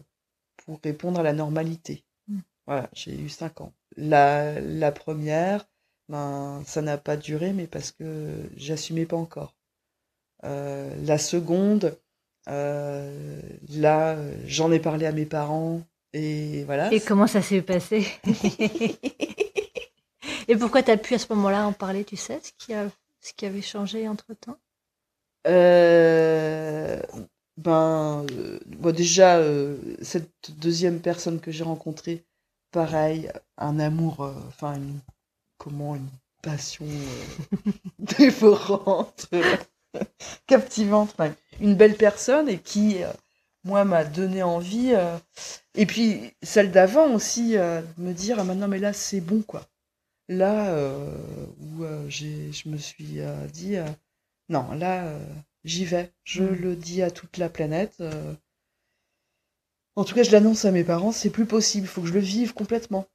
pour 0.57 0.79
répondre 0.83 1.19
à 1.19 1.23
la 1.23 1.33
normalité. 1.33 2.03
Mmh. 2.27 2.39
Voilà, 2.67 2.89
j'ai 2.93 3.17
eu 3.17 3.29
cinq 3.29 3.61
ans. 3.61 3.73
La, 3.97 4.59
la 4.59 4.91
première, 4.91 5.67
ben, 6.09 6.63
ça 6.65 6.81
n'a 6.81 6.97
pas 6.97 7.17
duré, 7.17 7.53
mais 7.53 7.67
parce 7.67 7.91
que 7.91 8.49
j'assumais 8.55 9.05
pas 9.05 9.17
encore. 9.17 9.55
Euh, 10.43 10.93
la 11.03 11.17
seconde, 11.17 11.97
euh, 12.49 13.41
là, 13.69 14.17
j'en 14.45 14.71
ai 14.71 14.79
parlé 14.79 15.05
à 15.05 15.11
mes 15.11 15.25
parents 15.25 15.81
et 16.13 16.63
voilà. 16.65 16.91
Et 16.91 16.99
comment 16.99 17.27
ça 17.27 17.41
s'est 17.41 17.61
passé? 17.61 18.05
Et 20.47 20.55
pourquoi 20.55 20.83
tu 20.83 20.91
as 20.91 20.97
pu 20.97 21.13
à 21.15 21.19
ce 21.19 21.31
moment-là 21.33 21.65
en 21.67 21.73
parler, 21.73 22.03
tu 22.05 22.17
sais, 22.17 22.39
ce 22.43 22.51
qui, 22.57 22.73
a, 22.73 22.89
ce 23.21 23.33
qui 23.33 23.45
avait 23.45 23.61
changé 23.61 24.07
entre-temps? 24.07 24.57
Euh, 25.47 27.01
Ben, 27.57 28.25
euh, 28.31 28.59
bon, 28.67 28.95
déjà, 28.95 29.37
euh, 29.37 29.77
cette 30.01 30.51
deuxième 30.59 31.01
personne 31.01 31.39
que 31.39 31.51
j'ai 31.51 31.63
rencontrée, 31.63 32.25
pareil, 32.71 33.31
un 33.57 33.79
amour, 33.79 34.23
euh, 34.23 34.33
enfin, 34.47 34.75
une, 34.77 34.99
comment, 35.57 35.95
une 35.95 36.09
passion 36.41 36.87
dévorante, 37.99 39.27
captivante, 40.47 41.15
une 41.59 41.75
belle 41.75 41.97
personne 41.97 42.49
et 42.49 42.59
qui, 42.59 42.97
moi, 43.63 43.85
m'a 43.85 44.03
donné 44.05 44.43
envie. 44.43 44.93
et 45.75 45.85
puis, 45.85 46.33
celle 46.41 46.71
d'avant 46.71 47.13
aussi, 47.13 47.53
de 47.53 47.83
me 47.97 48.13
dire, 48.13 48.39
ah, 48.39 48.43
maintenant, 48.43 48.67
mais 48.67 48.79
là, 48.79 48.93
c'est 48.93 49.21
bon, 49.21 49.41
quoi 49.43 49.67
là 50.31 50.73
euh, 50.73 51.45
où 51.59 51.83
euh, 51.83 52.09
je 52.09 52.69
me 52.69 52.77
suis 52.77 53.19
euh, 53.19 53.47
dit 53.47 53.75
non, 54.49 54.71
là 54.71 55.19
j'y 55.63 55.85
vais, 55.85 56.11
je 56.23 56.43
mmh. 56.43 56.55
le 56.55 56.75
dis 56.75 57.01
à 57.01 57.11
toute 57.11 57.37
la 57.37 57.49
planète. 57.49 58.01
En 59.95 60.05
tout 60.05 60.15
cas, 60.15 60.23
je 60.23 60.31
l'annonce 60.31 60.65
à 60.65 60.71
mes 60.71 60.85
parents, 60.85 61.11
c'est 61.11 61.29
plus 61.29 61.45
possible, 61.45 61.85
il 61.85 61.89
faut 61.89 62.01
que 62.01 62.07
je 62.07 62.13
le 62.13 62.19
vive 62.21 62.53
complètement. 62.53 63.05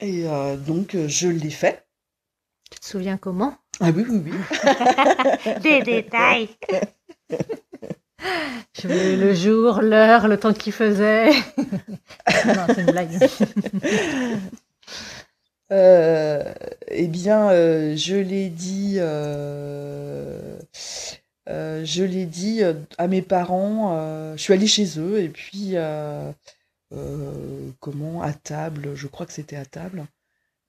Et 0.00 0.28
euh, 0.28 0.56
donc, 0.56 0.96
je 1.06 1.28
l'ai 1.28 1.50
fait. 1.50 1.86
Tu 2.70 2.80
te 2.80 2.86
souviens 2.86 3.16
comment? 3.16 3.56
Ah 3.80 3.90
oui, 3.90 4.04
oui, 4.08 4.22
oui. 4.24 4.32
Des 5.62 5.82
détails 5.82 6.48
Je 8.80 8.88
veux 8.88 9.16
le 9.16 9.34
jour, 9.34 9.80
l'heure, 9.80 10.28
le 10.28 10.38
temps 10.38 10.52
qu'il 10.52 10.72
faisait. 10.72 11.30
non, 11.56 12.66
c'est 12.74 12.82
une 12.82 12.90
blague. 12.90 13.18
Euh, 15.70 16.54
eh 16.88 17.08
bien, 17.08 17.50
euh, 17.50 17.94
je 17.96 18.16
l'ai 18.16 18.48
dit, 18.48 18.96
euh, 18.98 20.58
euh, 21.48 21.84
je 21.84 22.04
l'ai 22.04 22.26
dit 22.26 22.62
à 22.98 23.08
mes 23.08 23.22
parents. 23.22 24.34
je 24.36 24.42
suis 24.42 24.52
allée 24.54 24.66
chez 24.66 24.98
eux 24.98 25.20
et 25.20 25.28
puis 25.28 25.76
comment 27.80 28.22
à 28.22 28.32
table, 28.32 28.94
je 28.94 29.06
crois 29.06 29.26
que 29.26 29.32
c'était 29.32 29.56
à 29.56 29.64
table 29.66 30.06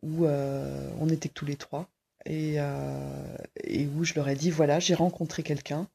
où 0.04 0.26
on 0.28 1.10
était 1.10 1.30
tous 1.30 1.46
les 1.46 1.56
trois 1.56 1.90
et, 2.26 2.58
et 3.64 3.88
où 3.88 4.04
je 4.06 4.14
leur 4.16 4.30
ai 4.30 4.36
dit 4.36 4.52
voilà, 4.52 4.80
j'ai 4.80 4.96
rencontré 4.96 5.44
quelqu'un. 5.44 5.88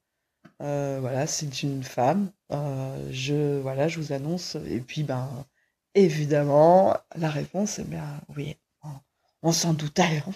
Voilà, 0.60 1.26
c'est 1.26 1.62
une 1.62 1.84
femme. 1.84 2.30
Je 3.10 3.58
voilà, 3.60 3.88
je 3.88 4.00
vous 4.00 4.12
annonce. 4.12 4.56
Et 4.68 4.80
puis 4.80 5.02
ben 5.04 5.28
évidemment, 5.94 6.96
la 7.16 7.30
réponse 7.30 7.78
est 7.80 7.84
bien 7.88 8.20
oui. 8.36 8.56
On 9.44 9.52
s'en 9.52 9.74
doutait. 9.74 10.22
hein. 10.26 10.32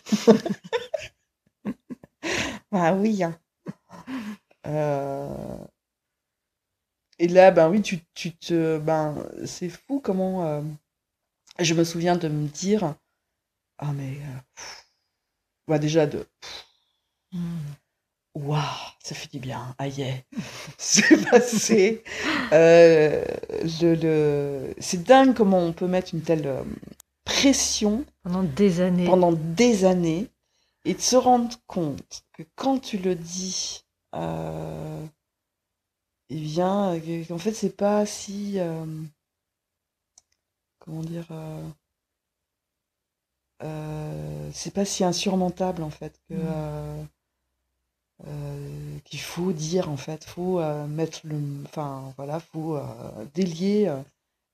ah 2.73 2.94
oui. 2.94 3.23
hein. 3.23 3.38
Euh, 4.66 5.66
Et 7.18 7.29
là, 7.29 7.51
ben 7.51 7.68
oui, 7.71 7.83
tu, 7.83 8.01
tu 8.14 8.33
te, 8.37 8.79
ben 8.79 9.25
c'est 9.44 9.68
fou 9.68 10.01
comment. 10.01 10.44
euh, 10.47 10.62
Je 11.61 11.75
me 11.75 11.85
souviens 11.85 12.16
de 12.16 12.29
me 12.29 12.49
dire, 12.49 12.94
ah 13.79 13.92
mais, 13.94 14.18
euh, 14.23 14.40
bah, 15.66 15.79
déjà 15.79 16.07
de, 16.07 16.27
waouh, 18.35 18.62
ça 19.03 19.14
fait 19.14 19.31
du 19.31 19.38
bien. 19.38 19.75
Aïe, 19.79 20.25
c'est 20.79 21.31
passé. 21.31 22.03
C'est 24.81 25.03
dingue 25.05 25.35
comment 25.35 25.59
on 25.59 25.73
peut 25.73 25.87
mettre 25.87 26.14
une 26.14 26.23
telle 26.23 26.47
pression 27.29 28.05
Pendant 28.23 28.43
des 28.43 28.81
années. 28.81 29.07
pendant 29.07 29.33
des 29.33 29.85
années 29.85 30.29
et 30.85 30.95
de 30.95 31.01
se 31.01 31.17
rendre 31.17 31.55
compte 31.67 32.25
que 32.33 32.43
quand 32.57 32.79
tu 32.79 32.99
le 32.99 33.14
dis, 33.14 33.85
euh, 34.14 35.05
eh 36.31 36.41
bien, 36.41 36.95
euh, 36.95 37.25
qu'en 37.27 37.38
fait, 37.38 37.53
c'est 37.53 37.77
pas 37.77 38.07
si. 38.07 38.59
euh, 38.59 38.85
comment 40.81 41.03
dire. 41.03 41.27
euh, 41.31 41.69
euh, 43.62 44.51
c'est 44.53 44.73
pas 44.75 44.85
si 44.85 45.05
insurmontable, 45.05 45.83
en 45.83 45.91
fait, 45.91 46.19
que. 46.29 46.35
Mhm. 46.35 46.55
euh, 48.27 48.99
qu'il 49.05 49.21
faut 49.21 49.53
dire 49.53 49.91
en 49.91 49.97
fait, 49.97 50.25
faut 50.25 50.61
euh, 50.61 50.87
mettre 50.87 51.21
le, 51.25 51.41
enfin 51.67 52.12
voilà, 52.17 52.41
faut 52.41 52.77
euh, 52.77 52.83
délier 53.35 53.87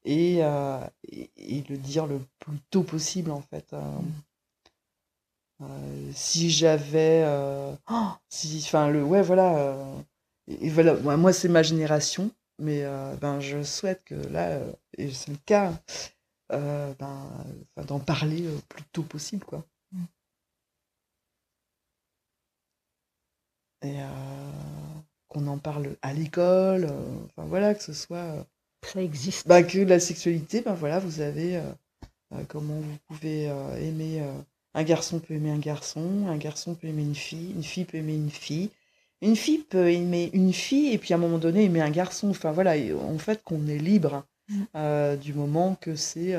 et, 0.05 0.39
euh, 0.45 0.79
et, 1.09 1.31
et 1.37 1.65
le 1.69 1.77
dire 1.77 2.07
le 2.07 2.21
plus 2.41 2.59
tôt 2.71 2.83
possible 2.83 3.31
en 3.31 3.43
fait. 3.43 3.73
euh. 3.73 3.81
Euh, 5.63 6.11
si 6.15 6.51
j'avais, 6.51 7.25
oh, 7.91 8.09
si, 8.29 8.61
enfin 8.65 8.89
le, 8.91 9.05
ouais 9.05 9.23
voilà, 9.23 9.77
et, 10.49 10.67
et 10.67 10.71
voilà, 10.71 10.95
moi, 10.97 11.17
moi, 11.17 11.33
c'est 11.33 11.49
ma 11.49 11.63
génération, 11.63 12.31
mais 12.59 12.85
ben 13.21 13.41
je 13.41 13.63
souhaite 13.63 14.03
que 14.05 14.15
là, 14.17 14.61
et 14.99 15.11
c'est 15.13 15.31
le 15.31 15.39
cas, 15.47 15.73
euh, 16.53 16.95
ben, 16.99 17.29
d'en 17.87 17.99
parler 18.01 18.41
le 18.43 18.59
plus 18.69 18.85
tôt 18.93 19.03
possible 19.03 19.45
quoi. 19.45 19.65
Mm. 19.93 20.05
Et 23.83 24.01
euh, 24.03 25.01
qu'on 25.29 25.47
en 25.47 25.59
parle 25.59 25.97
à 26.03 26.13
l'école, 26.13 26.85
euh, 26.91 27.25
enfin 27.27 27.47
voilà, 27.47 27.75
que 27.75 27.83
ce 27.83 27.93
soit 27.93 28.47
Ça 28.93 29.03
existe. 29.03 29.47
bah, 29.49 29.63
que 29.63 29.79
la 29.79 30.01
sexualité, 30.01 30.61
ben 30.61 30.75
voilà, 30.75 30.99
vous 30.99 31.21
avez 31.21 31.57
euh, 31.57 31.63
euh, 32.33 32.43
comment 32.49 32.75
vous 32.81 32.99
pouvez 33.09 33.49
euh, 33.49 33.77
aimer. 33.77 34.21
euh, 34.21 34.33
un 34.75 34.83
garçon 34.83 35.21
peut 35.21 35.35
aimer 35.35 35.51
un 35.51 35.59
garçon, 35.59 36.27
un 36.29 36.37
garçon 36.37 36.75
peut 36.75 36.89
aimer 36.89 37.03
une 37.03 37.15
fille, 37.15 37.53
une 37.55 37.63
fille 37.63 37.85
peut 37.85 37.99
aimer 37.99 38.15
une 38.15 38.31
fille, 38.31 38.71
une 39.23 39.37
fille 39.37 39.59
peut 39.59 39.91
aimer 39.91 40.31
une 40.33 40.53
fille 40.53 40.93
et 40.93 40.99
puis 40.99 41.15
à 41.15 41.17
un 41.17 41.21
moment 41.21 41.39
donné 41.39 41.65
aimer 41.65 41.81
un 41.81 41.91
garçon. 41.91 42.31
Enfin 42.31 42.51
voilà, 42.51 42.75
en 42.97 43.19
fait 43.19 43.43
qu'on 43.45 43.67
est 43.69 43.79
libre 43.79 44.25
Mm. 44.49 45.17
du 45.23 45.33
moment 45.33 45.75
que 45.81 45.97
c'est 45.97 46.39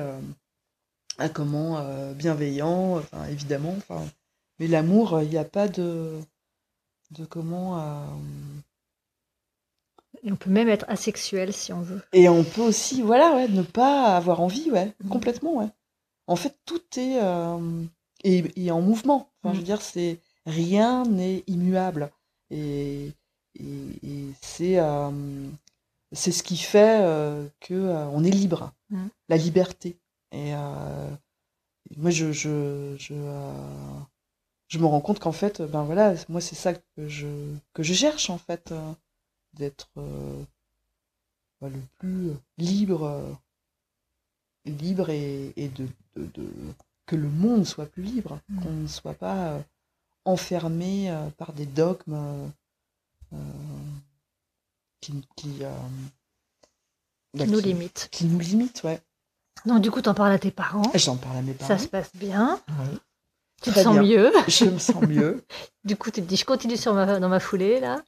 comment 1.34 1.84
bienveillant, 2.13 2.97
enfin 2.97 3.25
évidemment. 3.25 3.73
Enfin, 3.77 4.05
mais 4.60 4.67
l'amour, 4.67 5.21
il 5.23 5.29
n'y 5.29 5.38
a 5.38 5.43
pas 5.43 5.67
de 5.67 6.19
de 7.12 7.25
comment. 7.25 7.81
Et 10.26 10.32
on 10.32 10.36
peut 10.36 10.50
même 10.50 10.68
être 10.70 10.86
asexuel 10.90 11.54
si 11.54 11.72
on 11.72 11.82
veut. 11.82 12.02
Et 12.12 12.28
on 12.30 12.44
peut 12.44 12.62
aussi, 12.62 13.02
voilà, 13.02 13.36
ouais, 13.36 13.48
ne 13.48 13.62
pas 13.62 14.18
avoir 14.18 14.42
envie, 14.42 14.70
ouais, 14.72 14.94
Mhm. 15.04 15.10
complètement, 15.12 15.58
ouais. 15.58 15.70
En 16.28 16.36
fait, 16.36 16.58
tout 16.66 16.82
est, 16.98 17.20
euh, 17.22 17.84
est, 18.24 18.58
est 18.58 18.72
en 18.72 18.82
mouvement. 18.82 19.30
Enfin, 19.44 19.54
je 19.54 19.60
veux 19.60 19.62
Mhm. 19.62 19.66
dire, 19.66 19.82
c'est 19.82 20.20
rien 20.48 21.06
n'est 21.06 21.44
immuable. 21.48 22.12
Et, 22.50 23.12
et, 23.60 23.64
et 24.04 24.26
c'est 24.42 24.80
euh, 24.80 25.12
c'est 26.12 26.32
ce 26.32 26.42
qui 26.44 26.58
fait 26.58 27.00
euh, 27.02 27.48
que 27.60 27.74
euh, 27.76 28.08
on 28.08 28.24
est 28.24 28.32
libre, 28.32 28.74
Mhm. 28.90 29.10
la 29.30 29.38
liberté. 29.38 29.96
Et 30.32 30.52
moi, 31.98 32.10
je, 32.10 32.32
je, 32.32 32.96
je, 32.98 33.14
je 34.68 34.80
me 34.80 34.86
rends 34.86 35.02
compte 35.02 35.20
qu'en 35.20 35.32
fait, 35.32 35.62
ben 35.62 35.84
voilà, 35.84 36.16
moi, 36.30 36.42
c'est 36.42 36.56
ça 36.56 36.74
que 36.74 37.08
je, 37.08 37.28
que 37.74 37.84
je 37.84 37.94
cherche, 37.94 38.30
en 38.30 38.38
fait, 38.38 38.74
d'être 39.56 39.89
euh, 39.98 40.44
bah, 41.62 41.70
le 41.70 41.80
plus 42.00 42.32
libre, 42.58 43.38
libre 44.65 45.10
et, 45.10 45.54
et 45.56 45.70
de, 45.70 45.88
de, 46.15 46.26
de- 46.34 46.54
que 47.06 47.15
le 47.15 47.30
monde 47.30 47.65
soit 47.65 47.86
plus 47.86 48.04
libre, 48.04 48.39
Mm. 48.50 48.60
qu'on 48.63 48.72
ne 48.72 48.88
soit 48.88 49.13
pas 49.13 49.50
euh, 49.54 49.60
enfermé 50.26 51.12
euh, 51.12 51.30
par 51.38 51.54
des 51.54 51.65
dogmes 51.65 52.50
qui, 55.02 55.13
qui, 55.36 55.50
bah, 55.60 57.46
Qui 57.46 57.52
nous 57.52 57.60
qui- 57.62 57.65
limite. 57.68 58.08
Qui 58.12 58.26
nous 58.26 58.39
limitent, 58.39 58.82
ouais. 58.84 59.02
Donc 59.65 59.82
du 59.82 59.91
coup, 59.91 60.02
t'en 60.02 60.13
parles 60.13 60.32
à 60.32 60.39
tes 60.39 60.52
parents. 60.52 60.91
J'en 60.96 61.18
parle 61.18 61.38
à 61.38 61.41
mes 61.41 61.54
parents. 61.54 61.68
Ça 61.68 61.78
se 61.78 61.88
passe 61.88 62.12
bien. 62.15 62.62
Oui. 62.70 62.98
Tu 63.62 63.72
te 63.72 63.80
sens 63.80 63.94
bien. 64.00 64.04
mieux. 64.04 64.32
Je 64.48 64.65
me 64.65 64.80
sens 64.80 65.02
mieux. 65.04 65.44
Du 65.86 65.96
coup, 65.96 66.10
tu 66.10 66.22
te 66.22 66.28
dis, 66.28 66.36
je 66.36 66.46
continue 66.46 66.78
sur 66.78 66.96
ma, 66.96 67.20
dans 67.20 67.30
ma 67.30 67.39
foulée, 67.39 67.80
là. 67.80 68.02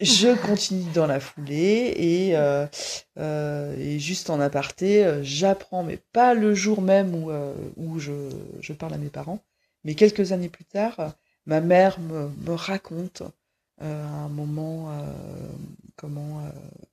Je 0.00 0.34
continue 0.46 0.90
dans 0.92 1.06
la 1.06 1.20
foulée 1.20 1.94
et, 1.96 2.36
euh, 2.36 2.66
euh, 3.18 3.76
et 3.78 4.00
juste 4.00 4.28
en 4.28 4.40
aparté, 4.40 5.04
euh, 5.04 5.22
j'apprends, 5.22 5.84
mais 5.84 5.98
pas 6.12 6.34
le 6.34 6.52
jour 6.52 6.82
même 6.82 7.14
où, 7.14 7.30
euh, 7.30 7.54
où 7.76 8.00
je, 8.00 8.12
je 8.60 8.72
parle 8.72 8.94
à 8.94 8.98
mes 8.98 9.08
parents, 9.08 9.38
mais 9.84 9.94
quelques 9.94 10.32
années 10.32 10.48
plus 10.48 10.64
tard, 10.64 11.14
ma 11.46 11.60
mère 11.60 12.00
me, 12.00 12.28
me 12.28 12.54
raconte 12.54 13.22
un 13.80 14.28
moment 14.28 14.96
comment 15.96 16.42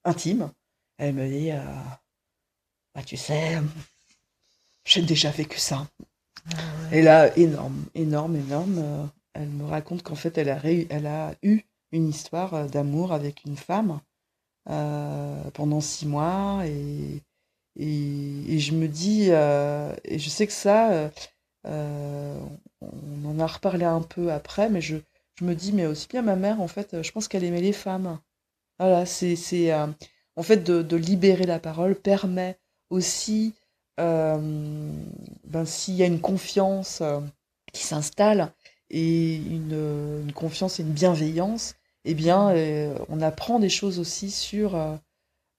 intime. 0.03 0.51
Elle 0.97 1.13
me 1.13 1.27
dit, 1.27 1.51
bah, 2.93 3.03
tu 3.05 3.17
sais, 3.17 3.59
j'ai 4.83 5.03
déjà 5.03 5.29
vécu 5.31 5.59
ça. 5.59 5.87
Et 6.91 7.01
là, 7.01 7.35
énorme, 7.37 7.85
énorme, 7.95 8.35
énorme. 8.35 9.09
elle 9.33 9.47
me 9.49 9.65
raconte 9.65 10.03
qu'en 10.03 10.15
fait, 10.15 10.37
elle 10.37 10.49
a, 10.49 10.59
elle 10.89 11.07
a 11.07 11.35
eu 11.43 11.61
une 11.91 12.07
histoire 12.09 12.53
euh, 12.53 12.67
d'amour 12.67 13.13
avec 13.13 13.43
une 13.45 13.57
femme 13.57 13.99
euh, 14.69 15.43
pendant 15.53 15.81
six 15.81 16.07
mois. 16.07 16.63
Et, 16.65 17.21
et, 17.77 18.59
je 18.59 18.73
me 18.73 18.87
dis, 18.87 19.27
euh, 19.29 19.93
et 20.03 20.19
je 20.19 20.29
sais 20.29 20.47
que 20.47 20.53
ça, 20.53 21.11
on 21.65 23.25
en 23.25 23.39
a 23.39 23.47
reparlé 23.47 23.85
un 23.85 24.01
peu 24.01 24.31
après, 24.31 24.69
mais 24.69 24.81
je, 24.81 24.97
je 25.35 25.45
me 25.45 25.55
dis, 25.55 25.71
mais 25.71 25.85
aussi 25.85 26.07
bien 26.07 26.21
ma 26.21 26.35
mère, 26.35 26.61
en 26.61 26.67
fait, 26.67 27.01
je 27.01 27.11
pense 27.11 27.27
qu'elle 27.27 27.43
aimait 27.43 27.61
les 27.61 27.73
femmes. 27.73 28.19
Voilà, 28.79 29.05
c'est, 29.05 29.35
c'est, 29.35 29.73
en 29.73 30.43
fait, 30.43 30.57
de, 30.57 30.81
de 30.81 30.95
libérer 30.97 31.45
la 31.45 31.59
parole 31.59 31.95
permet 31.95 32.59
aussi, 32.89 33.53
ben, 33.97 35.65
s'il 35.65 35.95
y 35.95 36.03
a 36.03 36.07
une 36.07 36.21
confiance 36.21 37.01
qui 37.71 37.83
s'installe 37.83 38.51
et 38.89 39.35
une, 39.35 40.23
une 40.25 40.33
confiance 40.33 40.79
et 40.79 40.83
une 40.83 40.91
bienveillance, 40.91 41.75
eh 42.05 42.13
bien, 42.13 42.49
euh, 42.49 42.97
on 43.09 43.21
apprend 43.21 43.59
des 43.59 43.69
choses 43.69 43.99
aussi 43.99 44.31
sur, 44.31 44.75
euh, 44.75 44.95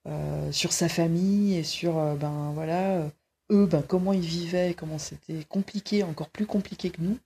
euh, 0.07 0.51
sur 0.51 0.73
sa 0.73 0.89
famille 0.89 1.55
et 1.57 1.63
sur, 1.63 1.93
ben 2.15 2.51
voilà, 2.53 3.09
eux, 3.51 3.65
ben, 3.65 3.81
comment 3.81 4.13
ils 4.13 4.21
vivaient, 4.21 4.75
comment 4.77 4.99
c'était 4.99 5.43
compliqué, 5.45 6.03
encore 6.03 6.29
plus 6.29 6.45
compliqué 6.45 6.89
que 6.91 7.01
nous. 7.01 7.17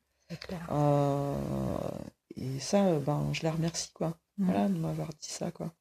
Et 2.36 2.60
ça, 2.60 3.00
ben, 3.00 3.30
je 3.34 3.44
la 3.44 3.52
remercie, 3.52 3.92
quoi. 3.94 4.18
Mhm. 4.38 4.46
Voilà, 4.46 4.70
de 4.70 4.78
m'avoir 4.78 5.10
dit 5.10 5.30
ça, 5.30 5.52
quoi. 5.52 5.74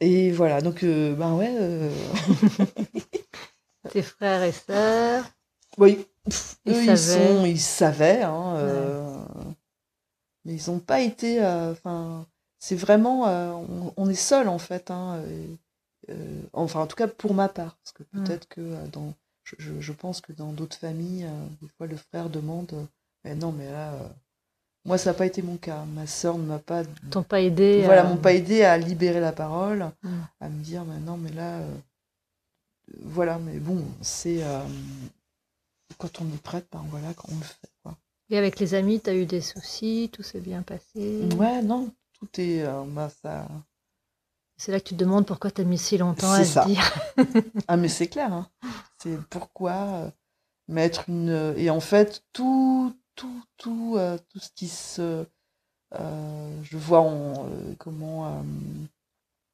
Et 0.00 0.32
voilà, 0.32 0.60
donc, 0.60 0.82
euh, 0.82 1.14
ben 1.14 1.34
ouais. 1.36 1.54
euh, 1.58 1.90
Tes 3.90 4.02
frères 4.02 4.42
et 4.42 4.52
sœurs. 4.52 5.24
oui, 5.78 6.04
pff, 6.28 6.56
Ils 6.66 6.72
eux, 6.74 6.84
ils, 6.84 6.98
sont, 6.98 7.44
ils 7.46 7.60
savaient, 7.60 8.22
hein, 8.22 8.56
euh, 8.56 9.01
mais 10.44 10.54
ils 10.54 10.70
n'ont 10.70 10.80
pas 10.80 11.00
été. 11.00 11.42
euh, 11.44 11.72
Enfin, 11.72 12.26
c'est 12.58 12.76
vraiment. 12.76 13.26
euh, 13.28 13.50
on, 13.52 13.92
on 13.96 14.08
est 14.10 14.14
seul, 14.14 14.48
en 14.48 14.58
fait. 14.58 14.90
hein, 14.90 15.22
euh, 16.08 16.42
enfin, 16.52 16.80
en 16.80 16.86
tout 16.86 16.96
cas, 16.96 17.08
pour 17.08 17.34
ma 17.34 17.48
part. 17.48 17.76
Parce 17.82 17.92
que 17.92 18.02
Mm. 18.12 18.24
peut-être 18.24 18.48
que 18.48 18.86
dans. 18.88 19.14
Je, 19.44 19.56
je- 19.58 19.80
je 19.80 19.92
pense 19.92 20.20
que 20.20 20.32
dans 20.32 20.52
d'autres 20.52 20.76
familles, 20.76 21.26
des 21.60 21.68
fois, 21.76 21.86
le 21.86 21.96
frère 21.96 22.30
demande 22.30 22.86
Mais 23.24 23.34
non, 23.34 23.52
mais 23.52 23.70
là. 23.70 23.92
moi, 24.84 24.98
ça 24.98 25.10
n'a 25.10 25.14
pas 25.14 25.26
été 25.26 25.42
mon 25.42 25.56
cas. 25.56 25.84
Ma 25.84 26.06
sœur 26.06 26.38
ne 26.38 26.44
m'a 26.44 26.58
pas 26.58 26.82
T'ont 27.10 27.22
pas 27.22 27.40
aidé. 27.40 27.82
voilà, 27.84 28.02
à- 28.02 28.08
m'ont 28.08 28.16
pas 28.16 28.32
aidé 28.34 28.62
à 28.64 28.76
libérer 28.78 29.20
la 29.20 29.32
parole, 29.32 29.90
Mm. 30.02 30.08
à 30.40 30.48
me 30.48 30.62
dire, 30.62 30.84
mais 30.84 30.98
non, 30.98 31.16
mais 31.16 31.30
là, 31.32 31.58
euh, 31.60 31.74
voilà, 33.04 33.38
mais 33.38 33.58
bon, 33.58 33.84
c'est 34.00 34.42
euh, 34.42 34.60
quand 35.98 36.20
on 36.20 36.26
est 36.26 36.42
prête, 36.42 36.66
ben 36.72 36.84
voilà, 36.88 37.12
quand 37.14 37.28
on 37.30 37.36
le 37.36 37.44
fait, 37.44 37.70
quoi. 37.82 37.96
Et 38.32 38.38
avec 38.38 38.58
les 38.58 38.72
amis, 38.72 38.98
t'as 38.98 39.14
eu 39.14 39.26
des 39.26 39.42
soucis, 39.42 40.08
tout 40.10 40.22
s'est 40.22 40.40
bien 40.40 40.62
passé. 40.62 41.28
Ouais, 41.36 41.60
non, 41.60 41.92
tout 42.14 42.28
est, 42.40 42.62
euh, 42.62 42.82
bah, 42.86 43.10
ça, 43.22 43.46
C'est 44.56 44.72
là 44.72 44.80
que 44.80 44.88
tu 44.88 44.94
te 44.94 44.98
demandes 44.98 45.26
pourquoi 45.26 45.50
t'as 45.50 45.64
mis 45.64 45.76
si 45.76 45.98
longtemps 45.98 46.32
à 46.32 46.38
C'est 46.38 46.46
ça. 46.46 46.62
se 46.62 46.68
dire. 46.68 46.94
ah, 47.68 47.76
mais 47.76 47.88
c'est 47.88 48.08
clair, 48.08 48.32
hein. 48.32 48.48
c'est 49.02 49.20
pourquoi 49.28 49.72
euh, 49.72 50.10
mettre 50.66 51.10
une, 51.10 51.52
et 51.58 51.68
en 51.68 51.80
fait, 51.80 52.24
tout, 52.32 52.96
tout, 53.16 53.44
tout, 53.58 53.96
euh, 53.98 54.16
tout 54.30 54.38
ce 54.38 54.48
qui 54.56 54.68
se, 54.68 55.26
euh, 56.00 56.62
je 56.62 56.78
vois 56.78 57.00
en, 57.00 57.34
euh, 57.50 57.74
comment, 57.78 58.28
euh, 58.28 58.42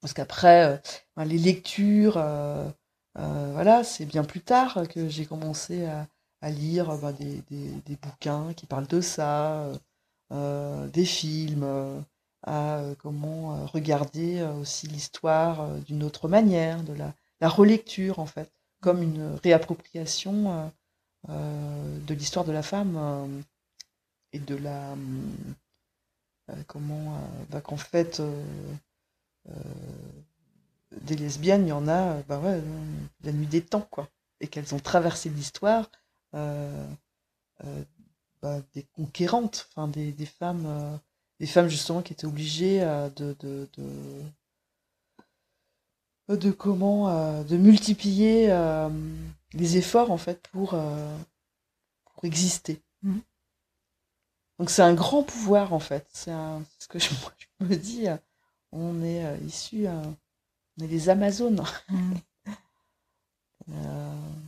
parce 0.00 0.12
qu'après, 0.12 0.78
euh, 1.18 1.24
les 1.24 1.38
lectures, 1.38 2.16
euh, 2.16 2.70
euh, 3.18 3.50
voilà, 3.54 3.82
c'est 3.82 4.06
bien 4.06 4.22
plus 4.22 4.40
tard 4.40 4.86
que 4.88 5.08
j'ai 5.08 5.26
commencé 5.26 5.84
à, 5.86 6.06
à 6.40 6.50
lire 6.50 6.96
ben, 6.98 7.12
des, 7.12 7.42
des, 7.50 7.96
bouquins 7.96 8.52
qui 8.54 8.66
parlent 8.66 8.86
de 8.86 9.00
ça, 9.00 9.62
euh, 9.62 9.78
euh, 10.32 10.86
des 10.88 11.04
films, 11.04 11.64
euh, 11.64 12.00
à 12.44 12.82
comment 13.00 13.66
regarder 13.66 14.42
aussi 14.60 14.86
l'histoire 14.86 15.74
d'une 15.80 16.04
autre 16.04 16.28
manière, 16.28 16.82
de 16.84 16.92
la, 16.92 17.12
la 17.40 17.48
relecture 17.48 18.20
en 18.20 18.26
fait, 18.26 18.50
comme 18.80 19.02
une 19.02 19.34
réappropriation 19.42 20.70
de 21.26 22.14
l'histoire 22.14 22.44
de 22.44 22.52
la 22.52 22.62
femme 22.62 23.42
et 24.32 24.38
de 24.38 24.54
la 24.54 24.94
comment 26.68 27.20
bah, 27.50 27.60
qu'en 27.60 27.76
fait 27.76 28.22
des 31.02 31.16
lesbiennes, 31.16 31.66
il 31.66 31.70
y 31.70 31.72
en 31.72 31.88
a, 31.88 32.22
bah 32.22 32.38
ouais, 32.38 32.62
la 33.24 33.32
nuit 33.32 33.46
des 33.46 33.62
temps, 33.62 33.86
quoi. 33.90 34.08
Et 34.40 34.46
qu'elles 34.46 34.74
ont 34.76 34.78
traversé 34.78 35.28
l'histoire, 35.28 35.90
bah, 38.42 38.60
des 38.74 38.84
conquérantes, 38.84 39.68
enfin 39.70 39.88
des, 39.88 40.12
des 40.12 40.26
femmes, 40.26 40.64
euh, 40.66 40.96
des 41.40 41.46
femmes 41.46 41.68
justement 41.68 42.02
qui 42.02 42.12
étaient 42.12 42.26
obligées 42.26 42.82
euh, 42.82 43.08
de, 43.10 43.36
de, 43.40 43.68
de, 43.76 43.86
de 46.36 46.50
comment, 46.50 47.08
euh, 47.08 47.42
de 47.44 47.56
multiplier 47.56 48.50
euh, 48.50 48.88
les 49.54 49.76
efforts 49.76 50.10
en 50.10 50.18
fait 50.18 50.46
pour, 50.52 50.74
euh, 50.74 51.16
pour 52.14 52.24
exister. 52.24 52.82
Mhm. 53.02 53.22
Donc 54.58 54.70
c'est 54.70 54.82
un 54.82 54.94
grand 54.94 55.22
pouvoir 55.22 55.72
en 55.72 55.78
fait. 55.78 56.06
C'est 56.12 56.32
ce 56.78 56.88
que 56.88 56.98
je, 57.00 57.08
me 57.60 57.76
dis. 57.76 58.08
euh, 58.08 58.16
On 58.72 59.02
est 59.02 59.24
euh, 59.24 59.36
issus, 59.46 59.86
euh, 59.86 60.02
on 60.78 60.84
est 60.84 60.88
les 60.88 61.08
Amazones. 61.08 61.64
Mm. 61.88 62.14
Euh, 63.70 64.47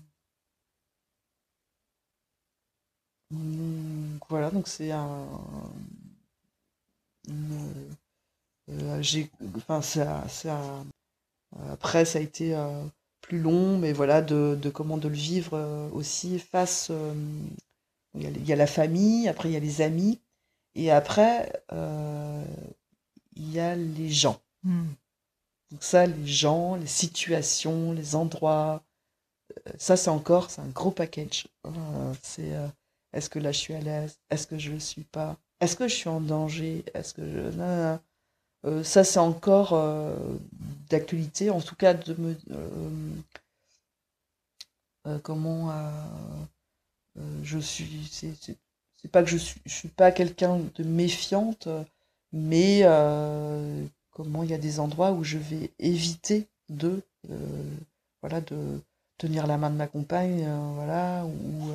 donc, 3.30 4.22
voilà, 4.28 4.50
donc 4.50 4.68
c'est 4.68 4.90
un. 4.92 5.26
une- 7.28 7.96
euh, 8.70 9.02
j'ai, 9.02 9.30
enfin, 9.56 9.82
ça, 9.82 10.26
ça, 10.28 10.60
après, 11.72 12.04
ça 12.04 12.18
a 12.18 12.22
été 12.22 12.54
euh, 12.54 12.84
plus 13.20 13.40
long, 13.40 13.78
mais 13.78 13.92
voilà, 13.92 14.22
de, 14.22 14.58
de 14.60 14.70
comment 14.70 14.98
de 14.98 15.08
le 15.08 15.14
vivre 15.14 15.54
euh, 15.54 15.88
aussi 15.92 16.38
face. 16.38 16.88
euh, 16.90 17.14
il 18.14 18.22
y, 18.24 18.26
a, 18.26 18.30
il 18.30 18.44
y 18.46 18.52
a 18.52 18.56
la 18.56 18.66
famille, 18.66 19.28
après 19.28 19.50
il 19.50 19.52
y 19.52 19.56
a 19.56 19.60
les 19.60 19.82
amis, 19.82 20.20
et 20.76 20.90
après 20.90 21.52
euh, 21.72 22.44
il 23.36 23.52
y 23.52 23.60
a 23.60 23.76
les 23.76 24.10
gens. 24.10 24.40
Mm. 24.64 24.84
Donc 25.72 25.82
ça, 25.84 26.06
les 26.06 26.26
gens, 26.26 26.76
les 26.76 26.86
situations, 26.86 27.92
les 27.92 28.14
endroits, 28.16 28.82
euh, 29.68 29.72
ça 29.78 29.96
c'est 29.96 30.10
encore, 30.10 30.50
c'est 30.50 30.62
un 30.62 30.68
gros 30.68 30.90
package. 30.92 31.48
Euh, 31.66 32.14
c'est 32.22 32.54
euh, 32.54 32.68
est-ce 33.12 33.28
que 33.30 33.38
là 33.38 33.52
je 33.52 33.58
suis 33.58 33.74
à 33.74 33.80
l'aise? 33.80 34.18
Est-ce 34.30 34.46
que 34.46 34.58
je 34.58 34.70
le 34.72 34.80
suis 34.80 35.04
pas? 35.04 35.36
Est-ce 35.60 35.76
que 35.76 35.88
je 35.88 35.94
suis 35.94 36.08
en 36.08 36.20
danger? 36.20 36.84
Est-ce 36.94 37.14
que 37.14 37.22
je... 37.24 37.98
Euh, 38.66 38.84
ça 38.84 39.04
c'est 39.04 39.18
encore 39.18 39.72
euh, 39.72 40.14
d'actualité, 40.88 41.50
en 41.50 41.60
tout 41.60 41.76
cas 41.76 41.94
de 41.94 42.14
me... 42.14 42.36
euh, 45.06 45.18
comment 45.22 45.72
je 47.42 47.58
suis... 47.58 48.08
C'est 48.10 49.10
pas 49.10 49.22
que 49.22 49.30
je 49.30 49.38
suis, 49.38 49.60
je 49.64 49.72
suis 49.74 49.88
pas 49.88 50.12
quelqu'un 50.12 50.60
de 50.74 50.84
méfiante, 50.84 51.68
mais 52.32 52.82
comment 54.10 54.42
il 54.42 54.50
y 54.50 54.54
a 54.54 54.58
des 54.58 54.78
endroits 54.80 55.12
où 55.12 55.24
je 55.24 55.38
vais 55.38 55.70
éviter 55.78 56.46
de 56.68 57.02
voilà 58.20 58.40
de 58.42 58.80
tenir 59.18 59.46
la 59.46 59.56
main 59.56 59.70
de 59.70 59.76
ma 59.76 59.86
compagne 59.86 60.46
voilà 60.74 61.24
ou 61.24 61.72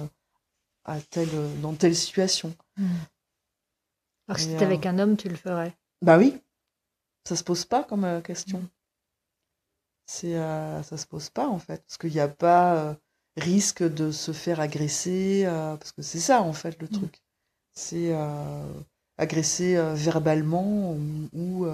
à 0.85 0.99
telle 1.01 1.29
dans 1.61 1.73
telle 1.73 1.95
situation 1.95 2.55
Mm. 2.77 2.83
Alors 4.27 4.39
si 4.39 4.47
Et, 4.47 4.51
t'étais 4.51 4.63
euh, 4.63 4.67
avec 4.67 4.85
un 4.85 4.99
homme, 4.99 5.17
tu 5.17 5.29
le 5.29 5.35
ferais? 5.35 5.73
bah 6.01 6.17
oui 6.17 6.35
ça 7.27 7.35
se 7.35 7.43
pose 7.43 7.65
pas 7.65 7.83
comme 7.83 8.03
euh, 8.05 8.21
question 8.21 8.61
c'est 10.07 10.35
euh, 10.35 10.83
ça 10.83 10.97
se 10.97 11.05
pose 11.07 11.29
pas 11.29 11.47
en 11.47 11.59
fait 11.59 11.83
parce 11.87 11.97
qu'il 11.97 12.11
n'y 12.11 12.19
a 12.19 12.27
pas 12.27 12.75
euh, 12.75 12.93
risque 13.37 13.83
de 13.83 14.11
se 14.11 14.31
faire 14.33 14.59
agresser 14.59 15.43
parce 15.47 15.91
que 15.91 16.01
c'est 16.01 16.19
ça 16.19 16.41
en 16.41 16.53
fait 16.53 16.79
le 16.81 16.87
Mm. 16.87 16.93
truc 16.93 17.21
c'est 17.73 18.13
agresser 19.17 19.75
verbalement 19.95 20.91
ou, 20.93 21.29
ou, 21.33 21.67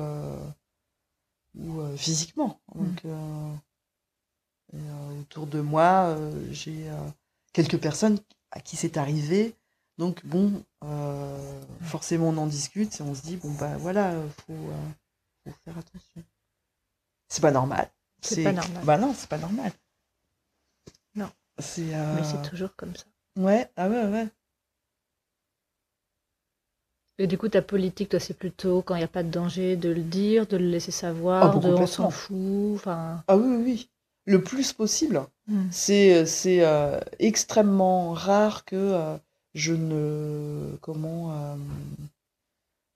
ou, 1.57 1.97
physiquement. 1.97 2.59
Donc, 2.75 3.05
et, 3.05 4.77
euh, 4.77 5.19
autour 5.21 5.47
de 5.47 5.61
moi, 5.61 6.17
j'ai 6.51 6.89
quelques 7.53 7.79
personnes 7.79 8.17
à 8.51 8.59
qui 8.59 8.75
c'est 8.75 8.97
arrivé. 8.97 9.55
Donc, 9.97 10.25
bon, 10.25 10.63
euh, 10.83 11.61
forcément, 11.81 12.29
on 12.29 12.37
en 12.37 12.47
discute 12.47 12.99
et 12.99 13.03
on 13.03 13.13
se 13.13 13.21
dit, 13.21 13.37
bon, 13.37 13.51
bah 13.53 13.77
voilà, 13.77 14.11
euh, 14.11 14.27
faut, 14.45 14.53
euh, 14.53 14.89
faut 15.45 15.55
faire 15.65 15.77
attention. 15.77 16.23
C'est 17.29 17.41
pas 17.41 17.51
normal. 17.51 17.89
C'est 18.21 18.43
pas 18.43 18.51
normal. 18.51 18.83
Bah 18.85 18.97
non, 18.97 19.13
c'est 19.15 19.29
pas 19.29 19.37
normal. 19.37 19.71
Non. 21.15 21.29
C'est. 21.59 21.93
euh, 21.93 22.15
Mais 22.15 22.23
c'est 22.23 22.49
toujours 22.49 22.75
comme 22.75 22.95
ça. 22.95 23.05
Ouais, 23.37 23.69
ah 23.77 23.89
ouais, 23.89 24.05
ouais. 24.07 24.27
Et 27.17 27.27
du 27.27 27.37
coup, 27.37 27.49
ta 27.49 27.61
politique, 27.61 28.09
toi, 28.09 28.19
c'est 28.19 28.33
plutôt 28.33 28.81
quand 28.81 28.95
il 28.95 28.99
n'y 28.99 29.03
a 29.03 29.07
pas 29.07 29.23
de 29.23 29.29
danger 29.29 29.75
de 29.75 29.89
le 29.89 30.01
dire, 30.01 30.47
de 30.47 30.57
le 30.57 30.65
laisser 30.65 30.91
savoir, 30.91 31.43
Ah, 31.43 31.49
bon, 31.49 31.59
de 31.59 31.73
on 31.73 31.85
s'en 31.87 32.09
fout. 32.09 32.75
Enfin, 32.75 33.23
Ah 33.27 33.37
oui, 33.37 33.43
oui, 33.47 33.63
oui. 33.63 33.89
Le 34.25 34.43
plus 34.43 34.73
possible. 34.73 35.25
mm. 35.47 35.71
C'est 35.71 36.25
c'est 36.25 36.65
euh, 36.65 36.99
extrêmement 37.19 38.13
rare 38.13 38.65
que 38.65 38.75
euh, 38.75 39.17
je 39.53 39.73
ne 39.73 40.75
comment 40.81 41.31
euh, 41.33 41.55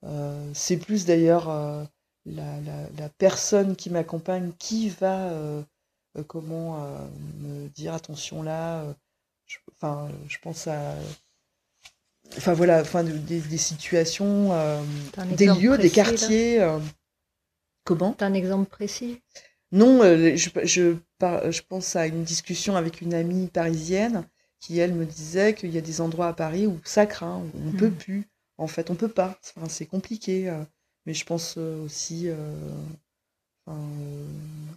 euh, 0.03 0.51
c'est 0.53 0.77
plus 0.77 1.05
d'ailleurs 1.05 1.49
euh, 1.49 1.83
la, 2.25 2.59
la, 2.61 2.89
la 2.97 3.09
personne 3.09 3.75
qui 3.75 3.89
m'accompagne 3.89 4.51
qui 4.59 4.89
va 4.89 5.29
euh, 5.29 5.61
euh, 6.17 6.23
comment 6.23 6.83
euh, 6.83 7.07
me 7.41 7.67
dire 7.69 7.93
attention 7.93 8.43
là 8.43 8.81
euh, 8.83 8.93
je, 9.47 9.57
enfin 9.73 10.09
je 10.27 10.37
pense 10.41 10.67
à 10.67 10.95
enfin 12.37 12.53
voilà 12.53 12.81
enfin 12.81 13.03
de- 13.03 13.17
des, 13.17 13.39
des 13.39 13.57
situations 13.57 14.51
euh, 14.53 14.81
des 15.31 15.47
lieux 15.47 15.77
des 15.77 15.89
précis, 15.89 15.95
quartiers 15.95 16.61
euh, 16.61 16.79
comment? 17.85 18.13
T'as 18.13 18.25
un 18.27 18.33
exemple 18.33 18.69
précis? 18.69 19.21
Non, 19.71 20.01
euh, 20.03 20.35
je, 20.35 20.49
je, 20.63 20.95
par- 21.19 21.51
je 21.51 21.61
pense 21.63 21.95
à 21.95 22.07
une 22.07 22.23
discussion 22.23 22.75
avec 22.75 23.01
une 23.01 23.13
amie 23.13 23.47
parisienne 23.47 24.27
qui, 24.59 24.79
elle, 24.79 24.93
me 24.93 25.05
disait 25.05 25.53
qu'il 25.55 25.71
y 25.71 25.77
a 25.77 25.81
des 25.81 26.01
endroits 26.01 26.27
à 26.29 26.33
Paris 26.33 26.67
où 26.67 26.79
ça 26.85 27.05
craint, 27.05 27.39
où 27.39 27.51
on 27.59 27.71
Mhm. 27.71 27.77
peut 27.77 27.91
plus. 27.91 28.27
En 28.57 28.67
fait, 28.67 28.89
on 28.89 28.95
peut 28.95 29.09
pas. 29.09 29.37
Enfin, 29.57 29.67
c'est 29.69 29.85
compliqué. 29.85 30.49
euh, 30.49 30.63
mais 31.05 31.13
je 31.13 31.25
pense 31.25 31.55
euh, 31.57 31.83
aussi 31.85 32.29
euh, 32.29 32.35
euh, 33.67 34.27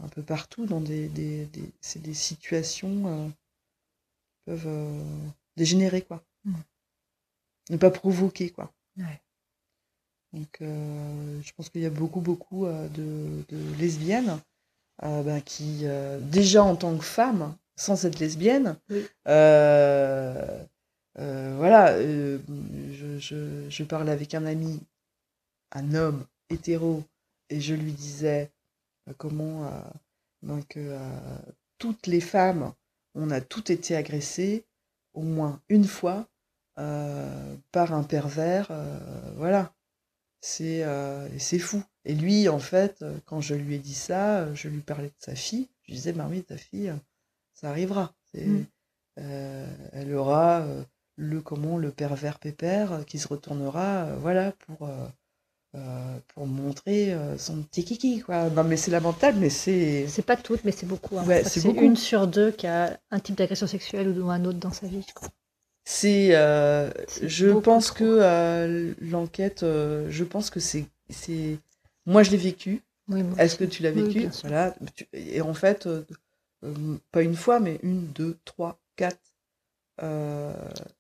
un 0.04 0.08
peu 0.08 0.22
partout 0.22 0.66
dans 0.66 0.80
des, 0.80 1.08
des, 1.08 1.46
des- 1.46 1.70
c'est 1.80 2.02
des 2.02 2.14
situations 2.14 3.06
euh, 3.06 3.28
qui 4.32 4.40
peuvent 4.46 4.66
euh, 4.66 5.04
dégénérer, 5.56 6.02
quoi. 6.02 6.24
Mhm. 6.44 6.64
Ne 7.70 7.78
pas 7.78 7.90
provoquer, 7.90 8.50
quoi. 8.50 8.74
Ouais. 8.98 9.22
Donc, 10.32 10.58
euh, 10.60 11.40
je 11.42 11.52
pense 11.52 11.70
qu'il 11.70 11.80
y 11.80 11.86
a 11.86 11.90
beaucoup, 11.90 12.20
beaucoup 12.20 12.66
euh, 12.66 12.88
de, 12.88 13.44
de 13.48 13.74
lesbiennes 13.78 14.38
bah, 15.02 15.40
qui, 15.44 15.84
déjà 16.20 16.62
en 16.62 16.76
tant 16.76 16.96
que 16.96 17.04
femme, 17.04 17.54
sans 17.76 18.04
être 18.04 18.18
lesbienne, 18.18 18.76
Oui. 18.90 19.06
voilà, 21.16 22.00
je, 22.00 22.38
je, 23.18 23.68
je 23.68 23.84
parlais 23.84 24.12
avec 24.12 24.34
un 24.34 24.46
ami, 24.46 24.80
un 25.72 25.94
homme 25.94 26.24
hétéro, 26.50 27.04
et 27.50 27.60
je 27.60 27.74
lui 27.74 27.92
disais 27.92 28.50
comment 29.18 29.70
donc, 30.42 30.78
toutes 31.78 32.06
les 32.06 32.20
femmes, 32.20 32.72
on 33.14 33.30
a 33.30 33.40
toutes 33.40 33.70
été 33.70 33.96
agressées 33.96 34.64
au 35.14 35.22
moins 35.22 35.60
une 35.68 35.84
fois 35.86 36.26
par 36.74 37.92
un 37.92 38.02
pervers, 38.04 38.70
voilà. 39.36 39.72
C'est 40.40 40.84
c'est 41.38 41.58
fou. 41.58 41.82
Et 42.08 42.14
lui, 42.14 42.48
en 42.48 42.58
fait, 42.58 43.04
quand 43.26 43.40
je 43.40 43.54
lui 43.54 43.76
ai 43.76 43.78
dit 43.78 43.94
ça, 43.94 44.52
je 44.54 44.68
lui 44.68 44.80
parlais 44.80 45.08
de 45.08 45.14
sa 45.18 45.36
fille. 45.36 45.68
Je 45.82 45.92
lui 45.92 45.94
disais, 45.94 46.12
bah 46.12 46.26
oui, 46.28 46.42
ta 46.42 46.56
fille, 46.56 46.92
ça 47.54 47.70
arrivera. 47.70 48.12
Mmh. 48.34 48.64
elle 49.16 50.14
aura 50.14 50.66
le 51.16 51.40
comment 51.40 51.78
le 51.78 51.90
pervers 51.90 52.38
pépère 52.38 53.04
qui 53.06 53.18
se 53.18 53.28
retournera, 53.28 54.14
voilà, 54.16 54.52
pour 54.52 54.88
euh, 55.74 56.18
pour 56.28 56.46
montrer 56.46 57.12
euh, 57.12 57.36
son 57.36 57.62
petit 57.62 57.84
kiki 57.84 58.20
quoi. 58.20 58.48
Non 58.48 58.64
mais 58.64 58.78
c'est 58.78 58.90
lamentable 58.90 59.38
mais 59.38 59.50
c'est 59.50 60.06
c'est 60.08 60.22
pas 60.22 60.36
toutes 60.36 60.64
mais 60.64 60.72
c'est 60.72 60.86
beaucoup. 60.86 61.18
Hein. 61.18 61.26
Ouais, 61.26 61.44
c'est 61.44 61.62
une 61.62 61.94
sur 61.94 62.26
deux 62.26 62.50
qui 62.50 62.66
a 62.66 62.98
un 63.10 63.20
type 63.20 63.36
d'agression 63.36 63.66
sexuelle 63.66 64.18
ou 64.18 64.30
un 64.30 64.46
autre 64.46 64.58
dans 64.58 64.72
sa 64.72 64.86
vie. 64.86 65.04
je 65.06 65.12
crois. 65.12 65.28
C'est 65.84 66.30
euh, 66.32 66.90
je 67.22 67.48
pense 67.48 67.90
que 67.90 68.04
euh, 68.04 68.94
l'enquête 69.00 69.62
euh, 69.62 70.06
je 70.10 70.24
pense 70.24 70.48
que 70.48 70.60
c'est 70.60 70.86
moi 72.08 72.22
je 72.24 72.30
l'ai 72.32 72.36
vécu. 72.36 72.82
Oui, 73.08 73.22
Est-ce 73.38 73.56
que 73.56 73.64
tu 73.64 73.82
l'as 73.82 73.90
vécu. 73.92 74.28
Voilà. 74.42 74.74
Et 75.12 75.40
en 75.40 75.54
fait, 75.54 75.86
euh, 75.86 76.04
euh, 76.64 76.96
pas 77.12 77.22
une 77.22 77.36
fois, 77.36 77.58
mais 77.60 77.78
une, 77.82 78.06
deux, 78.08 78.36
trois, 78.44 78.78
quatre 78.96 79.18
euh, 80.02 80.52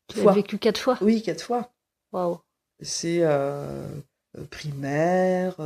Tu 0.06 0.16
l'as 0.18 0.22
fois. 0.22 0.32
vécu 0.32 0.58
quatre 0.58 0.80
fois. 0.80 0.96
Oui, 1.02 1.20
quatre 1.22 1.42
fois. 1.42 1.70
Waouh. 2.12 2.38
C'est 2.80 3.18
euh, 3.22 3.86
primaire, 4.50 5.56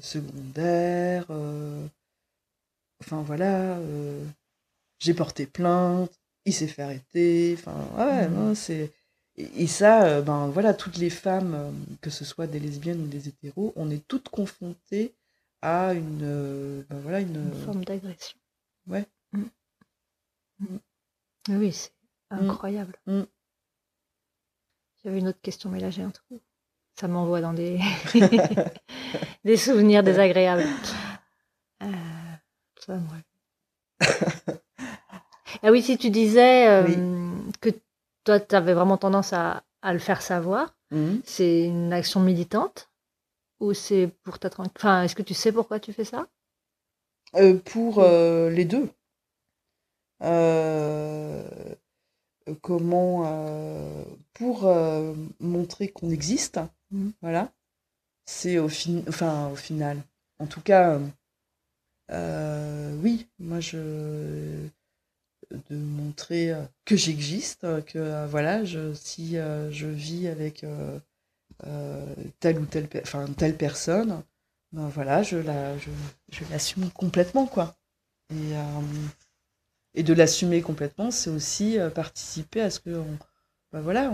secondaire. 0.00 1.26
enfin 3.00 3.22
voilà. 3.22 3.78
J'ai 5.00 5.14
porté 5.14 5.46
plainte. 5.46 6.10
Il 6.44 6.52
s'est 6.54 6.66
fait 6.66 6.82
arrêter. 6.82 7.56
Enfin 7.58 7.76
ouais, 7.96 8.28
Mhm. 8.28 8.34
non, 8.34 8.54
c'est. 8.54 8.90
Et, 9.38 9.62
et 9.62 9.66
ça, 9.66 10.04
euh, 10.04 10.20
ben 10.20 10.48
voilà, 10.48 10.74
toutes 10.74 10.98
les 10.98 11.10
femmes, 11.10 11.54
euh, 11.54 11.70
que 12.00 12.10
ce 12.10 12.24
soit 12.24 12.46
des 12.46 12.58
lesbiennes 12.58 13.00
ou 13.00 13.06
des 13.06 13.28
hétéros, 13.28 13.72
on 13.76 13.90
est 13.90 14.06
toutes 14.06 14.28
confrontées 14.28 15.14
à 15.62 15.94
une, 15.94 16.20
euh, 16.22 16.82
ben 16.90 16.98
voilà, 16.98 17.20
une. 17.20 17.36
Une 17.36 17.64
forme 17.64 17.84
d'agression. 17.84 18.38
Ouais. 18.88 19.06
Mm. 19.32 19.44
Mm. 20.60 20.78
Oui, 21.50 21.72
c'est 21.72 21.92
incroyable. 22.30 22.94
Mm. 23.06 23.22
J'avais 25.04 25.20
une 25.20 25.28
autre 25.28 25.40
question, 25.40 25.70
mais 25.70 25.80
là 25.80 25.90
j'ai 25.90 26.02
un 26.02 26.10
trou. 26.10 26.40
Ça 26.98 27.06
m'envoie 27.06 27.40
dans 27.40 27.52
des, 27.52 27.78
des 29.44 29.56
souvenirs 29.56 30.02
désagréables. 30.02 30.66
Euh, 31.82 31.86
ça 32.84 32.96
me 32.96 33.06
ah 35.62 35.70
oui, 35.70 35.82
si 35.82 35.96
tu 35.98 36.10
disais 36.10 36.68
euh, 36.68 36.86
toi, 38.28 38.38
tu 38.40 38.54
avais 38.54 38.74
vraiment 38.74 38.98
tendance 38.98 39.32
à, 39.32 39.64
à 39.80 39.94
le 39.94 39.98
faire 39.98 40.20
savoir, 40.20 40.74
Mhm. 40.90 41.22
c'est 41.24 41.64
une 41.64 41.94
action 41.94 42.20
militante 42.20 42.90
ou 43.58 43.72
c'est 43.72 44.08
pour 44.22 44.38
ta 44.38 44.50
tranquille 44.50 44.72
Enfin, 44.76 45.02
est-ce 45.02 45.14
que 45.14 45.22
tu 45.22 45.32
sais 45.32 45.50
pourquoi 45.50 45.80
tu 45.80 45.94
fais 45.94 46.04
ça? 46.04 46.26
Euh, 47.36 47.58
pour 47.58 48.00
euh, 48.00 48.50
les 48.50 48.66
deux. 48.66 48.90
Euh, 50.22 51.48
comment 52.60 53.24
pour 54.34 54.70
montrer 55.40 55.88
qu'on 55.88 56.10
existe, 56.10 56.60
Mhm. 56.90 57.12
voilà. 57.22 57.50
C'est 58.26 58.58
au 58.58 58.68
fin, 58.68 59.00
enfin 59.08 59.48
au 59.48 59.56
final. 59.56 60.02
En 60.38 60.46
tout 60.46 60.60
cas, 60.60 60.98
oui, 63.02 63.26
moi 63.38 63.60
je 63.60 64.68
de 65.70 65.76
montrer 65.76 66.52
euh, 66.52 66.62
que 66.84 66.96
j'existe, 66.96 67.64
euh, 67.64 67.80
que 67.82 67.98
euh, 67.98 68.26
voilà, 68.26 68.62
si 68.94 69.38
euh, 69.38 69.70
je 69.70 69.86
vis 69.86 70.28
avec 70.28 70.64
telle 72.40 72.58
ou 72.58 72.66
telle, 72.66 73.56
personne, 73.56 74.22
ben 74.72 74.88
voilà, 74.88 75.22
je 75.22 75.36
la, 75.38 75.76
je, 75.78 75.90
je 76.30 76.40
l'assume 76.50 76.90
complètement, 76.90 77.46
quoi. 77.46 77.76
Et, 78.30 78.54
et 79.94 80.02
de 80.02 80.14
l'assumer 80.14 80.62
complètement, 80.62 81.10
c'est 81.10 81.28
aussi 81.30 81.76
participer 81.94 82.60
à 82.62 82.70
ce 82.70 82.80
que, 82.80 82.90
on, 82.90 83.18
ben 83.72 83.80
voilà, 83.80 84.10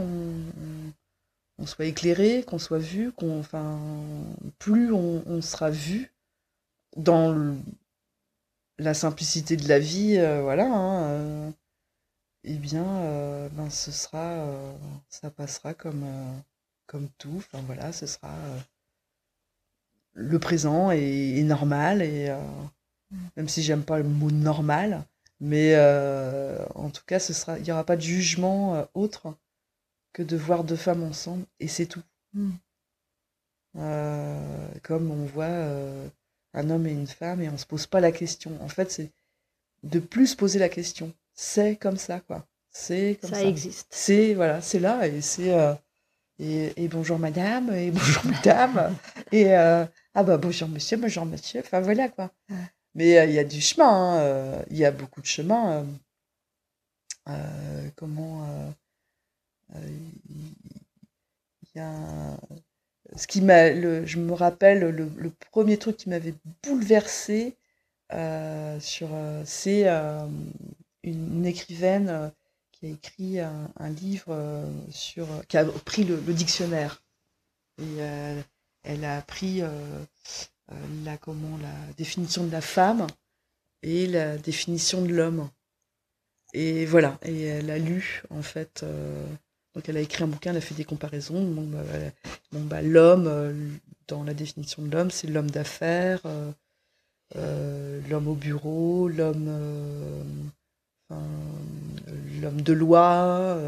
on 1.58 1.66
soit 1.66 1.86
éclairé, 1.86 2.44
qu'on 2.44 2.58
soit 2.58 2.78
vu, 2.78 3.12
qu'on, 3.12 3.40
enfin, 3.40 3.80
plus 4.58 4.92
on, 4.92 5.22
on 5.26 5.42
sera 5.42 5.70
vu 5.70 6.12
dans 6.96 7.32
le- 7.32 7.56
la 8.78 8.94
simplicité 8.94 9.56
de 9.56 9.68
la 9.68 9.78
vie, 9.78 10.16
euh, 10.18 10.42
voilà, 10.42 10.66
hein, 10.66 11.04
euh, 11.04 11.50
eh 12.44 12.56
bien, 12.56 12.84
euh, 12.84 13.48
ben 13.50 13.70
ce 13.70 13.92
sera, 13.92 14.46
ça 15.08 15.30
passera 15.30 15.74
comme, 15.74 16.04
comme 16.86 17.08
tout. 17.18 17.36
Enfin 17.36 17.62
voilà, 17.66 17.92
ce 17.92 18.06
sera 18.06 18.34
le 20.12 20.38
présent 20.38 20.90
est, 20.92 21.38
est 21.38 21.42
normal 21.42 22.02
et 22.02 22.28
euh, 22.28 22.38
même 23.36 23.48
si 23.48 23.62
j'aime 23.62 23.82
pas 23.82 23.98
le 23.98 24.04
mot 24.04 24.30
normal, 24.30 25.04
mais 25.40 25.76
en 26.74 26.90
tout 26.90 27.02
cas, 27.06 27.18
ce 27.18 27.32
sera, 27.32 27.58
il 27.58 27.66
y 27.66 27.72
aura 27.72 27.84
pas 27.84 27.96
de 27.96 28.02
jugement 28.02 28.86
autre 28.94 29.34
que 30.12 30.22
de 30.22 30.36
voir 30.36 30.64
deux 30.64 30.76
femmes 30.76 31.02
ensemble 31.02 31.44
et 31.60 31.68
c'est 31.68 31.86
tout. 31.86 32.02
Mm. 32.34 32.50
Comme 34.82 35.10
on 35.10 35.24
voit 35.26 36.10
un 36.54 36.70
homme 36.70 36.86
et 36.86 36.92
une 36.92 37.06
femme 37.06 37.42
et 37.42 37.48
on 37.48 37.58
se 37.58 37.66
pose 37.66 37.86
pas 37.86 38.00
la 38.00 38.12
question. 38.12 38.52
En 38.62 38.68
fait, 38.68 38.90
c'est 38.90 39.12
de 39.82 39.98
plus 40.00 40.28
se 40.28 40.36
poser 40.36 40.58
la 40.58 40.68
question. 40.68 41.12
C'est 41.34 41.76
comme 41.76 41.96
ça, 41.98 42.20
quoi. 42.20 42.46
C'est 42.70 43.18
comme 43.20 43.30
Ça 43.30 43.36
ça. 43.42 43.48
existe. 43.48 43.88
C'est 43.90 44.34
voilà, 44.34 44.60
c'est 44.62 44.80
là 44.80 45.06
et 45.06 45.20
c'est 45.22 45.52
euh, 45.54 45.74
et, 46.38 46.72
et 46.84 46.88
bonjour 46.88 47.18
madame 47.18 47.72
et 47.74 47.90
bonjour 47.92 48.24
madame 48.26 48.94
et 49.32 49.54
euh, 49.56 49.84
ah 50.14 50.24
bah 50.24 50.38
bonjour 50.38 50.68
monsieur, 50.68 50.96
bonjour 50.98 51.26
monsieur. 51.26 51.60
Enfin 51.60 51.80
voilà 51.80 52.08
quoi. 52.08 52.32
Mais 52.94 53.18
euh, 53.18 53.26
il 53.26 53.32
y 53.32 53.38
a 53.40 53.44
du 53.44 53.60
chemin, 53.60 54.18
hein, 54.20 54.64
il 54.70 54.78
y 54.78 54.84
a 54.84 54.92
beaucoup 54.92 55.20
de 55.22 55.26
chemin. 55.26 55.86
comment 57.96 58.74
il 59.72 61.68
y 61.74 61.78
a 61.80 61.88
un- 61.88 62.38
ce 63.16 63.26
qui 63.26 63.40
m'a 63.40 63.70
le, 63.70 64.06
je 64.06 64.18
me 64.18 64.32
rappelle 64.32 64.80
le, 64.80 65.30
premier 65.50 65.78
truc 65.78 65.96
qui 65.96 66.08
m'avait 66.08 66.34
bouleversé 66.62 67.56
euh, 68.12 68.78
sur 68.80 69.08
euh, 69.12 69.42
c'est 69.46 69.88
euh, 69.88 70.26
une, 71.02 71.46
écrivaine 71.46 72.32
qui 72.72 72.86
a 72.86 72.88
écrit 72.90 73.40
un, 73.40 73.88
livre 73.90 74.64
sur 74.90 75.26
qui 75.48 75.56
a 75.56 75.64
pris 75.64 76.04
le, 76.04 76.20
le 76.20 76.34
dictionnaire. 76.34 77.02
Et 77.78 77.98
elle 78.82 79.04
a 79.04 79.20
pris 79.22 79.62
la 81.04 81.16
comment 81.18 81.56
la 81.58 81.92
définition 81.96 82.44
de 82.44 82.52
la 82.52 82.60
femme 82.60 83.06
et 83.82 84.06
la 84.06 84.38
définition 84.38 85.02
de 85.02 85.12
l'homme. 85.12 85.50
Et 86.52 86.86
voilà. 86.86 87.18
Et 87.22 87.42
elle 87.44 87.70
a 87.70 87.78
lu 87.78 88.22
en 88.30 88.42
fait 88.42 88.84
donc 89.74 89.88
elle 89.88 89.96
a 89.96 90.00
écrit 90.00 90.24
un 90.24 90.28
bouquin 90.28 90.50
elle 90.50 90.56
a 90.58 90.60
fait 90.60 90.74
des 90.74 90.84
comparaisons 90.84 91.42
bon, 91.42 91.62
bah. 91.62 91.82
Bon, 92.52 92.60
bah, 92.64 92.82
l'homme 92.82 93.26
euh, 93.28 93.52
dans 94.08 94.22
la 94.24 94.34
définition 94.34 94.82
de 94.82 94.90
l'homme 94.94 95.10
c'est 95.10 95.26
l'homme 95.28 95.50
d'affaires 95.50 96.20
euh, 96.26 96.50
euh, 97.36 98.00
l'homme 98.10 98.28
au 98.28 98.34
bureau 98.34 99.08
l'homme 99.08 99.46
euh, 99.48 100.22
l'homme 102.40 102.60
de 102.62 102.72
loi. 102.72 103.58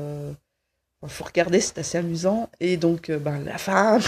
Il 1.02 1.08
faut 1.08 1.24
regarder, 1.24 1.60
c'est 1.60 1.78
assez 1.78 1.98
amusant. 1.98 2.50
Et 2.58 2.76
donc, 2.76 3.10
ben, 3.10 3.38
la 3.44 3.58
femme, 3.58 4.00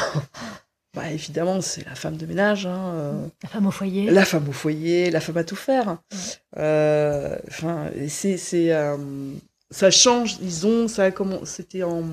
bah, 0.94 1.10
évidemment, 1.10 1.60
c'est 1.60 1.84
la 1.84 1.94
femme 1.94 2.16
de 2.16 2.26
ménage. 2.26 2.66
hein, 2.66 2.92
euh, 2.94 3.26
La 3.42 3.48
femme 3.48 3.66
au 3.66 3.70
foyer. 3.70 4.10
la 4.10 4.24
femme 4.24 4.48
au 4.48 4.52
foyer, 4.52 5.10
la 5.10 5.20
femme 5.20 5.36
à 5.36 5.44
tout 5.44 5.56
faire. 5.56 5.98
Enfin, 6.56 7.90
c'est, 8.08 8.36
c'est, 8.36 8.72
euh, 8.72 8.96
ça 9.70 9.90
change. 9.90 10.38
Ils 10.40 10.66
ont, 10.66 10.88
ça 10.88 11.10
comment, 11.10 11.44
c'était 11.44 11.82
en, 11.82 12.04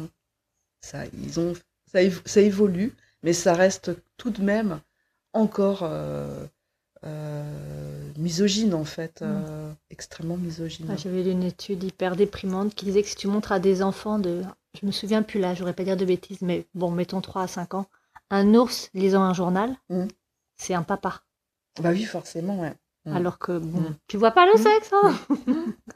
ça, 0.82 1.06
ils 1.14 1.40
ont, 1.40 1.54
ça, 1.92 2.02
évo- 2.04 2.22
ça 2.28 2.42
évolue, 2.42 2.94
mais 3.24 3.34
ça 3.34 3.54
reste 3.54 3.92
tout 4.18 4.30
de 4.32 4.42
même 4.42 4.80
encore 5.34 5.82
euh, 5.84 6.46
euh, 7.06 8.12
misogyne 8.18 8.74
en 8.74 8.86
fait, 8.86 9.22
euh, 9.22 9.72
extrêmement 9.90 10.38
misogyne. 10.38 10.88
Ah, 10.90 10.96
J'avais 10.98 11.24
lu 11.24 11.32
une 11.32 11.44
étude 11.44 11.84
hyper 11.84 12.16
déprimante 12.16 12.74
qui 12.74 12.86
disait 12.86 13.02
que 13.04 13.10
si 13.10 13.16
tu 13.16 13.28
montres 13.28 13.52
à 13.52 13.60
des 13.60 13.82
enfants 13.84 14.20
de, 14.20 14.42
je 14.80 14.86
me 14.86 14.92
souviens 14.92 15.24
plus 15.24 15.40
là, 15.40 15.54
je 15.54 15.60
voudrais 15.60 15.74
pas 15.74 15.84
dire 15.84 15.98
de 15.98 16.06
bêtises, 16.06 16.42
mais 16.42 16.66
bon, 16.74 16.92
mettons 16.92 17.22
3 17.22 17.44
à 17.44 17.48
5 17.48 17.74
ans, 17.74 17.88
un 18.30 18.54
ours 18.56 18.90
lisant 18.94 19.22
un 19.24 19.34
journal, 19.34 19.76
Mhm. 19.90 20.08
c'est 20.56 20.74
un 20.74 20.84
papa. 20.84 21.22
Bah 21.82 21.90
oui, 21.92 22.04
forcément, 22.06 22.62
ouais. 22.62 22.74
Mm. 23.06 23.16
Alors 23.18 23.38
que, 23.38 23.58
bon, 23.58 23.82
Mm. 23.82 23.96
tu 24.08 24.18
vois 24.18 24.32
pas 24.32 24.46
le 24.46 24.54
Mm. 24.54 24.64
sexe, 24.64 24.92
hein 24.94 25.20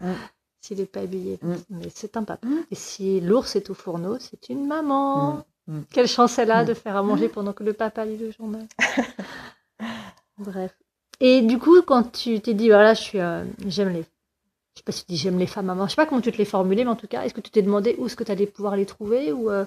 Mm. 0.02 0.14
S'il 0.62 0.78
n'est 0.78 0.86
pas 0.86 1.02
habillé. 1.02 1.40
Mm. 1.42 1.54
Mais 1.70 1.88
c'est 1.94 2.18
un 2.18 2.24
papa. 2.24 2.46
Mm. 2.46 2.58
Et 2.72 2.76
si 2.76 3.22
l'ours 3.22 3.56
est 3.56 3.70
au 3.70 3.74
fourneau, 3.74 4.18
c'est 4.20 4.50
une 4.50 4.68
maman. 4.68 5.46
Mm. 5.68 5.82
Quelle 5.92 6.08
chance 6.08 6.38
elle 6.40 6.52
a 6.52 6.66
de 6.66 6.74
faire 6.74 6.96
à 6.98 7.04
manger 7.04 7.30
pendant 7.30 7.54
que 7.54 7.64
le 7.64 7.74
papa 7.74 8.06
lit 8.06 8.18
le 8.18 8.32
journal. 8.32 8.68
Bref. 10.38 10.76
Et 11.20 11.42
du 11.42 11.60
coup, 11.60 11.82
quand 11.82 12.12
tu 12.12 12.40
t'es 12.40 12.54
dit, 12.54 12.68
voilà, 12.70 12.94
je 12.94 13.02
suis, 13.02 13.20
euh, 13.20 13.44
j'aime 13.68 13.90
les, 13.90 14.02
je 14.02 14.78
sais 14.78 14.84
pas 14.86 14.92
si 14.94 15.06
tu 15.06 15.12
dis 15.12 15.18
j'aime 15.18 15.38
les 15.38 15.48
femmes 15.48 15.66
maman, 15.66 15.86
je 15.86 15.92
sais 15.92 15.96
pas 15.98 16.06
comment 16.06 16.22
tu 16.22 16.32
te 16.32 16.38
les 16.38 16.46
formulais, 16.46 16.86
mais 16.86 16.90
en 16.90 16.96
tout 16.96 17.08
cas, 17.08 17.24
est-ce 17.24 17.34
que 17.34 17.42
tu 17.42 17.52
t'es 17.52 17.62
demandé 17.62 17.96
où 17.98 18.06
est-ce 18.06 18.16
que 18.16 18.24
tu 18.24 18.32
allais 18.32 18.46
pouvoir 18.46 18.78
les 18.78 18.86
trouver 18.86 19.34
ou 19.34 19.50
euh, 19.50 19.66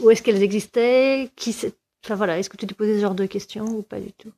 où 0.00 0.10
est-ce 0.10 0.22
qu'elles 0.22 0.42
existaient, 0.42 1.30
qui, 1.36 1.56
enfin 2.04 2.14
voilà, 2.16 2.38
est-ce 2.38 2.50
que 2.50 2.56
tu 2.58 2.66
t'es 2.66 2.74
posé 2.74 2.96
ce 2.96 3.00
genre 3.00 3.14
de 3.14 3.24
questions 3.26 3.64
ou 3.64 3.82
pas 3.82 3.98
du 4.00 4.12
tout? 4.12 4.30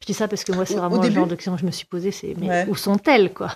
Je 0.00 0.06
dis 0.06 0.14
ça 0.14 0.28
parce 0.28 0.44
que 0.44 0.52
moi, 0.52 0.64
c'est 0.64 0.76
vraiment 0.76 1.02
le 1.02 1.10
genre 1.10 1.26
de 1.26 1.34
questions 1.34 1.54
que 1.54 1.60
je 1.60 1.66
me 1.66 1.70
suis 1.70 1.86
posée, 1.86 2.10
c'est 2.10 2.34
mais 2.38 2.48
Ouais. 2.48 2.66
où 2.68 2.74
sont-elles 2.74 3.34
quoi? 3.34 3.50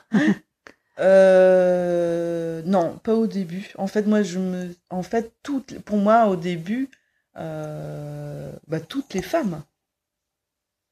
Euh, 0.99 2.63
non, 2.65 2.99
pas 2.99 3.15
au 3.15 3.27
début. 3.27 3.73
En 3.77 3.87
fait, 3.87 4.03
moi, 4.07 4.23
je 4.23 4.39
me, 4.39 4.75
en 4.91 5.03
fait, 5.03 5.33
toutes, 5.43 5.79
pour 5.81 5.99
moi, 5.99 6.27
au 6.27 6.37
début, 6.37 6.91
euh, 7.37 8.53
bah, 8.67 8.81
toutes 8.81 9.15
les 9.15 9.23
femmes. 9.23 9.63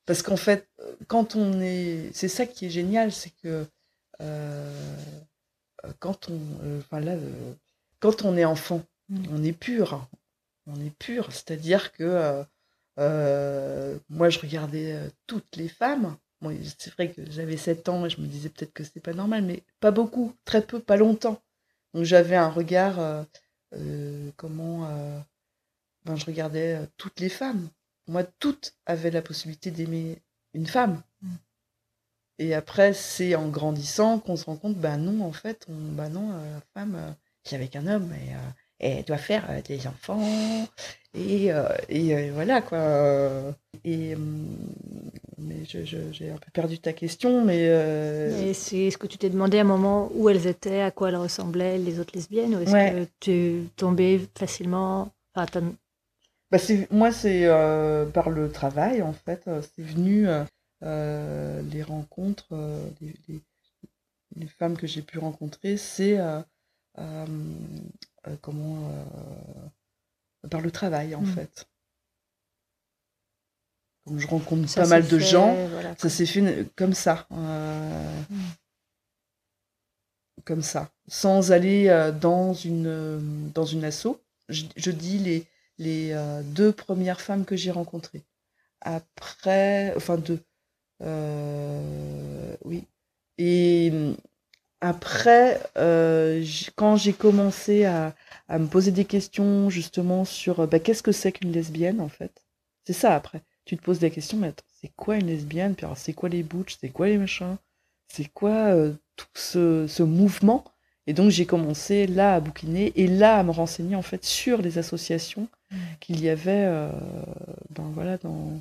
Parce 0.07 0.23
qu'en 0.23 0.37
fait, 0.37 0.69
quand 1.07 1.37
on 1.37 1.61
est, 1.61 2.11
c'est 2.15 2.29
ça 2.29 2.47
qui 2.47 2.67
est 2.67 2.71
génial, 2.71 3.13
c'est 3.13 3.31
que 3.43 3.67
euh, 4.21 4.97
quand 6.01 6.29
on, 6.31 6.41
enfin 6.79 7.01
là, 7.01 7.17
quand 8.01 8.25
on 8.25 8.37
est 8.37 8.45
enfant, 8.45 8.83
Mm. 9.11 9.25
on 9.33 9.43
est 9.43 9.53
pur, 9.53 10.07
on 10.67 10.81
est 10.81 10.97
pur. 10.99 11.33
C'est-à-dire 11.33 11.93
que 11.93 12.45
moi, 14.09 14.31
je 14.31 14.39
regardais 14.39 14.99
toutes 15.27 15.57
les 15.57 15.69
femmes. 15.69 16.17
Bon, 16.41 16.57
c'est 16.79 16.93
vrai 16.95 17.11
que 17.11 17.31
j'avais 17.31 17.57
7 17.57 17.89
ans 17.89 18.07
et 18.07 18.11
je 18.11 18.21
me 18.21 18.27
disais 18.27 18.49
peut-être 18.49 18.73
que 18.73 18.85
c'est 18.85 19.01
pas 19.01 19.13
normal, 19.13 19.45
mais 19.45 19.63
pas 19.81 19.91
beaucoup, 19.91 20.35
très 20.45 20.63
peu, 20.63 20.81
pas 20.81 20.97
longtemps. 20.97 21.43
Donc 21.95 22.05
j'avais 22.05 22.37
un 22.37 22.49
regard, 22.49 22.99
euh, 22.99 23.23
euh, 23.75 24.31
comment, 24.37 24.87
euh, 24.87 25.19
ben, 26.05 26.17
je 26.17 26.25
regardais 26.25 26.81
toutes 26.97 27.21
les 27.21 27.29
femmes. 27.29 27.69
Moi, 28.07 28.25
toutes 28.25 28.75
avaient 28.87 29.11
la 29.11 29.23
possibilité 29.23 29.71
d'aimer 29.71 30.23
une 30.55 30.67
femme. 30.67 31.03
Mm. 31.23 31.35
Et 32.39 32.55
après, 32.55 32.95
c'est 32.95 33.35
en 33.35 33.49
grandissant 33.49 34.19
qu'on 34.19 34.37
se 34.37 34.47
rend 34.47 34.57
compte, 34.57 34.77
ben 34.77 34.97
non, 34.97 35.25
en 35.25 35.33
fait, 35.33 35.67
on, 35.69 35.93
ben 35.93 36.09
non, 36.09 36.31
la 36.31 36.61
femme, 36.73 36.95
euh, 36.95 37.13
c'est 37.45 37.57
avec 37.57 37.77
un 37.77 37.87
homme 37.87 38.13
et 38.15 38.35
elle 38.81 39.05
doit 39.05 39.19
faire 39.19 39.47
euh, 39.51 39.61
des 39.63 39.87
enfants. 39.87 40.67
Et, 41.15 41.53
euh, 41.53 41.65
et 41.89 42.15
euh, 42.15 42.31
voilà, 42.33 42.63
quoi. 42.63 43.55
Et, 43.85 44.15
hum, 44.15 44.47
mais 45.39 45.65
j'ai 45.65 46.31
un 46.31 46.37
peu 46.37 46.51
perdu 46.53 46.79
ta 46.79 46.93
question, 46.93 47.45
mais. 47.45 47.69
euh, 47.69 48.51
est-ce 48.51 48.97
que 48.99 49.07
tu 49.07 49.19
t'es 49.19 49.31
demandé 49.31 49.59
à 49.59 49.63
un 49.63 49.65
moment 49.65 50.11
où 50.15 50.29
elles 50.29 50.47
étaient, 50.47 50.81
à 50.83 50.91
quoi 50.91 51.09
elles 51.09 51.17
ressemblaient, 51.17 51.79
les 51.79 51.99
autres 51.99 52.13
lesbiennes, 52.15 52.55
ou 52.55 52.61
est-ce 52.61 52.73
Ouais. 52.73 52.93
que 52.93 53.09
tu 53.21 53.69
tombée 53.77 54.21
facilement 54.39 55.11
enfin, 55.35 55.73
Bah, 56.51 56.59
c'est, 56.59 56.91
moi, 56.93 57.11
c'est 57.13 57.47
euh, 57.47 58.07
par 58.07 58.31
le 58.31 58.51
travail, 58.51 59.03
en 59.03 59.13
fait. 59.13 59.49
C'est 59.75 59.83
venu 59.83 60.27
euh, 60.83 61.63
les 61.73 61.83
rencontres, 61.83 62.47
les, 63.01 63.15
les- 63.29 63.41
les 64.37 64.47
femmes 64.47 64.77
que 64.77 64.87
j'ai 64.87 65.03
pu 65.03 65.19
rencontrer, 65.19 65.77
c'est 65.77 66.19
comment 68.41 68.91
euh, 68.91 70.49
par 70.49 70.61
le 70.61 70.71
travail, 70.71 71.15
en 71.15 71.23
Mm. 71.23 71.27
fait. 71.35 71.67
Comme 74.07 74.19
je 74.19 74.27
rencontre 74.27 74.69
ça 74.69 74.83
pas 74.83 74.89
mal 74.89 75.07
de 75.07 75.19
gens, 75.19 75.55
voilà, 75.69 75.95
ça 75.99 76.09
s'est 76.09 76.27
fait 76.27 76.41
euh, 76.41 76.65
comme 76.77 76.95
ça. 76.95 77.27
euh, 77.33 78.23
Mm. 78.31 78.41
Comme 80.45 80.63
ça. 80.63 80.91
Sans 81.07 81.53
aller 81.53 81.89
euh, 81.89 82.13
dans 82.13 82.55
une, 82.55 82.87
euh, 82.87 83.21
dans 83.55 83.67
une 83.67 83.85
asso. 83.85 84.17
Je, 84.49 84.65
je 84.77 84.91
dis 84.91 85.19
les, 85.19 85.47
les 85.79 86.13
euh, 86.13 86.43
deux 86.43 86.73
premières 86.73 87.21
femmes 87.21 87.45
que 87.45 87.57
j'ai 87.57 87.71
rencontrées. 87.71 88.25
Après, 88.81 89.93
enfin 89.97 90.17
deux. 90.17 90.41
Euh, 91.03 92.57
oui. 92.65 92.85
Et 93.39 93.93
après, 94.81 95.61
euh, 95.77 96.45
quand 96.77 96.97
j'ai 96.97 97.13
commencé 97.13 97.85
à, 97.85 98.15
à 98.49 98.59
me 98.59 98.67
poser 98.67 98.91
des 98.93 99.05
questions 99.05 99.71
justement 99.71 100.25
sur 100.25 100.61
euh, 100.61 100.67
bah, 100.67 100.79
qu'est-ce 100.81 101.03
que 101.03 101.13
c'est 101.13 101.33
qu'une 101.33 101.53
lesbienne 101.53 102.01
en 102.01 102.09
fait? 102.09 102.33
C'est 102.87 102.93
ça 102.95 103.15
après. 103.15 103.43
Tu 103.65 103.77
te 103.77 103.83
poses 103.83 103.99
des 103.99 104.11
questions, 104.11 104.39
mais 104.39 104.49
attends, 104.49 104.65
c'est 104.81 104.93
quoi 104.97 105.17
une 105.17 105.27
lesbienne? 105.27 105.75
Puis 105.75 105.85
alors, 105.87 105.99
c'est 105.99 106.13
quoi 106.15 106.29
les 106.29 106.43
butch 106.43 106.77
C'est 106.81 106.89
quoi 106.91 107.09
les 107.09 107.19
machins? 107.19 107.57
C'est 108.09 108.33
quoi 108.33 108.75
euh, 108.75 108.93
tout 109.17 109.27
ce, 109.35 109.87
ce 109.87 110.03
mouvement? 110.03 110.65
Et 111.07 111.13
donc 111.13 111.31
j'ai 111.31 111.47
commencé 111.47 112.07
là 112.07 112.35
à 112.37 112.41
bouquiner 112.41 112.93
et 112.97 113.07
là 113.07 113.39
à 113.39 113.43
me 113.43 113.51
renseigner 113.51 113.97
en 113.97 114.03
fait 114.03 114.25
sur 114.25 114.63
les 114.63 114.79
associations 114.79 115.49
Mm. 115.73 115.97
qu'il 116.01 116.21
y 116.21 116.29
avait 116.29 116.65
euh, 116.67 116.91
ben, 117.71 117.91
voilà, 117.95 118.19
dans, 118.19 118.61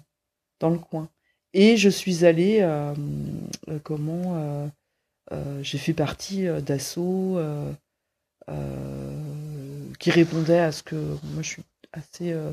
dans 0.59 0.69
le 0.69 0.79
coin. 0.79 1.09
Et 1.53 1.77
je 1.77 1.89
suis 1.89 2.25
allée, 2.25 2.59
euh, 2.61 2.93
euh, 3.69 3.79
comment, 3.83 4.69
j'ai 5.61 5.77
fait 5.77 5.93
partie 5.93 6.47
euh, 6.47 6.61
d'assauts 6.61 7.37
euh, 7.37 7.71
euh, 8.49 9.93
qui 9.99 10.11
répondaient 10.11 10.59
à 10.59 10.71
ce 10.71 10.83
que 10.83 10.95
moi 10.95 11.41
je 11.41 11.47
suis 11.49 11.63
assez 11.93 12.31
euh, 12.33 12.51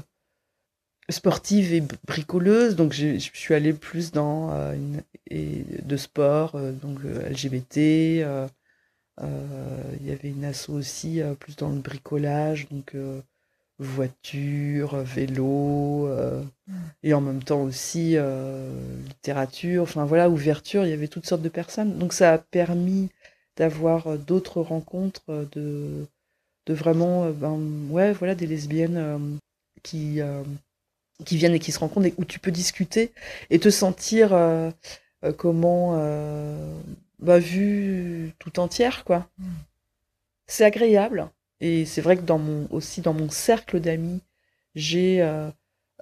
sportive 1.10 1.72
et 1.72 1.82
bricoleuse, 2.06 2.76
donc 2.76 2.92
je 2.92 3.18
suis 3.18 3.54
allée 3.54 3.72
plus 3.72 4.12
dans 4.12 4.50
euh, 4.52 4.74
une, 4.74 5.02
de 5.84 5.96
sport, 5.96 6.56
euh, 6.56 6.72
donc 6.72 6.98
euh, 7.04 7.28
LGBT. 7.28 8.22
euh, 8.22 8.48
euh, 9.22 9.82
Il 10.00 10.06
y 10.06 10.12
avait 10.12 10.30
une 10.30 10.44
asso 10.44 10.70
aussi 10.70 11.20
euh, 11.22 11.34
plus 11.34 11.56
dans 11.56 11.70
le 11.70 11.80
bricolage, 11.80 12.68
donc 12.70 12.94
euh, 12.94 13.20
voiture, 13.78 14.96
vélo, 14.98 16.06
euh, 16.08 16.42
et 17.02 17.14
en 17.14 17.20
même 17.20 17.42
temps 17.42 17.62
aussi 17.62 18.14
euh, 18.16 18.70
littérature, 19.06 19.82
enfin 19.82 20.04
voilà, 20.04 20.30
ouverture, 20.30 20.84
il 20.86 20.90
y 20.90 20.94
avait 20.94 21.08
toutes 21.08 21.26
sortes 21.26 21.42
de 21.42 21.48
personnes. 21.48 21.98
Donc 21.98 22.12
ça 22.12 22.32
a 22.34 22.38
permis 22.38 23.10
d'avoir 23.56 24.06
euh, 24.08 24.16
d'autres 24.16 24.62
rencontres, 24.62 25.48
de, 25.52 26.06
de 26.66 26.74
vraiment, 26.74 27.30
ben, 27.30 27.58
ouais, 27.90 28.12
voilà, 28.12 28.34
des 28.34 28.46
lesbiennes 28.46 28.96
euh, 28.96 29.18
qui, 29.82 30.20
qui 31.24 31.36
viennent 31.36 31.54
et 31.54 31.58
qui 31.58 31.72
se 31.72 31.78
rencontrent, 31.78 32.06
et 32.06 32.14
où 32.18 32.24
tu 32.24 32.38
peux 32.38 32.50
discuter 32.50 33.12
et 33.50 33.58
te 33.58 33.70
sentir 33.70 34.36
comment, 35.36 35.96
bah, 37.18 37.38
vue 37.38 38.32
tout 38.38 38.58
entière, 38.60 39.04
quoi. 39.04 39.28
Mm. 39.38 39.44
C'est 40.48 40.64
agréable. 40.64 41.30
Et 41.60 41.84
c'est 41.84 42.00
vrai 42.00 42.16
que 42.16 42.22
dans 42.22 42.38
mon, 42.38 42.66
aussi 42.70 43.00
dans 43.00 43.14
mon 43.14 43.30
cercle 43.30 43.80
d'amis, 43.80 44.20
j'ai 44.74 45.22
euh, 45.22 45.50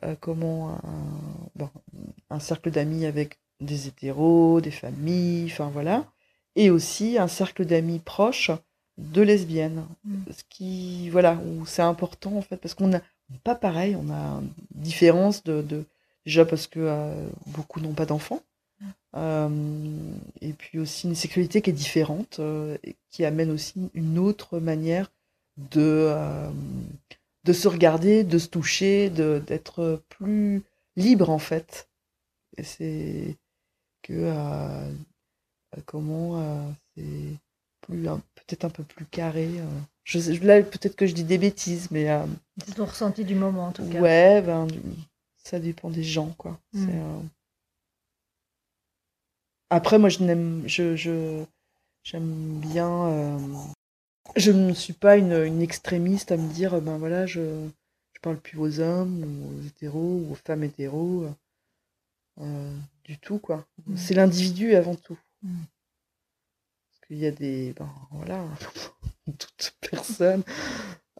euh, 0.04 0.16
comment 0.20 0.70
un, 0.70 1.50
bon, 1.54 1.70
un 2.30 2.40
cercle 2.40 2.70
d'amis 2.70 3.06
avec 3.06 3.38
des 3.60 3.86
hétéros, 3.86 4.60
des 4.60 4.72
familles, 4.72 5.46
enfin 5.46 5.70
voilà, 5.72 6.04
et 6.56 6.70
aussi 6.70 7.18
un 7.18 7.28
cercle 7.28 7.64
d'amis 7.64 8.00
proches 8.00 8.50
de 8.98 9.22
lesbiennes. 9.22 9.86
Mm. 10.04 10.14
Ce 10.36 10.42
qui, 10.48 11.08
voilà, 11.10 11.38
où 11.46 11.64
c'est 11.66 11.82
important 11.82 12.36
en 12.36 12.42
fait, 12.42 12.56
parce 12.56 12.74
qu'on 12.74 12.94
a 12.94 13.00
pas 13.44 13.54
pareil, 13.54 13.96
on 13.96 14.10
a 14.12 14.40
une 14.40 14.50
différence 14.74 15.44
de, 15.44 15.62
de 15.62 15.84
déjà 16.26 16.44
parce 16.44 16.66
que 16.66 16.80
euh, 16.80 17.28
beaucoup 17.46 17.80
n'ont 17.80 17.94
pas 17.94 18.06
d'enfants. 18.06 18.42
Euh, 19.16 19.48
et 20.40 20.52
puis 20.52 20.80
aussi 20.80 21.06
une 21.06 21.14
sexualité 21.14 21.62
qui 21.62 21.70
est 21.70 21.74
différente, 21.74 22.40
et 22.82 22.96
qui 23.10 23.24
amène 23.24 23.52
aussi 23.52 23.74
une 23.94 24.18
autre 24.18 24.58
manière 24.58 25.12
de, 25.56 25.80
euh, 25.80 26.50
de 27.44 27.52
se 27.52 27.68
regarder, 27.68 28.24
de 28.24 28.38
se 28.38 28.48
toucher, 28.48 29.10
d'être 29.10 30.02
plus 30.08 30.62
libre 30.96 31.30
en 31.30 31.38
fait. 31.38 31.88
Et 32.56 32.62
c'est 32.62 33.36
que 34.02 34.12
euh, 34.14 34.92
comment 35.86 36.40
euh, 36.40 36.70
c'est 36.96 37.36
plus 37.80 38.02
peut-être 38.34 38.64
un 38.64 38.70
peu 38.70 38.82
plus 38.82 39.04
carré. 39.06 39.48
Je 40.04 40.18
sais- 40.18 40.38
là 40.40 40.62
peut-être 40.62 40.96
que 40.96 41.06
je 41.06 41.14
dis 41.14 41.24
des 41.24 41.38
bêtises, 41.38 41.90
mais 41.90 42.08
C'est 42.66 42.74
ton 42.74 42.86
ressenti 42.86 43.24
du 43.24 43.34
moment 43.34 43.66
en 43.66 43.72
tout 43.72 43.86
cas. 43.88 44.00
ouais, 44.00 44.42
ben 44.42 44.66
ça 45.42 45.58
dépend 45.58 45.90
des 45.90 46.04
gens 46.04 46.34
quoi. 46.38 46.58
Mm. 46.72 46.88
Après 49.70 49.98
moi 49.98 50.08
je 50.08 50.22
n'aime 50.22 50.62
je 50.66 50.96
je 50.96 51.44
j'aime 52.04 52.60
bien. 52.60 53.38
Euh, 54.28 54.32
Je 54.36 54.50
ne 54.52 54.72
suis 54.74 54.92
pas 54.92 55.16
une, 55.16 55.32
une 55.32 55.62
extrémiste 55.62 56.32
à 56.32 56.36
me 56.36 56.52
dire 56.52 56.80
ben 56.80 56.98
voilà 56.98 57.26
je 57.26 57.68
je 58.12 58.20
parle 58.20 58.38
plus 58.38 58.58
aux 58.58 58.80
hommes 58.80 59.22
ou 59.24 59.58
aux 59.58 59.66
hétéros 59.66 60.22
ou 60.26 60.32
aux 60.32 60.36
femmes 60.36 60.64
hétéros 60.64 61.26
euh, 62.40 62.76
du 63.04 63.18
tout 63.18 63.38
quoi. 63.38 63.66
Mm. 63.86 63.96
C'est 63.96 64.14
l'individu 64.14 64.74
avant 64.74 64.94
tout. 64.94 65.18
Mm. 65.42 65.62
Parce 66.90 67.00
qu'il 67.06 67.18
y 67.18 67.26
a 67.26 67.30
des 67.30 67.72
ben 67.74 67.88
voilà 68.10 68.46
toute 69.38 69.76
personne 69.90 70.42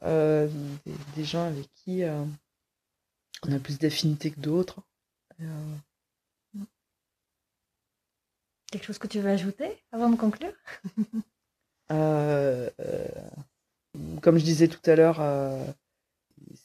euh, 0.03 0.49
des, 0.87 0.95
des 1.17 1.25
gens 1.25 1.47
avec 1.47 1.69
qui 1.75 2.05
euh, 2.05 2.25
on 3.47 3.53
a 3.53 3.59
plus 3.61 3.79
d'affinité 3.79 4.31
que 4.33 4.41
d'autres. 4.41 4.81
Euh, 5.41 5.77
Quelque 8.71 8.85
chose 8.85 8.99
que 8.99 9.07
tu 9.07 9.21
veux 9.21 9.31
ajouter 9.31 9.83
avant 9.93 10.11
de 10.11 10.17
conclure? 10.17 10.53
euh, 10.99 11.21
Comme 11.89 12.69
je 14.39 14.45
disais 14.45 14.69
tout 14.69 14.91
à 14.91 14.97
l'heure, 14.97 15.21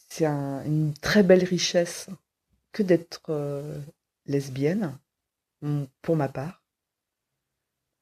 c'est 0.10 0.26
une 0.26 0.94
très 1.02 1.24
belle 1.24 1.44
richesse 1.44 2.10
que 2.72 2.84
d'être 2.84 3.32
lesbienne, 4.26 4.98
pour 6.02 6.16
ma 6.16 6.30
part. 6.30 6.64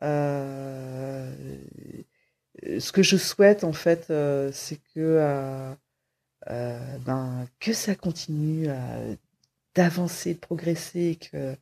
ce 0.02 1.22
que 2.92 3.04
je 3.04 3.18
souhaite, 3.18 3.64
en 3.64 3.74
fait, 3.74 4.14
c'est 4.54 4.80
que 4.94 5.76
euh, 6.50 6.98
ben, 7.00 7.48
que 7.60 7.74
ça 7.74 7.96
continue 7.96 8.68
d'avancer, 9.76 10.34
de 10.34 10.40
progresser, 10.40 11.18
que 11.20 11.38
euh, 11.38 11.56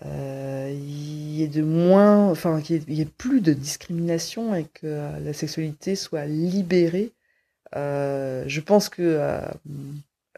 il 0.00 1.32
y 1.34 1.42
ait 1.42 1.48
de 1.48 1.62
moins, 1.62 2.30
enfin 2.30 2.60
qu'il 2.60 2.90
y, 2.90 3.00
ait 3.00 3.06
plus 3.06 3.40
de 3.40 3.52
discrimination 3.52 4.54
et 4.54 4.64
que 4.64 4.86
euh, 4.86 5.20
la 5.20 5.32
sexualité 5.32 5.96
soit 5.96 6.24
libérée. 6.24 7.12
je 7.74 8.60
pense 8.60 8.88
que 8.88 9.40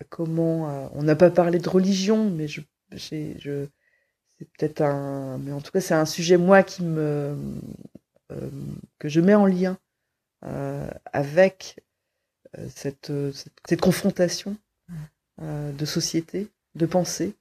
comment 0.09 0.91
on 0.95 1.03
n'a 1.03 1.17
pas 1.17 1.31
parlé 1.31 1.59
de 1.59 1.69
religion, 1.69 2.31
mais 2.31 2.49
je, 2.49 2.61
je 2.93 3.67
c'est 4.39 4.49
peut-être 4.59 4.83
un, 4.83 5.39
mais 5.39 5.53
en 5.53 5.61
tout 5.61 5.71
cas 5.71 5.81
c'est 5.81 5.95
un 5.95 6.07
sujet 6.07 6.37
moi 6.37 6.63
qui 6.63 6.83
me 6.83 7.37
que 8.99 9.09
je 9.09 9.21
mets 9.21 9.35
en 9.35 9.47
lien 9.47 9.79
avec 11.13 11.77
euh, 12.59 12.69
cette, 12.75 13.13
cette, 13.67 13.81
confrontation 13.81 14.57
euh, 15.43 15.73
de 15.73 15.85
société, 15.85 16.49
de 16.75 16.87
pensée. 16.87 17.35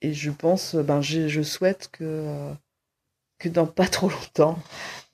Et 0.00 0.12
je 0.12 0.30
pense, 0.30 0.74
ben, 0.74 1.00
je, 1.00 1.42
souhaite 1.42 1.88
que, 1.92 2.52
que 3.38 3.48
dans 3.48 3.66
pas 3.66 3.88
trop 3.88 4.08
longtemps, 4.08 4.58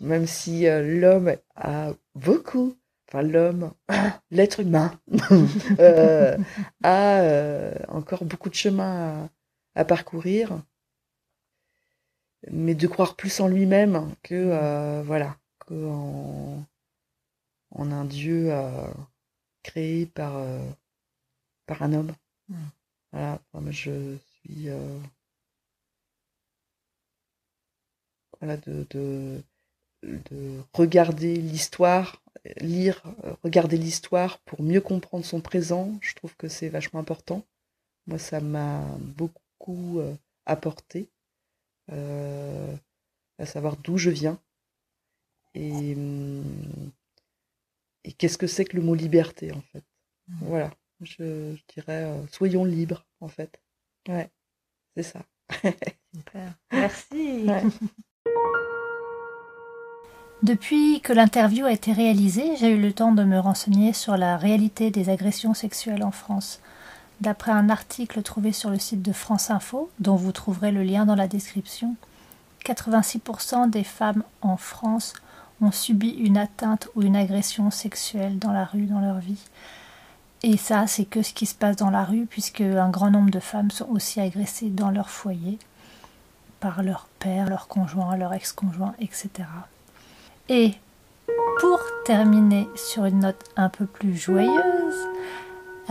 même 0.00 0.26
si 0.26 0.64
l'homme 0.66 1.36
a 1.56 1.92
beaucoup 2.14 2.76
enfin 3.08 3.22
l'homme, 3.22 3.72
l'être 4.30 4.60
humain, 4.60 4.98
a 6.82 7.72
encore 7.88 8.24
beaucoup 8.24 8.48
de 8.48 8.54
chemin 8.54 9.28
à, 9.74 9.84
parcourir, 9.84 10.62
mais 12.50 12.74
de 12.74 12.86
croire 12.86 13.14
plus 13.16 13.40
en 13.40 13.48
lui-même 13.48 14.14
que 14.22 15.02
voilà, 15.02 15.36
qu'en 15.58 16.64
en 17.74 17.90
un 17.90 18.04
Dieu 18.04 18.48
euh, 18.50 18.86
créé 19.62 20.06
par, 20.06 20.36
euh, 20.36 20.64
par 21.66 21.82
un 21.82 21.92
homme. 21.92 22.12
Mmh. 22.48 22.56
Voilà, 23.12 23.40
je 23.70 24.16
suis. 24.44 24.68
Euh, 24.68 24.98
voilà, 28.40 28.56
de, 28.56 28.86
de, 28.90 29.42
de 30.02 30.60
regarder 30.72 31.36
l'histoire, 31.36 32.22
lire, 32.60 33.02
regarder 33.42 33.76
l'histoire 33.76 34.38
pour 34.40 34.62
mieux 34.62 34.80
comprendre 34.80 35.24
son 35.24 35.40
présent. 35.40 35.96
Je 36.00 36.14
trouve 36.14 36.34
que 36.36 36.48
c'est 36.48 36.68
vachement 36.68 37.00
important. 37.00 37.44
Moi, 38.06 38.18
ça 38.18 38.40
m'a 38.40 38.84
beaucoup 38.98 40.00
apporté, 40.44 41.08
à 41.88 43.46
savoir 43.46 43.76
d'où 43.76 43.96
je 43.96 44.10
viens. 44.10 44.40
Et 45.54 45.94
hum, 45.94 46.42
et 48.04 48.12
qu'est-ce 48.12 48.38
que 48.38 48.46
c'est 48.46 48.64
que 48.64 48.76
le 48.76 48.82
mot 48.82 48.94
liberté, 48.94 49.52
en 49.52 49.60
fait? 49.60 49.84
Mmh. 50.28 50.38
Voilà, 50.42 50.70
je, 51.00 51.54
dirais, 51.74 52.04
euh, 52.04 52.26
soyons 52.28 52.64
libres, 52.64 53.06
en 53.20 53.28
fait. 53.28 53.60
Ouais, 54.08 54.30
c'est 54.96 55.02
ça. 55.02 55.20
Super. 56.14 56.54
Merci. 56.72 57.46
Depuis 60.42 61.00
que 61.02 61.12
l'interview 61.12 61.66
a 61.66 61.72
été 61.72 61.92
réalisée, 61.92 62.56
j'ai 62.56 62.70
eu 62.70 62.80
le 62.80 62.92
temps 62.92 63.12
de 63.12 63.22
me 63.22 63.38
renseigner 63.38 63.92
sur 63.92 64.16
la 64.16 64.36
réalité 64.36 64.90
des 64.90 65.08
agressions 65.08 65.54
sexuelles 65.54 66.02
en 66.02 66.10
France. 66.10 66.60
D'après 67.20 67.52
un 67.52 67.70
article 67.70 68.22
trouvé 68.22 68.50
sur 68.50 68.70
le 68.70 68.80
site 68.80 69.02
de 69.02 69.12
France 69.12 69.50
Info, 69.50 69.88
dont 70.00 70.16
vous 70.16 70.32
trouverez 70.32 70.72
le 70.72 70.82
lien 70.82 71.06
dans 71.06 71.14
la 71.14 71.28
description, 71.28 71.94
86% 72.64 73.70
des 73.70 73.84
femmes 73.84 74.24
en 74.40 74.56
France 74.56 75.14
ont 75.60 75.70
subi 75.70 76.08
une 76.08 76.36
atteinte 76.36 76.88
ou 76.96 77.02
une 77.02 77.14
agression 77.14 77.70
sexuelle 77.70 78.40
dans 78.40 78.52
la 78.52 78.64
rue 78.64 78.86
dans 78.86 79.00
leur 79.00 79.18
vie. 79.20 79.44
Et 80.44 80.56
ça, 80.56 80.86
c'est 80.86 81.04
que 81.04 81.22
ce 81.22 81.32
qui 81.32 81.46
se 81.46 81.54
passe 81.54 81.76
dans 81.76 81.90
la 81.90 82.04
rue, 82.04 82.26
puisque 82.26 82.62
un 82.62 82.90
grand 82.90 83.10
nombre 83.10 83.30
de 83.30 83.38
femmes 83.38 83.70
sont 83.70 83.88
aussi 83.90 84.20
agressées 84.20 84.70
dans 84.70 84.90
leur 84.90 85.08
foyer 85.08 85.58
par 86.58 86.82
leur 86.82 87.06
père, 87.18 87.48
leur 87.48 87.68
conjoint, 87.68 88.16
leur 88.16 88.32
ex-conjoint, 88.32 88.94
etc. 89.00 89.30
Et 90.48 90.74
pour 91.60 91.80
terminer 92.04 92.68
sur 92.74 93.04
une 93.04 93.20
note 93.20 93.44
un 93.56 93.68
peu 93.68 93.86
plus 93.86 94.16
joyeuse, 94.16 95.08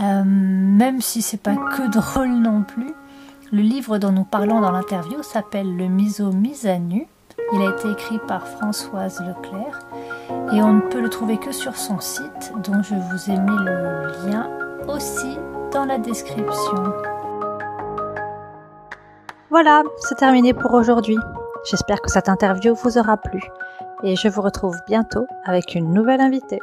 euh, 0.00 0.22
même 0.24 1.00
si 1.00 1.22
c'est 1.22 1.42
pas 1.42 1.56
que 1.56 1.90
drôle 1.90 2.32
non 2.32 2.62
plus, 2.62 2.92
le 3.52 3.62
livre 3.62 3.98
dont 3.98 4.12
nous 4.12 4.24
parlons 4.24 4.60
dans 4.60 4.70
l'interview 4.70 5.22
s'appelle 5.22 5.76
Le 5.76 5.88
miso 5.88 6.32
mise 6.32 6.66
à 6.66 6.78
nu 6.78 7.06
il 7.54 7.60
a 7.60 7.70
été 7.70 7.90
écrit 7.90 8.18
par 8.26 8.46
Françoise 8.46 9.20
Leclerc 9.20 9.80
et 10.52 10.62
on 10.62 10.74
ne 10.74 10.80
peut 10.80 11.00
le 11.00 11.08
trouver 11.08 11.38
que 11.38 11.52
sur 11.52 11.76
son 11.76 12.00
site 12.00 12.52
dont 12.62 12.82
je 12.82 12.94
vous 12.94 13.30
ai 13.30 13.38
mis 13.38 13.64
le 13.64 14.28
lien 14.28 14.48
aussi 14.88 15.38
dans 15.72 15.84
la 15.84 15.98
description. 15.98 16.92
Voilà, 19.50 19.82
c'est 19.98 20.16
terminé 20.16 20.54
pour 20.54 20.72
aujourd'hui. 20.74 21.18
J'espère 21.70 22.00
que 22.00 22.10
cette 22.10 22.28
interview 22.28 22.74
vous 22.74 22.98
aura 22.98 23.16
plu 23.16 23.42
et 24.02 24.16
je 24.16 24.28
vous 24.28 24.42
retrouve 24.42 24.76
bientôt 24.86 25.26
avec 25.44 25.74
une 25.74 25.92
nouvelle 25.92 26.20
invitée. 26.20 26.58